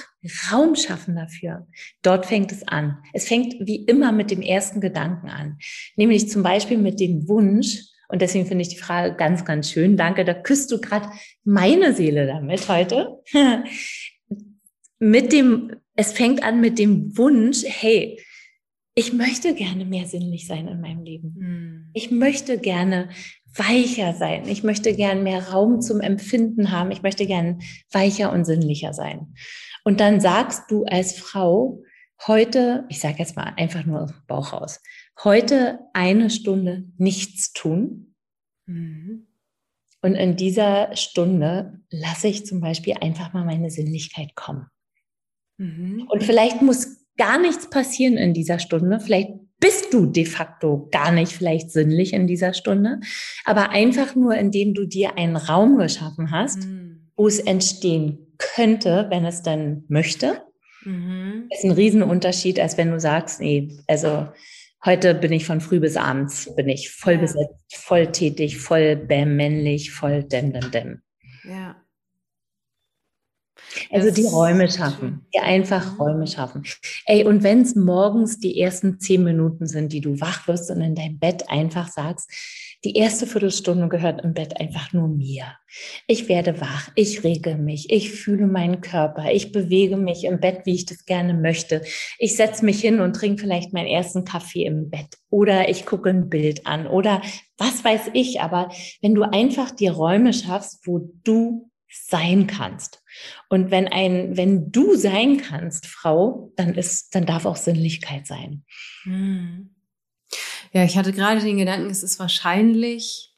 Raum 0.51 0.75
schaffen 0.75 1.15
dafür. 1.15 1.67
Dort 2.01 2.25
fängt 2.25 2.51
es 2.51 2.67
an. 2.67 2.97
Es 3.13 3.27
fängt 3.27 3.55
wie 3.65 3.85
immer 3.85 4.11
mit 4.11 4.31
dem 4.31 4.41
ersten 4.41 4.81
Gedanken 4.81 5.29
an, 5.29 5.57
nämlich 5.95 6.29
zum 6.29 6.43
Beispiel 6.43 6.77
mit 6.77 6.99
dem 6.99 7.27
Wunsch. 7.27 7.83
Und 8.09 8.21
deswegen 8.21 8.45
finde 8.45 8.63
ich 8.63 8.69
die 8.69 8.77
Frage 8.77 9.15
ganz, 9.15 9.45
ganz 9.45 9.69
schön. 9.69 9.97
Danke, 9.97 10.25
da 10.25 10.33
küsst 10.33 10.71
du 10.71 10.79
gerade 10.79 11.09
meine 11.43 11.93
Seele 11.93 12.25
damit 12.25 12.67
heute. 12.67 13.21
mit 14.99 15.31
dem, 15.31 15.75
es 15.95 16.13
fängt 16.13 16.43
an 16.43 16.61
mit 16.61 16.79
dem 16.79 17.17
Wunsch, 17.17 17.63
hey, 17.65 18.19
ich 18.95 19.13
möchte 19.13 19.53
gerne 19.53 19.85
mehr 19.85 20.05
sinnlich 20.05 20.47
sein 20.47 20.67
in 20.67 20.81
meinem 20.81 21.03
Leben. 21.03 21.35
Hm. 21.39 21.89
Ich 21.93 22.09
möchte 22.09 22.57
gerne 22.57 23.09
weicher 23.57 24.13
sein. 24.13 24.47
Ich 24.47 24.63
möchte 24.63 24.95
gerne 24.95 25.21
mehr 25.21 25.49
Raum 25.49 25.81
zum 25.81 26.01
Empfinden 26.01 26.71
haben. 26.71 26.91
Ich 26.91 27.01
möchte 27.01 27.25
gerne 27.25 27.59
weicher 27.91 28.31
und 28.31 28.45
sinnlicher 28.45 28.93
sein. 28.93 29.33
Und 29.83 29.99
dann 29.99 30.19
sagst 30.19 30.69
du 30.69 30.85
als 30.85 31.17
Frau 31.17 31.81
heute, 32.25 32.85
ich 32.89 32.99
sage 32.99 33.19
jetzt 33.19 33.35
mal 33.35 33.53
einfach 33.57 33.85
nur 33.85 34.01
aus 34.01 34.11
dem 34.11 34.25
Bauch 34.27 34.53
raus, 34.53 34.81
heute 35.23 35.79
eine 35.93 36.29
Stunde 36.29 36.85
nichts 36.97 37.53
tun. 37.53 38.15
Mhm. 38.65 39.27
Und 40.01 40.15
in 40.15 40.35
dieser 40.35 40.95
Stunde 40.95 41.81
lasse 41.89 42.27
ich 42.27 42.45
zum 42.45 42.61
Beispiel 42.61 42.95
einfach 43.01 43.33
mal 43.33 43.45
meine 43.45 43.69
Sinnlichkeit 43.69 44.35
kommen. 44.35 44.67
Mhm. 45.57 46.07
Und 46.09 46.23
vielleicht 46.23 46.61
muss 46.61 47.05
gar 47.17 47.39
nichts 47.39 47.69
passieren 47.69 48.15
in 48.15 48.33
dieser 48.33 48.59
Stunde. 48.59 48.99
Vielleicht 48.99 49.31
bist 49.59 49.93
du 49.93 50.05
de 50.05 50.25
facto 50.25 50.87
gar 50.91 51.11
nicht 51.11 51.31
vielleicht 51.31 51.71
sinnlich 51.71 52.13
in 52.13 52.27
dieser 52.27 52.53
Stunde, 52.53 52.99
aber 53.45 53.71
einfach 53.71 54.15
nur, 54.15 54.35
indem 54.35 54.73
du 54.73 54.85
dir 54.85 55.17
einen 55.17 55.35
Raum 55.35 55.77
geschaffen 55.77 56.31
hast, 56.31 56.65
mhm. 56.65 57.09
wo 57.15 57.27
es 57.27 57.39
entstehen 57.39 58.33
könnte, 58.37 59.07
wenn 59.09 59.25
es 59.25 59.41
dann 59.41 59.83
möchte. 59.87 60.43
Mhm. 60.83 61.47
ist 61.51 61.65
ein 61.65 61.71
Riesenunterschied, 61.71 62.59
als 62.59 62.77
wenn 62.77 62.91
du 62.91 62.99
sagst, 62.99 63.41
nee, 63.41 63.77
also 63.87 64.27
heute 64.85 65.15
bin 65.15 65.33
ich 65.33 65.45
von 65.45 65.59
früh 65.59 65.79
bis 65.79 65.97
abends, 65.97 66.53
bin 66.55 66.69
ich 66.69 66.91
voll 66.91 67.13
ja. 67.13 67.21
besetzt, 67.21 67.75
voll 67.75 68.11
tätig, 68.11 68.57
voll 68.57 68.95
bäm, 68.95 69.35
männlich, 69.35 69.91
voll 69.91 70.23
dem, 70.23 70.53
dem, 70.53 70.71
dem. 70.71 71.01
Ja. 71.43 71.75
Also 73.91 74.11
die 74.11 74.25
Räume 74.25 74.69
schaffen, 74.69 75.25
die 75.33 75.39
einfach 75.39 75.93
mhm. 75.93 76.01
Räume 76.01 76.27
schaffen. 76.27 76.63
Ey, 77.05 77.23
und 77.25 77.43
wenn 77.43 77.61
es 77.61 77.75
morgens 77.75 78.39
die 78.39 78.59
ersten 78.59 78.99
zehn 78.99 79.23
Minuten 79.23 79.67
sind, 79.67 79.93
die 79.93 80.01
du 80.01 80.19
wach 80.19 80.47
wirst 80.47 80.69
und 80.71 80.81
in 80.81 80.95
dein 80.95 81.19
Bett 81.19 81.49
einfach 81.49 81.87
sagst, 81.87 82.29
die 82.83 82.93
erste 82.93 83.25
Viertelstunde 83.25 83.87
gehört 83.87 84.23
im 84.23 84.33
Bett 84.33 84.59
einfach 84.59 84.93
nur 84.93 85.07
mir. 85.07 85.45
Ich 86.05 86.29
werde 86.29 86.61
wach, 86.61 86.89
ich 86.95 87.23
rege 87.23 87.55
mich, 87.55 87.89
ich 87.89 88.11
fühle 88.11 88.45
meinen 88.45 88.81
Körper, 88.81 89.31
ich 89.31 89.51
bewege 89.51 89.97
mich 89.97 90.25
im 90.25 90.39
Bett, 90.39 90.61
wie 90.65 90.75
ich 90.75 90.85
das 90.85 91.05
gerne 91.05 91.33
möchte. 91.33 91.81
Ich 92.19 92.35
setze 92.35 92.63
mich 92.63 92.79
hin 92.79 92.99
und 92.99 93.15
trinke 93.15 93.41
vielleicht 93.41 93.73
meinen 93.73 93.87
ersten 93.87 94.25
Kaffee 94.25 94.65
im 94.65 94.89
Bett 94.89 95.17
oder 95.29 95.69
ich 95.69 95.85
gucke 95.85 96.09
ein 96.09 96.29
Bild 96.29 96.67
an 96.67 96.85
oder 96.87 97.21
was 97.57 97.83
weiß 97.83 98.11
ich. 98.13 98.41
Aber 98.41 98.69
wenn 99.01 99.15
du 99.15 99.23
einfach 99.23 99.71
die 99.71 99.87
Räume 99.87 100.31
schaffst, 100.31 100.85
wo 100.85 101.11
du 101.23 101.69
sein 101.89 102.47
kannst. 102.47 103.01
Und 103.49 103.71
wenn 103.71 103.87
ein, 103.87 104.37
wenn 104.37 104.71
du 104.71 104.95
sein 104.95 105.37
kannst, 105.37 105.87
Frau, 105.87 106.51
dann 106.55 106.75
ist, 106.75 107.15
dann 107.15 107.25
darf 107.25 107.45
auch 107.45 107.55
Sinnlichkeit 107.55 108.27
sein. 108.27 108.63
Hm. 109.03 109.75
Ja, 110.73 110.83
ich 110.83 110.97
hatte 110.97 111.13
gerade 111.13 111.41
den 111.41 111.57
Gedanken, 111.57 111.89
es 111.89 112.03
ist 112.03 112.19
wahrscheinlich 112.19 113.33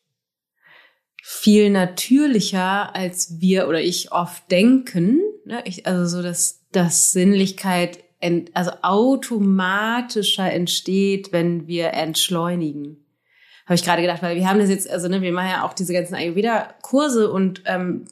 viel 1.21 1.69
natürlicher, 1.69 2.95
als 2.95 3.39
wir 3.39 3.67
oder 3.67 3.81
ich 3.81 4.11
oft 4.11 4.49
denken. 4.49 5.21
Ne? 5.45 5.61
Ich, 5.65 5.85
also 5.85 6.17
so, 6.17 6.23
dass, 6.23 6.67
dass 6.71 7.11
Sinnlichkeit 7.11 8.03
ent, 8.19 8.49
also 8.55 8.71
automatischer 8.81 10.51
entsteht, 10.51 11.31
wenn 11.31 11.67
wir 11.67 11.93
entschleunigen 11.93 13.05
habe 13.69 13.75
ich 13.75 13.85
gerade 13.85 14.01
gedacht, 14.01 14.23
weil 14.23 14.35
wir 14.35 14.49
haben 14.49 14.57
das 14.57 14.69
jetzt, 14.69 14.89
also 14.89 15.07
ne, 15.07 15.21
wir 15.21 15.31
machen 15.31 15.51
ja 15.51 15.63
auch 15.63 15.73
diese 15.73 15.93
ganzen 15.93 16.15
Ayurveda-Kurse 16.15 17.31
und 17.31 17.61
ähm, 17.67 18.05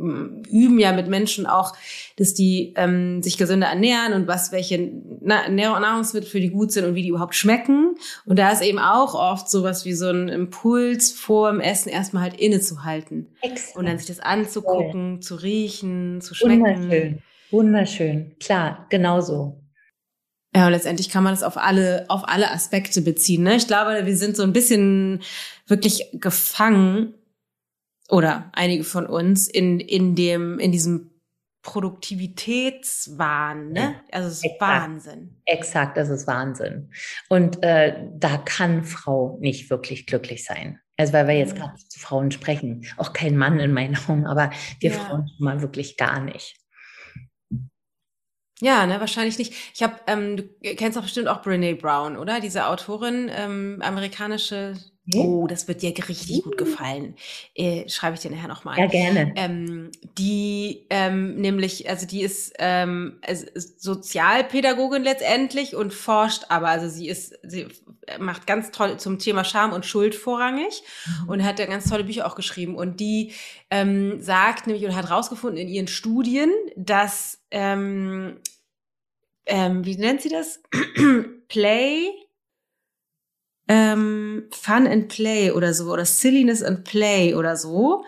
üben 0.00 0.78
ja 0.78 0.92
mit 0.92 1.08
Menschen 1.08 1.46
auch, 1.46 1.74
dass 2.16 2.32
die 2.32 2.72
ähm, 2.76 3.22
sich 3.22 3.36
gesünder 3.36 3.66
ernähren 3.66 4.14
und 4.14 4.26
was 4.26 4.50
welche 4.50 4.90
Na 5.20 5.48
Nahrungsmittel 5.48 6.28
für 6.28 6.40
die 6.40 6.48
gut 6.48 6.72
sind 6.72 6.86
und 6.86 6.94
wie 6.94 7.02
die 7.02 7.08
überhaupt 7.08 7.34
schmecken. 7.34 7.96
Und 8.24 8.38
da 8.38 8.50
ist 8.50 8.62
eben 8.62 8.78
auch 8.78 9.14
oft 9.14 9.50
sowas 9.50 9.84
wie 9.84 9.92
so 9.92 10.08
ein 10.08 10.28
Impuls 10.28 11.12
vor 11.12 11.50
dem 11.50 11.60
Essen 11.60 11.90
erstmal 11.90 12.22
halt 12.22 12.40
innezuhalten 12.40 13.28
Exakt. 13.42 13.76
und 13.76 13.86
dann 13.86 13.98
sich 13.98 14.06
das 14.06 14.20
anzugucken, 14.20 15.16
Voll. 15.16 15.20
zu 15.20 15.34
riechen, 15.36 16.20
zu 16.20 16.34
schmecken. 16.34 16.64
Wunderschön, 16.64 17.22
wunderschön, 17.50 18.36
klar, 18.40 18.86
genauso. 18.88 19.60
Ja, 20.54 20.66
und 20.66 20.72
letztendlich 20.72 21.10
kann 21.10 21.22
man 21.22 21.32
das 21.32 21.44
auf 21.44 21.56
alle, 21.56 22.06
auf 22.08 22.22
alle 22.26 22.50
Aspekte 22.50 23.02
beziehen. 23.02 23.44
Ne? 23.44 23.54
Ich 23.54 23.68
glaube, 23.68 24.04
wir 24.04 24.16
sind 24.16 24.36
so 24.36 24.42
ein 24.42 24.52
bisschen 24.52 25.20
wirklich 25.68 26.06
gefangen 26.12 27.14
oder 28.10 28.50
einige 28.52 28.84
von 28.84 29.06
uns 29.06 29.48
in, 29.48 29.80
in 29.80 30.14
dem, 30.14 30.58
in 30.58 30.72
diesem 30.72 31.10
Produktivitätswahn, 31.62 33.72
ne? 33.72 33.96
Also 34.12 34.28
es 34.28 34.34
ist 34.34 34.44
Exakt. 34.44 34.60
Wahnsinn. 34.60 35.36
Exakt, 35.44 35.96
das 35.96 36.08
ist 36.08 36.26
Wahnsinn. 36.26 36.90
Und 37.28 37.62
äh, 37.62 38.08
da 38.14 38.38
kann 38.38 38.84
Frau 38.84 39.38
nicht 39.40 39.70
wirklich 39.70 40.06
glücklich 40.06 40.44
sein. 40.44 40.80
Also 40.96 41.12
weil 41.12 41.28
wir 41.28 41.36
jetzt 41.36 41.56
gerade 41.56 41.74
zu 41.76 41.98
Frauen 41.98 42.30
sprechen. 42.30 42.86
Auch 42.96 43.12
kein 43.12 43.36
Mann 43.36 43.60
in 43.60 43.72
meinen 43.72 43.96
Augen, 44.08 44.26
aber 44.26 44.50
wir 44.80 44.90
ja. 44.90 44.98
Frauen 44.98 45.28
schon 45.28 45.44
mal 45.44 45.62
wirklich 45.62 45.96
gar 45.96 46.20
nicht. 46.20 46.56
Ja, 48.60 48.86
ne, 48.86 49.00
wahrscheinlich 49.00 49.38
nicht. 49.38 49.54
Ich 49.74 49.82
habe, 49.82 49.94
ähm, 50.06 50.36
du 50.36 50.42
kennst 50.76 50.98
doch 50.98 51.02
bestimmt 51.02 51.28
auch 51.28 51.40
Brene 51.40 51.74
Brown, 51.74 52.18
oder? 52.18 52.40
Diese 52.40 52.66
Autorin, 52.66 53.30
ähm, 53.34 53.78
amerikanische 53.80 54.76
Oh, 55.14 55.46
das 55.48 55.66
wird 55.66 55.82
dir 55.82 55.92
richtig 56.08 56.42
gut 56.42 56.56
gefallen. 56.56 57.16
Äh, 57.54 57.88
schreibe 57.88 58.14
ich 58.14 58.20
dir 58.20 58.30
nachher 58.30 58.48
nochmal. 58.48 58.78
Ja, 58.78 58.86
gerne. 58.86 59.32
Ähm, 59.34 59.90
die 60.18 60.86
ähm, 60.90 61.36
nämlich, 61.36 61.88
also 61.88 62.06
die 62.06 62.22
ist, 62.22 62.52
ähm, 62.58 63.18
Sozialpädagogin 63.54 65.02
letztendlich 65.02 65.74
und 65.74 65.92
forscht 65.94 66.44
aber, 66.48 66.68
also 66.68 66.88
sie 66.88 67.08
ist, 67.08 67.38
sie 67.42 67.66
macht 68.18 68.46
ganz 68.46 68.70
toll 68.70 68.98
zum 68.98 69.18
Thema 69.18 69.44
Scham 69.44 69.72
und 69.72 69.86
Schuld 69.86 70.14
vorrangig 70.14 70.82
mhm. 71.06 71.28
und 71.28 71.44
hat 71.44 71.58
ja 71.58 71.66
ganz 71.66 71.88
tolle 71.88 72.04
Bücher 72.04 72.26
auch 72.26 72.36
geschrieben. 72.36 72.76
Und 72.76 73.00
die 73.00 73.32
ähm, 73.70 74.20
sagt 74.20 74.66
nämlich 74.66 74.84
und 74.84 74.94
hat 74.94 75.10
rausgefunden 75.10 75.58
in 75.58 75.68
ihren 75.68 75.88
Studien, 75.88 76.50
dass, 76.76 77.40
ähm, 77.50 78.36
ähm, 79.46 79.84
wie 79.84 79.96
nennt 79.96 80.20
sie 80.20 80.28
das? 80.28 80.60
Play 81.48 82.10
ähm, 83.70 84.42
Fun 84.50 84.88
and 84.88 85.06
Play 85.06 85.52
oder 85.52 85.72
so 85.72 85.92
oder 85.92 86.04
Silliness 86.04 86.60
and 86.60 86.82
Play 86.82 87.36
oder 87.36 87.56
so 87.56 88.04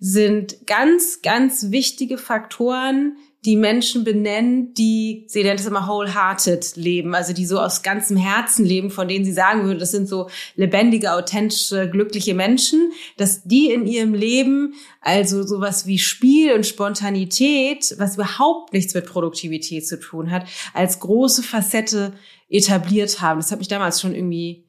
sind 0.00 0.66
ganz, 0.66 1.22
ganz 1.22 1.70
wichtige 1.70 2.18
Faktoren, 2.18 3.16
die 3.44 3.54
Menschen 3.54 4.02
benennen, 4.02 4.74
die, 4.74 5.26
sie 5.28 5.44
nennt 5.44 5.60
es 5.60 5.66
immer 5.66 5.86
wholehearted 5.86 6.74
leben, 6.74 7.14
also 7.14 7.32
die 7.32 7.46
so 7.46 7.60
aus 7.60 7.82
ganzem 7.82 8.16
Herzen 8.16 8.64
leben, 8.64 8.90
von 8.90 9.06
denen 9.06 9.24
sie 9.24 9.32
sagen 9.32 9.64
würde, 9.64 9.78
das 9.78 9.92
sind 9.92 10.08
so 10.08 10.30
lebendige, 10.56 11.12
authentische, 11.12 11.88
glückliche 11.88 12.34
Menschen, 12.34 12.90
dass 13.16 13.44
die 13.44 13.70
in 13.70 13.86
ihrem 13.86 14.14
Leben 14.14 14.74
also 15.00 15.46
sowas 15.46 15.86
wie 15.86 16.00
Spiel 16.00 16.54
und 16.54 16.66
Spontanität, 16.66 17.94
was 17.98 18.16
überhaupt 18.16 18.72
nichts 18.72 18.94
mit 18.94 19.06
Produktivität 19.06 19.86
zu 19.86 20.00
tun 20.00 20.32
hat, 20.32 20.48
als 20.72 20.98
große 20.98 21.44
Facette 21.44 22.14
etabliert 22.48 23.20
haben. 23.20 23.38
Das 23.38 23.52
hat 23.52 23.60
mich 23.60 23.68
damals 23.68 24.00
schon 24.00 24.14
irgendwie 24.14 24.64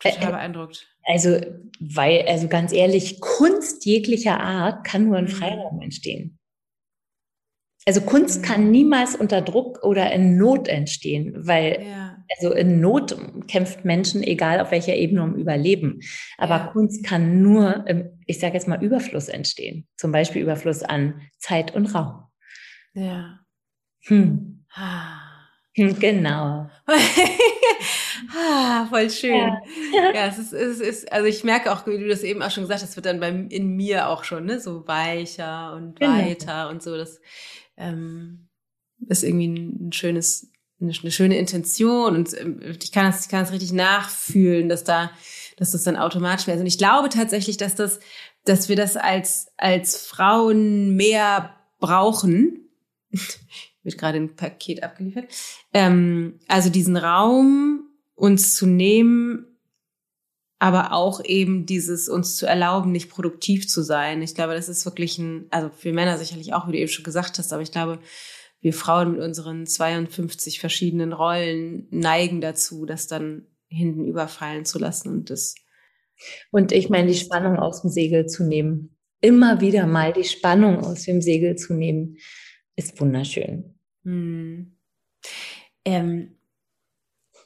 total 0.00 0.32
beeindruckt. 0.32 0.86
Also, 1.04 1.40
weil, 1.80 2.26
also 2.26 2.48
ganz 2.48 2.72
ehrlich, 2.72 3.20
Kunst 3.20 3.84
jeglicher 3.86 4.40
Art 4.40 4.84
kann 4.84 5.06
nur 5.06 5.18
in 5.18 5.26
mhm. 5.26 5.30
Freiraum 5.30 5.80
entstehen. 5.80 6.38
Also 7.86 8.00
Kunst 8.00 8.42
kann 8.42 8.64
mhm. 8.64 8.70
niemals 8.72 9.14
unter 9.14 9.40
Druck 9.40 9.84
oder 9.84 10.10
in 10.10 10.36
Not 10.36 10.66
entstehen, 10.66 11.46
weil 11.46 11.86
ja. 11.86 12.18
also 12.36 12.52
in 12.52 12.80
Not 12.80 13.16
kämpft 13.46 13.84
Menschen, 13.84 14.24
egal 14.24 14.60
auf 14.60 14.72
welcher 14.72 14.96
Ebene, 14.96 15.22
um 15.22 15.36
Überleben. 15.36 16.00
Aber 16.36 16.56
ja. 16.56 16.66
Kunst 16.72 17.04
kann 17.04 17.42
nur, 17.42 17.86
im, 17.86 18.18
ich 18.26 18.40
sage 18.40 18.54
jetzt 18.54 18.66
mal, 18.66 18.82
Überfluss 18.82 19.28
entstehen. 19.28 19.86
Zum 19.96 20.10
Beispiel 20.10 20.42
Überfluss 20.42 20.82
an 20.82 21.20
Zeit 21.38 21.76
und 21.76 21.94
Raum. 21.94 22.24
Ja. 22.94 23.38
Hm. 24.06 24.64
Ah. 24.74 25.25
Genau. 26.00 26.70
ah, 28.34 28.86
voll 28.88 29.10
schön. 29.10 29.52
Ja, 29.92 30.12
ja 30.14 30.26
es, 30.26 30.38
ist, 30.38 30.52
es 30.52 30.80
ist, 30.80 31.12
also 31.12 31.26
ich 31.26 31.44
merke 31.44 31.70
auch, 31.70 31.86
wie 31.86 31.98
du 31.98 32.08
das 32.08 32.22
eben 32.22 32.42
auch 32.42 32.50
schon 32.50 32.64
gesagt 32.64 32.82
hast, 32.82 32.90
es 32.90 32.96
wird 32.96 33.06
dann 33.06 33.20
beim, 33.20 33.48
in 33.48 33.76
mir 33.76 34.08
auch 34.08 34.24
schon, 34.24 34.46
ne, 34.46 34.58
so 34.58 34.88
weicher 34.88 35.74
und 35.74 36.00
genau. 36.00 36.16
weiter 36.16 36.70
und 36.70 36.82
so. 36.82 36.96
Das 36.96 37.20
ähm, 37.76 38.48
ist 39.06 39.22
irgendwie 39.22 39.48
ein 39.48 39.92
schönes, 39.92 40.50
eine, 40.80 40.92
eine 40.98 41.10
schöne 41.10 41.36
Intention 41.36 42.16
und 42.16 42.40
ähm, 42.40 42.60
ich 42.80 42.90
kann 42.90 43.04
das, 43.04 43.26
ich 43.26 43.28
kann 43.28 43.40
das 43.40 43.52
richtig 43.52 43.72
nachfühlen, 43.72 44.70
dass 44.70 44.82
da, 44.82 45.10
dass 45.58 45.72
das 45.72 45.82
dann 45.82 45.96
automatisch 45.96 46.46
wäre. 46.46 46.58
Und 46.58 46.66
ich 46.66 46.78
glaube 46.78 47.10
tatsächlich, 47.10 47.58
dass 47.58 47.74
das, 47.74 48.00
dass 48.46 48.70
wir 48.70 48.76
das 48.76 48.96
als, 48.96 49.48
als 49.58 50.06
Frauen 50.06 50.96
mehr 50.96 51.54
brauchen 51.80 52.62
wird 53.86 53.96
gerade 53.96 54.18
ein 54.18 54.36
Paket 54.36 54.82
abgeliefert. 54.82 55.26
Ähm, 55.72 56.38
also 56.48 56.68
diesen 56.68 56.96
Raum 56.96 57.88
uns 58.14 58.54
zu 58.54 58.66
nehmen, 58.66 59.46
aber 60.58 60.92
auch 60.92 61.24
eben 61.24 61.66
dieses 61.66 62.08
uns 62.08 62.36
zu 62.36 62.46
erlauben, 62.46 62.92
nicht 62.92 63.10
produktiv 63.10 63.68
zu 63.68 63.82
sein. 63.82 64.22
Ich 64.22 64.34
glaube, 64.34 64.54
das 64.54 64.68
ist 64.68 64.84
wirklich 64.84 65.18
ein, 65.18 65.46
also 65.50 65.70
für 65.70 65.92
Männer 65.92 66.18
sicherlich 66.18 66.54
auch, 66.54 66.66
wie 66.66 66.72
du 66.72 66.78
eben 66.78 66.90
schon 66.90 67.04
gesagt 67.04 67.38
hast, 67.38 67.52
aber 67.52 67.62
ich 67.62 67.72
glaube, 67.72 67.98
wir 68.60 68.72
Frauen 68.72 69.12
mit 69.12 69.20
unseren 69.20 69.66
52 69.66 70.58
verschiedenen 70.58 71.12
Rollen 71.12 71.86
neigen 71.90 72.40
dazu, 72.40 72.86
das 72.86 73.06
dann 73.06 73.46
hinten 73.68 74.06
überfallen 74.06 74.64
zu 74.64 74.78
lassen 74.78 75.10
und 75.10 75.30
das. 75.30 75.54
Und 76.50 76.72
ich 76.72 76.88
meine, 76.88 77.08
die 77.08 77.18
Spannung 77.18 77.58
aus 77.58 77.82
dem 77.82 77.90
Segel 77.90 78.26
zu 78.26 78.44
nehmen. 78.44 78.96
Immer 79.20 79.60
wieder 79.60 79.86
mal 79.86 80.12
die 80.12 80.24
Spannung 80.24 80.78
aus 80.78 81.02
dem 81.02 81.20
Segel 81.20 81.56
zu 81.56 81.74
nehmen, 81.74 82.16
ist 82.76 82.98
wunderschön. 83.00 83.75
Hm. 84.06 84.76
Ähm, 85.84 86.38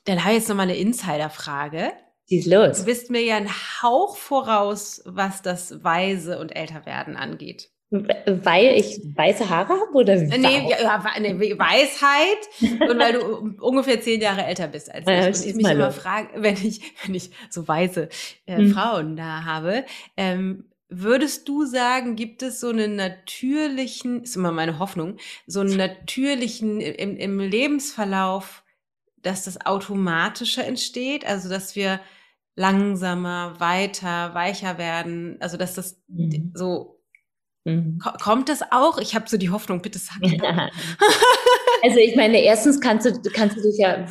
dann 0.05 0.21
habe 0.21 0.33
ich 0.33 0.41
jetzt 0.41 0.49
noch 0.49 0.57
mal 0.57 0.65
eine 0.65 0.77
Insiderfrage. 0.77 1.93
ist 2.29 2.47
los. 2.47 2.79
Du 2.79 2.85
bist 2.85 3.11
mir 3.11 3.23
ja 3.23 3.37
ein 3.37 3.51
Hauch 3.83 4.17
voraus, 4.17 5.03
was 5.07 5.43
das 5.43 5.83
Weise 5.83 6.39
und 6.39 6.55
Älterwerden 6.55 7.17
angeht. 7.17 7.71
Weil 7.91 8.77
ich 8.77 9.01
weiße 9.17 9.51
Haare 9.51 9.71
habe 9.71 9.93
oder 9.95 10.15
wie? 10.21 10.39
Nee, 10.39 10.71
ja, 10.71 11.03
nee, 11.19 11.59
Weisheit 11.59 12.89
und 12.89 12.99
weil 13.01 13.15
du 13.15 13.57
ungefähr 13.61 14.01
zehn 14.01 14.21
Jahre 14.21 14.45
älter 14.45 14.69
bist 14.69 14.95
als 14.95 15.09
ich. 15.09 15.13
Ja, 15.13 15.27
und 15.27 15.45
ich 15.45 15.55
mich 15.57 15.69
immer 15.69 15.91
frage, 15.91 16.29
wenn 16.37 16.55
ich, 16.55 16.81
wenn 17.03 17.17
ich 17.17 17.33
so 17.49 17.67
weiße 17.67 18.09
äh, 18.47 18.57
hm. 18.59 18.73
Frauen 18.73 19.17
da 19.17 19.45
habe, 19.45 19.85
ähm, 20.17 20.70
Würdest 20.91 21.49
du 21.49 21.65
sagen, 21.65 22.17
gibt 22.17 22.43
es 22.43 22.61
so 22.61 22.69
einen 22.69 22.97
natürlichen, 22.97 24.25
ist 24.25 24.37
immer 24.37 24.53
meine 24.53 24.79
Hoffnung, 24.79 25.19
so 25.47 25.61
einen 25.61 25.77
natürlichen 25.77 26.81
im, 26.81 27.17
im 27.17 27.39
Lebensverlauf, 27.39 28.65
dass 29.17 29.45
das 29.45 29.65
automatischer 29.65 30.65
entsteht, 30.65 31.25
also 31.25 31.49
dass 31.49 31.77
wir 31.77 32.01
langsamer, 32.57 33.59
weiter, 33.59 34.35
weicher 34.35 34.79
werden, 34.79 35.37
also 35.41 35.57
dass 35.57 35.75
das 35.75 36.03
mhm. 36.09 36.53
so 36.55 37.00
Mhm. 37.65 37.99
Kommt 37.99 38.49
das 38.49 38.63
auch? 38.71 38.99
Ich 38.99 39.15
habe 39.15 39.29
so 39.29 39.37
die 39.37 39.51
Hoffnung, 39.51 39.83
bitte 39.83 39.99
sag 39.99 40.17
ja. 40.23 40.71
Also 41.83 41.99
ich 41.99 42.15
meine, 42.15 42.43
erstens 42.43 42.81
kannst 42.81 43.07
du, 43.07 43.31
kannst 43.31 43.57
du 43.57 43.63
dich 43.63 43.79
ja, 43.79 44.07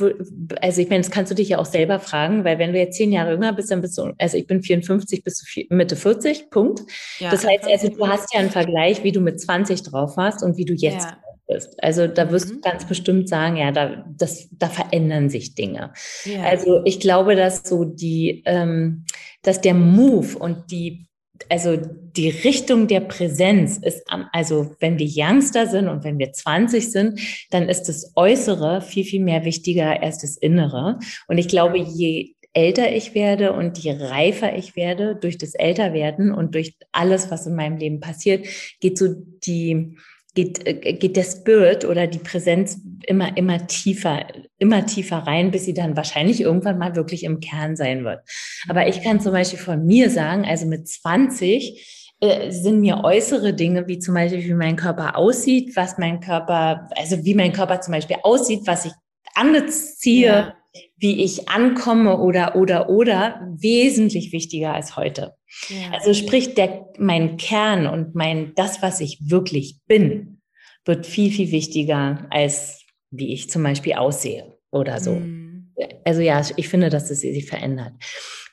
also 0.61 0.81
ich 0.81 0.89
meine, 0.89 1.01
das 1.01 1.11
kannst 1.11 1.31
du 1.31 1.35
dich 1.35 1.49
ja 1.49 1.59
auch 1.59 1.65
selber 1.65 1.99
fragen, 1.99 2.43
weil 2.43 2.57
wenn 2.57 2.73
du 2.73 2.79
jetzt 2.79 2.97
zehn 2.97 3.11
Jahre 3.11 3.33
jünger 3.33 3.53
bist, 3.53 3.69
dann 3.69 3.81
bist 3.81 3.97
du, 3.97 4.11
also 4.17 4.37
ich 4.37 4.47
bin 4.47 4.63
54 4.63 5.23
bis 5.23 5.45
Mitte 5.69 5.95
40, 5.95 6.49
Punkt. 6.49 6.81
Ja, 7.19 7.29
das 7.29 7.45
heißt, 7.45 7.65
also 7.65 7.89
du 7.89 8.07
hast 8.07 8.33
ja 8.33 8.39
einen 8.39 8.49
Vergleich, 8.49 9.03
wie 9.03 9.11
du 9.11 9.19
mit 9.19 9.39
20 9.39 9.83
drauf 9.83 10.17
warst 10.17 10.43
und 10.43 10.57
wie 10.57 10.65
du 10.65 10.73
jetzt 10.73 11.05
ja. 11.05 11.17
bist. 11.47 11.75
Also 11.83 12.07
da 12.07 12.31
wirst 12.31 12.49
mhm. 12.49 12.55
du 12.55 12.61
ganz 12.61 12.85
bestimmt 12.85 13.29
sagen, 13.29 13.57
ja, 13.57 13.71
da, 13.71 14.03
das, 14.17 14.49
da 14.51 14.67
verändern 14.67 15.29
sich 15.29 15.53
Dinge. 15.53 15.93
Ja. 16.25 16.43
Also 16.43 16.81
ich 16.85 16.99
glaube, 16.99 17.35
dass 17.35 17.67
so 17.67 17.83
die, 17.83 18.41
ähm, 18.45 19.05
dass 19.43 19.61
der 19.61 19.75
Move 19.75 20.37
und 20.39 20.71
die 20.71 21.08
also 21.47 21.77
die 21.77 22.29
Richtung 22.29 22.87
der 22.87 22.99
Präsenz 23.01 23.77
ist, 23.77 24.03
also 24.33 24.75
wenn 24.79 24.99
wir 24.99 25.07
Youngster 25.09 25.67
sind 25.67 25.87
und 25.87 26.03
wenn 26.03 26.19
wir 26.19 26.33
20 26.33 26.91
sind, 26.91 27.19
dann 27.49 27.69
ist 27.69 27.83
das 27.83 28.11
Äußere 28.15 28.81
viel, 28.81 29.05
viel 29.05 29.23
mehr 29.23 29.45
wichtiger 29.45 30.01
als 30.01 30.19
das 30.19 30.37
Innere. 30.37 30.99
Und 31.27 31.37
ich 31.37 31.47
glaube, 31.47 31.77
je 31.77 32.33
älter 32.53 32.91
ich 32.91 33.13
werde 33.13 33.53
und 33.53 33.77
je 33.77 33.93
reifer 33.93 34.55
ich 34.55 34.75
werde 34.75 35.15
durch 35.15 35.37
das 35.37 35.53
Älterwerden 35.53 36.33
und 36.33 36.55
durch 36.55 36.75
alles, 36.91 37.29
was 37.31 37.45
in 37.45 37.55
meinem 37.55 37.77
Leben 37.77 37.99
passiert, 37.99 38.45
geht 38.79 38.97
so 38.97 39.07
die, 39.45 39.95
geht, 40.39 40.65
äh, 40.65 40.93
geht 40.93 41.17
der 41.17 41.23
Spirit 41.23 41.85
oder 41.85 42.07
die 42.07 42.19
Präsenz 42.19 42.79
immer, 43.05 43.35
immer 43.37 43.67
tiefer, 43.67 44.27
immer 44.57 44.85
tiefer 44.85 45.17
rein, 45.17 45.51
bis 45.51 45.65
sie 45.65 45.73
dann 45.73 45.97
wahrscheinlich 45.97 46.41
irgendwann 46.41 46.77
mal 46.77 46.95
wirklich 46.95 47.23
im 47.23 47.39
Kern 47.39 47.75
sein 47.75 48.03
wird. 48.03 48.21
Aber 48.67 48.87
ich 48.87 49.01
kann 49.01 49.19
zum 49.19 49.33
Beispiel 49.33 49.59
von 49.59 49.85
mir 49.85 50.09
sagen, 50.09 50.45
also 50.45 50.65
mit 50.65 50.87
20 50.87 52.15
äh, 52.21 52.51
sind 52.51 52.79
mir 52.79 53.03
äußere 53.03 53.53
Dinge, 53.53 53.87
wie 53.87 53.99
zum 53.99 54.13
Beispiel, 54.13 54.43
wie 54.43 54.53
mein 54.53 54.75
Körper 54.75 55.17
aussieht, 55.17 55.75
was 55.75 55.97
mein 55.97 56.19
Körper, 56.19 56.89
also 56.95 57.23
wie 57.23 57.35
mein 57.35 57.53
Körper 57.53 57.81
zum 57.81 57.93
Beispiel 57.93 58.17
aussieht, 58.23 58.61
was 58.65 58.85
ich 58.85 58.93
anziehe, 59.35 60.27
ja. 60.27 60.53
Wie 60.97 61.23
ich 61.23 61.49
ankomme 61.49 62.19
oder, 62.19 62.55
oder, 62.55 62.89
oder, 62.89 63.47
wesentlich 63.57 64.31
wichtiger 64.31 64.73
als 64.73 64.95
heute. 64.95 65.33
Ja. 65.69 65.91
Also 65.93 66.13
sprich, 66.13 66.53
der, 66.53 66.85
mein 66.97 67.37
Kern 67.37 67.87
und 67.87 68.15
mein, 68.15 68.53
das, 68.55 68.81
was 68.81 69.01
ich 69.01 69.19
wirklich 69.25 69.79
bin, 69.87 70.41
wird 70.85 71.05
viel, 71.05 71.31
viel 71.31 71.51
wichtiger 71.51 72.27
als 72.29 72.85
wie 73.11 73.33
ich 73.33 73.49
zum 73.49 73.63
Beispiel 73.63 73.93
aussehe 73.93 74.57
oder 74.71 74.99
so. 74.99 75.13
Mhm. 75.13 75.73
Also 76.03 76.21
ja, 76.21 76.41
ich 76.57 76.69
finde, 76.69 76.89
dass 76.89 77.09
es 77.09 77.21
sich 77.21 77.45
verändert. 77.45 77.93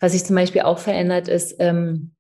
Was 0.00 0.12
sich 0.12 0.24
zum 0.24 0.36
Beispiel 0.36 0.62
auch 0.62 0.78
verändert 0.78 1.28
ist, 1.28 1.56
ähm, 1.58 2.12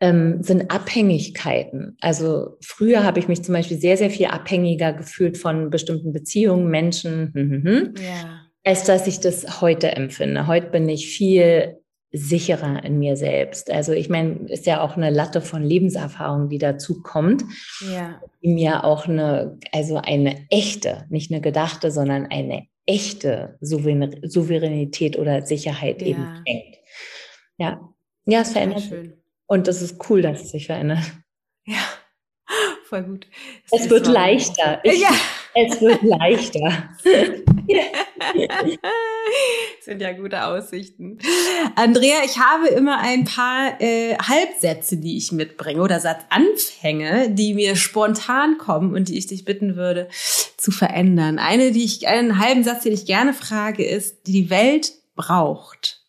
ähm, 0.00 0.42
sind 0.42 0.70
Abhängigkeiten. 0.70 1.96
Also 2.00 2.56
früher 2.62 3.04
habe 3.04 3.18
ich 3.20 3.28
mich 3.28 3.42
zum 3.42 3.54
Beispiel 3.54 3.78
sehr, 3.78 3.96
sehr 3.96 4.10
viel 4.10 4.26
abhängiger 4.26 4.92
gefühlt 4.92 5.36
von 5.36 5.70
bestimmten 5.70 6.12
Beziehungen, 6.12 6.68
Menschen, 6.68 7.32
hm, 7.34 7.50
hm, 7.50 7.64
hm, 7.64 7.94
ja. 8.02 8.39
Als 8.64 8.84
dass 8.84 9.06
ich 9.06 9.20
das 9.20 9.60
heute 9.60 9.92
empfinde. 9.92 10.46
Heute 10.46 10.68
bin 10.68 10.88
ich 10.88 11.08
viel 11.08 11.80
sicherer 12.12 12.84
in 12.84 12.98
mir 12.98 13.16
selbst. 13.16 13.70
Also 13.70 13.92
ich 13.92 14.08
meine, 14.08 14.48
ist 14.48 14.66
ja 14.66 14.80
auch 14.80 14.96
eine 14.96 15.10
Latte 15.10 15.40
von 15.40 15.62
Lebenserfahrung, 15.62 16.48
die 16.48 16.58
dazu 16.58 17.02
kommt, 17.02 17.44
ja. 17.92 18.20
die 18.42 18.48
mir 18.48 18.84
auch 18.84 19.06
eine, 19.06 19.58
also 19.72 19.96
eine 19.96 20.46
echte, 20.50 21.06
nicht 21.08 21.30
eine 21.30 21.40
gedachte, 21.40 21.92
sondern 21.92 22.26
eine 22.26 22.66
echte 22.86 23.56
Souveränität 23.60 25.18
oder 25.18 25.42
Sicherheit 25.42 26.02
ja. 26.02 26.08
eben 26.08 26.42
schenkt. 26.46 26.78
Ja, 27.58 27.80
ja, 28.26 28.40
es 28.40 28.52
verändert 28.52 28.80
sich. 28.80 29.10
Und 29.46 29.68
das 29.68 29.82
ist 29.82 30.08
cool, 30.08 30.22
dass 30.22 30.42
es 30.42 30.50
sich 30.50 30.66
verändert. 30.66 31.04
Ja, 31.64 31.78
voll 32.88 33.04
gut. 33.04 33.26
Das 33.70 33.80
es 33.84 33.90
wird 33.90 34.06
leichter. 34.08 34.80
Ich, 34.82 35.00
ja. 35.00 35.10
Es 35.54 35.80
wird 35.80 36.02
leichter. 36.02 36.90
sind 39.82 40.02
ja 40.02 40.12
gute 40.12 40.44
Aussichten. 40.44 41.18
Andrea, 41.76 42.16
ich 42.24 42.38
habe 42.38 42.68
immer 42.68 42.98
ein 43.00 43.24
paar 43.24 43.80
äh, 43.80 44.16
Halbsätze, 44.16 44.96
die 44.96 45.16
ich 45.16 45.32
mitbringe 45.32 45.82
oder 45.82 46.00
Satzanfänge, 46.00 47.30
die 47.30 47.54
mir 47.54 47.76
spontan 47.76 48.58
kommen 48.58 48.94
und 48.94 49.08
die 49.08 49.18
ich 49.18 49.26
dich 49.26 49.44
bitten 49.44 49.76
würde 49.76 50.08
zu 50.56 50.70
verändern. 50.70 51.38
Eine, 51.38 51.72
die 51.72 51.84
ich, 51.84 52.08
einen 52.08 52.38
halben 52.38 52.64
Satz, 52.64 52.82
den 52.82 52.92
ich 52.92 53.06
gerne 53.06 53.32
frage, 53.32 53.84
ist, 53.84 54.26
die 54.26 54.32
die 54.32 54.50
Welt 54.50 54.92
braucht. 55.14 56.02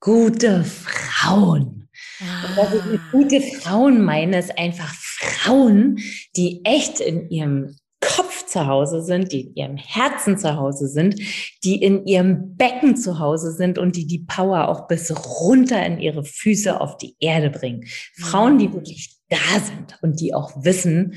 Gute 0.00 0.64
Frauen. 0.64 1.88
Ah. 2.20 2.48
Und 2.48 2.56
was 2.56 2.74
ich 2.74 2.84
mit 2.84 3.00
gute 3.10 3.40
Frauen 3.40 4.04
meine, 4.04 4.38
ist 4.38 4.58
einfach 4.58 4.92
Frauen, 4.94 5.98
die 6.36 6.64
echt 6.64 7.00
in 7.00 7.28
ihrem 7.30 7.76
Kopf 8.00 8.31
zu 8.52 8.66
Hause 8.66 9.02
sind, 9.02 9.32
die 9.32 9.40
in 9.40 9.54
ihrem 9.54 9.76
Herzen 9.76 10.38
zu 10.38 10.56
Hause 10.56 10.88
sind, 10.88 11.18
die 11.64 11.82
in 11.82 12.06
ihrem 12.06 12.56
Becken 12.56 12.96
zu 12.96 13.18
Hause 13.18 13.52
sind 13.52 13.78
und 13.78 13.96
die 13.96 14.06
die 14.06 14.20
Power 14.20 14.68
auch 14.68 14.86
bis 14.86 15.10
runter 15.40 15.84
in 15.84 15.98
ihre 15.98 16.24
Füße 16.24 16.80
auf 16.80 16.96
die 16.98 17.16
Erde 17.18 17.50
bringen. 17.50 17.86
Frauen, 18.14 18.58
die 18.58 18.72
wirklich 18.72 19.16
da 19.28 19.60
sind 19.60 19.98
und 20.02 20.20
die 20.20 20.34
auch 20.34 20.52
wissen, 20.64 21.14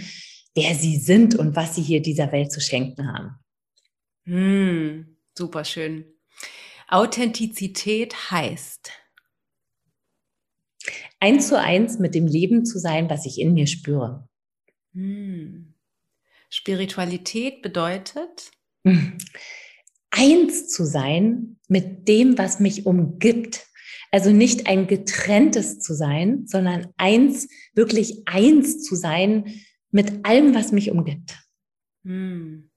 wer 0.55 0.73
sie 0.73 0.97
sind 0.97 1.35
und 1.35 1.55
was 1.55 1.75
sie 1.75 1.81
hier 1.81 2.01
dieser 2.01 2.31
Welt 2.31 2.51
zu 2.51 2.61
schenken 2.61 3.11
haben. 3.13 3.35
Hm, 4.23 5.17
super 5.37 5.65
schön. 5.65 6.05
Authentizität 6.87 8.31
heißt 8.31 8.91
eins 11.19 11.47
zu 11.47 11.59
eins 11.59 11.99
mit 11.99 12.15
dem 12.15 12.27
Leben 12.27 12.65
zu 12.65 12.79
sein, 12.79 13.09
was 13.09 13.25
ich 13.25 13.39
in 13.39 13.53
mir 13.53 13.67
spüre. 13.67 14.27
Hm. 14.93 15.74
Spiritualität 16.49 17.61
bedeutet? 17.61 18.51
Eins 20.11 20.69
zu 20.69 20.85
sein 20.85 21.57
mit 21.67 22.07
dem, 22.07 22.37
was 22.37 22.59
mich 22.59 22.85
umgibt. 22.85 23.65
Also 24.11 24.31
nicht 24.31 24.67
ein 24.67 24.87
getrenntes 24.87 25.79
zu 25.79 25.93
sein, 25.93 26.47
sondern 26.47 26.87
eins, 26.97 27.49
wirklich 27.73 28.27
eins 28.27 28.83
zu 28.83 28.95
sein 28.95 29.61
mit 29.91 30.25
allem, 30.25 30.53
was 30.55 30.71
mich 30.71 30.91
umgibt. 30.91 31.37
Hm. 32.03 32.69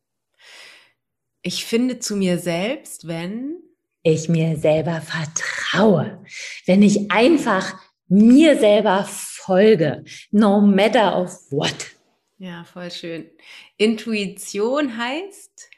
Ich 1.43 1.65
finde 1.65 1.99
zu 1.99 2.17
mir 2.17 2.39
selbst, 2.39 3.07
wenn 3.07 3.57
ich 4.03 4.29
mir 4.29 4.57
selber 4.57 5.01
vertraue, 5.01 6.25
wenn 6.67 6.83
ich 6.83 7.11
einfach 7.11 7.79
mir 8.09 8.59
selber 8.59 9.05
folge, 9.09 10.05
no 10.31 10.61
matter 10.61 11.21
of 11.21 11.31
what. 11.51 11.98
Ja, 12.39 12.65
voll 12.65 12.91
schön. 12.91 13.31
Intuition 13.77 14.97
heißt? 14.97 15.71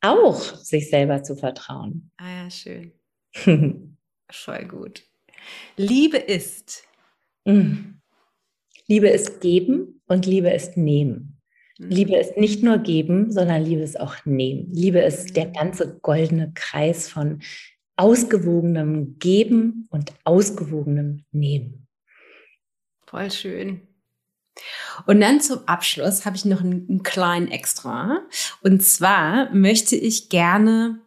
Auch 0.00 0.40
sich 0.40 0.90
selber 0.90 1.22
zu 1.22 1.36
vertrauen. 1.36 2.10
Ah 2.16 2.44
ja, 2.44 2.50
schön. 2.50 2.92
voll 4.30 4.64
gut. 4.66 5.04
Liebe 5.76 6.18
ist? 6.18 6.84
Mm. 7.44 8.00
Liebe 8.88 9.08
ist 9.08 9.40
geben 9.40 10.00
und 10.06 10.26
Liebe 10.26 10.50
ist 10.50 10.76
nehmen. 10.76 11.40
Mhm. 11.78 11.88
Liebe 11.88 12.16
ist 12.16 12.36
nicht 12.36 12.62
nur 12.62 12.78
geben, 12.78 13.30
sondern 13.30 13.62
Liebe 13.62 13.82
ist 13.82 14.00
auch 14.00 14.24
nehmen. 14.24 14.72
Liebe 14.72 15.00
ist 15.00 15.30
mhm. 15.30 15.34
der 15.34 15.46
ganze 15.46 15.98
goldene 16.00 16.52
Kreis 16.54 17.08
von 17.08 17.40
ausgewogenem 17.96 19.18
Geben 19.18 19.86
und 19.90 20.12
ausgewogenem 20.24 21.24
Nehmen. 21.32 21.86
Voll 23.06 23.30
schön. 23.30 23.80
Und 25.06 25.20
dann 25.20 25.40
zum 25.40 25.60
Abschluss 25.66 26.24
habe 26.24 26.36
ich 26.36 26.44
noch 26.44 26.60
einen, 26.60 26.86
einen 26.88 27.02
kleinen 27.02 27.48
Extra. 27.48 28.20
Und 28.62 28.82
zwar 28.82 29.52
möchte 29.52 29.96
ich 29.96 30.28
gerne 30.28 31.00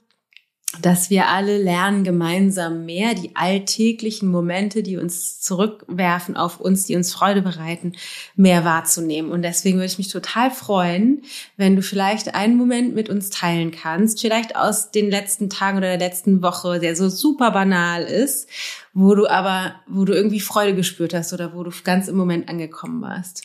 dass 0.82 1.09
wir 1.09 1.28
alle 1.28 1.61
lernen, 1.61 2.03
gemeinsam 2.03 2.86
mehr 2.86 3.15
die 3.15 3.36
alltäglichen 3.36 4.30
Momente, 4.30 4.84
die 4.84 4.97
uns 4.97 5.41
zurückwerfen 5.41 6.38
auf 6.38 6.59
uns, 6.59 6.86
die 6.86 6.95
uns 6.95 7.11
Freude 7.11 7.41
bereiten, 7.41 7.93
mehr 8.36 8.63
wahrzunehmen. 8.63 9.32
Und 9.32 9.41
deswegen 9.41 9.78
würde 9.78 9.88
ich 9.88 9.97
mich 9.97 10.09
total 10.09 10.51
freuen, 10.51 11.24
wenn 11.57 11.76
du 11.76 11.82
vielleicht 11.82 12.36
einen 12.36 12.55
Moment 12.55 12.93
mit 12.93 13.09
uns 13.09 13.32
teilen 13.32 13.72
kannst, 13.72 14.22
vielleicht 14.22 14.55
aus 14.55 14.91
den 14.91 15.09
letzten 15.09 15.49
Tagen 15.49 15.80
oder 15.80 15.97
der 15.97 16.07
letzten 16.07 16.43
Woche, 16.43 16.80
der 16.80 16.95
so 16.95 17.09
super 17.09 17.49
banal 17.49 18.03
ist, 18.03 18.47
wo 18.93 19.15
du 19.15 19.28
aber, 19.28 19.74
wo 19.88 20.05
du 20.05 20.13
irgendwie 20.13 20.39
Freude 20.39 20.76
gespürt 20.76 21.15
hast 21.15 21.34
oder 21.34 21.55
wo 21.55 21.63
du 21.63 21.72
ganz 21.84 22.07
im 22.07 22.15
Moment 22.15 22.47
angekommen 22.47 23.01
warst. 23.01 23.43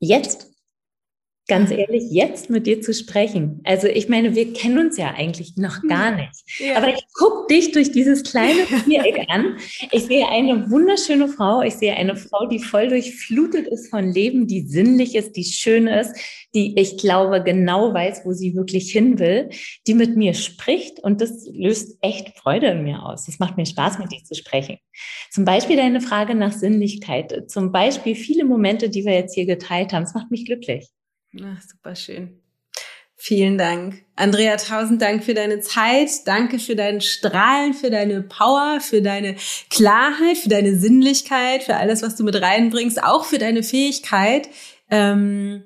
Jetzt 0.00 0.48
ganz 1.48 1.70
ehrlich, 1.70 2.04
jetzt 2.10 2.50
mit 2.50 2.66
dir 2.66 2.82
zu 2.82 2.92
sprechen. 2.92 3.60
Also 3.64 3.88
ich 3.88 4.08
meine, 4.08 4.34
wir 4.34 4.52
kennen 4.52 4.78
uns 4.78 4.98
ja 4.98 5.14
eigentlich 5.16 5.56
noch 5.56 5.82
hm. 5.82 5.88
gar 5.88 6.14
nicht. 6.14 6.44
Ja. 6.58 6.76
Aber 6.76 6.88
ich 6.88 7.02
gucke 7.14 7.46
dich 7.52 7.72
durch 7.72 7.90
dieses 7.90 8.22
kleine 8.22 8.66
Viereck 8.84 9.26
an. 9.28 9.56
Ich 9.90 10.04
sehe 10.04 10.28
eine 10.28 10.70
wunderschöne 10.70 11.26
Frau. 11.28 11.62
Ich 11.62 11.74
sehe 11.74 11.96
eine 11.96 12.16
Frau, 12.16 12.46
die 12.46 12.58
voll 12.58 12.88
durchflutet 12.88 13.66
ist 13.66 13.88
von 13.88 14.12
Leben, 14.12 14.46
die 14.46 14.60
sinnlich 14.60 15.14
ist, 15.14 15.32
die 15.32 15.44
schön 15.44 15.86
ist, 15.86 16.14
die 16.54 16.78
ich 16.78 16.98
glaube 16.98 17.42
genau 17.42 17.94
weiß, 17.94 18.22
wo 18.26 18.32
sie 18.32 18.54
wirklich 18.54 18.92
hin 18.92 19.18
will, 19.18 19.48
die 19.86 19.94
mit 19.94 20.16
mir 20.16 20.34
spricht. 20.34 21.00
Und 21.00 21.22
das 21.22 21.48
löst 21.50 21.96
echt 22.02 22.38
Freude 22.38 22.68
in 22.68 22.82
mir 22.82 23.02
aus. 23.02 23.24
Das 23.24 23.38
macht 23.38 23.56
mir 23.56 23.66
Spaß, 23.66 23.98
mit 23.98 24.12
dir 24.12 24.22
zu 24.22 24.34
sprechen. 24.34 24.78
Zum 25.30 25.46
Beispiel 25.46 25.76
deine 25.76 26.02
Frage 26.02 26.34
nach 26.34 26.52
Sinnlichkeit. 26.52 27.50
Zum 27.50 27.72
Beispiel 27.72 28.14
viele 28.14 28.44
Momente, 28.44 28.90
die 28.90 29.06
wir 29.06 29.14
jetzt 29.14 29.34
hier 29.34 29.46
geteilt 29.46 29.94
haben. 29.94 30.02
Das 30.02 30.14
macht 30.14 30.30
mich 30.30 30.44
glücklich. 30.44 30.88
Ach, 31.44 31.62
super 31.62 31.94
schön. 31.94 32.40
Vielen 33.20 33.58
Dank. 33.58 34.04
Andrea, 34.14 34.56
tausend 34.56 35.02
Dank 35.02 35.24
für 35.24 35.34
deine 35.34 35.60
Zeit. 35.60 36.08
Danke 36.24 36.60
für 36.60 36.76
deinen 36.76 37.00
Strahlen, 37.00 37.74
für 37.74 37.90
deine 37.90 38.22
Power, 38.22 38.78
für 38.80 39.02
deine 39.02 39.34
Klarheit, 39.70 40.38
für 40.38 40.48
deine 40.48 40.78
Sinnlichkeit, 40.78 41.64
für 41.64 41.74
alles, 41.74 42.02
was 42.02 42.14
du 42.14 42.22
mit 42.22 42.40
reinbringst, 42.40 43.02
auch 43.02 43.24
für 43.24 43.38
deine 43.38 43.64
Fähigkeit, 43.64 44.48
ähm, 44.88 45.64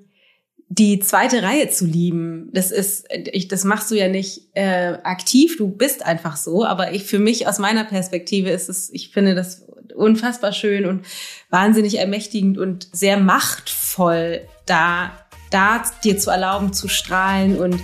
die 0.69 0.99
zweite 1.01 1.43
Reihe 1.43 1.69
zu 1.69 1.85
lieben. 1.85 2.49
Das 2.55 2.71
ist, 2.71 3.05
ich, 3.11 3.49
das 3.49 3.65
machst 3.65 3.91
du 3.91 3.97
ja 3.97 4.09
nicht 4.09 4.49
äh, 4.55 4.95
aktiv, 5.05 5.59
du 5.59 5.69
bist 5.69 6.07
einfach 6.07 6.37
so. 6.37 6.65
Aber 6.65 6.93
ich, 6.93 7.05
für 7.05 7.19
mich 7.19 7.47
aus 7.47 7.59
meiner 7.59 7.85
Perspektive 7.85 8.49
ist 8.49 8.71
es, 8.71 8.89
ich 8.95 9.11
finde 9.11 9.35
das 9.35 9.67
unfassbar 9.95 10.53
schön 10.53 10.87
und 10.87 11.05
wahnsinnig 11.51 11.99
ermächtigend 11.99 12.57
und 12.57 12.89
sehr 12.93 13.19
machtvoll, 13.19 14.49
da 14.65 15.22
da 15.53 15.83
dir 16.03 16.19
zu 16.19 16.31
erlauben 16.31 16.73
zu 16.73 16.89
strahlen 16.89 17.59
und 17.59 17.81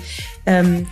ähm, 0.46 0.86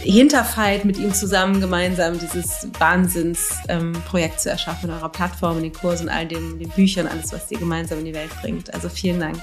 Hinterfight 0.00 0.84
mit 0.84 0.98
ihm 0.98 1.14
zusammen 1.14 1.60
gemeinsam 1.60 2.18
dieses 2.18 2.68
Wahnsinnsprojekt 2.78 4.34
ähm, 4.34 4.38
zu 4.38 4.50
erschaffen, 4.50 4.90
eurer 4.90 5.08
Plattform, 5.08 5.62
den 5.62 5.72
Kursen, 5.72 6.08
all 6.08 6.26
den, 6.26 6.58
den 6.58 6.68
Büchern, 6.70 7.06
alles, 7.06 7.32
was 7.32 7.50
ihr 7.50 7.58
gemeinsam 7.58 8.00
in 8.00 8.06
die 8.06 8.14
Welt 8.14 8.30
bringt. 8.42 8.72
Also 8.74 8.88
vielen 8.88 9.20
Dank. 9.20 9.38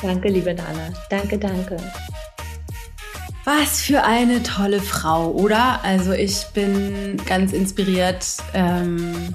Danke, 0.00 0.28
liebe 0.28 0.54
Dana. 0.54 0.92
Danke, 1.10 1.36
danke. 1.38 1.76
Was 3.44 3.80
für 3.80 4.04
eine 4.04 4.42
tolle 4.42 4.80
Frau, 4.80 5.30
oder? 5.30 5.82
Also 5.82 6.12
ich 6.12 6.46
bin 6.54 7.16
ganz 7.26 7.52
inspiriert. 7.52 8.24
Ähm, 8.54 9.34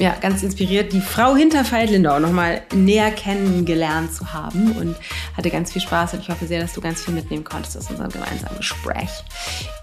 ja, 0.00 0.16
ganz 0.18 0.42
inspiriert, 0.42 0.94
die 0.94 1.02
Frau 1.02 1.36
hinter 1.36 1.70
Veit 1.70 1.90
Lindau 1.90 2.18
nochmal 2.18 2.62
näher 2.74 3.10
kennengelernt 3.10 4.14
zu 4.14 4.32
haben 4.32 4.72
und 4.72 4.96
hatte 5.36 5.50
ganz 5.50 5.72
viel 5.72 5.82
Spaß 5.82 6.14
und 6.14 6.20
ich 6.20 6.30
hoffe 6.30 6.46
sehr, 6.46 6.58
dass 6.58 6.72
du 6.72 6.80
ganz 6.80 7.04
viel 7.04 7.12
mitnehmen 7.12 7.44
konntest 7.44 7.76
aus 7.76 7.90
unserem 7.90 8.10
gemeinsamen 8.10 8.56
Gespräch. 8.56 9.10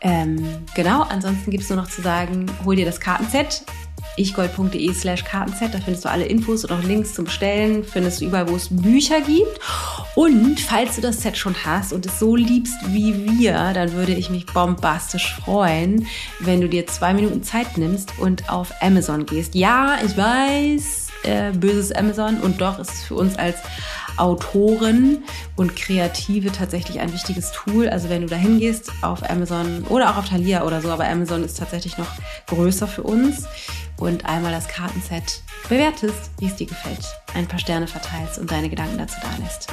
Ähm, 0.01 0.65
genau, 0.73 1.03
ansonsten 1.03 1.51
gibt 1.51 1.63
es 1.63 1.69
nur 1.69 1.77
noch 1.77 1.87
zu 1.87 2.01
sagen, 2.01 2.47
hol 2.65 2.75
dir 2.75 2.85
das 2.85 2.99
Kartenset 2.99 3.63
ichgold.de 4.17 4.93
slash 4.93 5.23
Kartenset. 5.23 5.73
Da 5.73 5.79
findest 5.79 6.05
du 6.05 6.09
alle 6.09 6.25
Infos 6.25 6.65
und 6.65 6.71
auch 6.71 6.83
Links 6.83 7.13
zum 7.13 7.25
Bestellen. 7.25 7.83
Findest 7.83 8.21
du 8.21 8.25
überall, 8.25 8.49
wo 8.49 8.55
es 8.55 8.67
Bücher 8.69 9.21
gibt. 9.21 9.59
Und 10.15 10.59
falls 10.59 10.95
du 10.95 11.01
das 11.01 11.21
Set 11.21 11.37
schon 11.37 11.55
hast 11.65 11.93
und 11.93 12.05
es 12.05 12.19
so 12.19 12.35
liebst 12.35 12.75
wie 12.87 13.39
wir, 13.39 13.73
dann 13.73 13.93
würde 13.93 14.13
ich 14.13 14.29
mich 14.29 14.45
bombastisch 14.47 15.35
freuen, 15.35 16.07
wenn 16.39 16.61
du 16.61 16.67
dir 16.67 16.87
zwei 16.87 17.13
Minuten 17.13 17.43
Zeit 17.43 17.77
nimmst 17.77 18.13
und 18.17 18.49
auf 18.49 18.71
Amazon 18.81 19.25
gehst. 19.25 19.53
Ja, 19.53 19.97
ich 20.03 20.17
weiß, 20.17 21.07
äh, 21.23 21.51
böses 21.51 21.91
Amazon 21.91 22.39
und 22.39 22.61
doch 22.61 22.79
ist 22.79 22.91
es 22.91 23.03
für 23.03 23.15
uns 23.15 23.37
als 23.37 23.57
Autoren 24.17 25.23
und 25.55 25.75
Kreative 25.75 26.51
tatsächlich 26.51 26.99
ein 26.99 27.13
wichtiges 27.13 27.51
Tool. 27.51 27.87
Also 27.87 28.09
wenn 28.09 28.21
du 28.21 28.27
da 28.27 28.35
hingehst 28.35 28.91
auf 29.01 29.29
Amazon 29.29 29.83
oder 29.89 30.09
auch 30.09 30.17
auf 30.17 30.29
Thalia 30.29 30.63
oder 30.63 30.81
so, 30.81 30.89
aber 30.89 31.07
Amazon 31.07 31.43
ist 31.43 31.57
tatsächlich 31.57 31.97
noch 31.97 32.09
größer 32.47 32.87
für 32.87 33.03
uns 33.03 33.45
und 33.97 34.25
einmal 34.25 34.51
das 34.51 34.67
Kartenset 34.67 35.41
bewertest, 35.67 36.31
wie 36.39 36.45
es 36.47 36.55
dir 36.55 36.67
gefällt, 36.67 37.05
ein 37.33 37.47
paar 37.47 37.59
Sterne 37.59 37.87
verteilst 37.87 38.39
und 38.39 38.51
deine 38.51 38.69
Gedanken 38.69 38.97
dazu 38.97 39.17
da 39.21 39.43
lässt. 39.43 39.67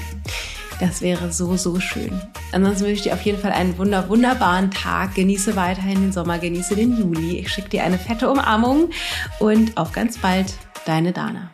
Das 0.81 1.03
wäre 1.03 1.33
so, 1.33 1.57
so 1.57 1.79
schön. 1.79 2.21
Ansonsten 2.53 2.87
wünsche 2.87 2.97
ich 2.97 3.03
dir 3.03 3.15
auf 3.15 3.23
jeden 3.23 3.39
Fall 3.41 3.53
einen 3.53 3.79
wunder, 3.79 4.09
wunderbaren 4.09 4.71
Tag. 4.71 5.15
Genieße 5.15 5.55
weiterhin 5.55 6.01
den 6.01 6.13
Sommer, 6.13 6.39
genieße 6.39 6.75
den 6.75 6.99
Juli. 6.99 7.39
Ich 7.39 7.53
schicke 7.53 7.69
dir 7.69 7.85
eine 7.85 7.99
fette 7.99 8.29
Umarmung 8.29 8.91
und 9.39 9.77
auf 9.77 9.93
ganz 9.93 10.19
bald, 10.19 10.53
deine 10.85 11.13
Dana. 11.13 11.54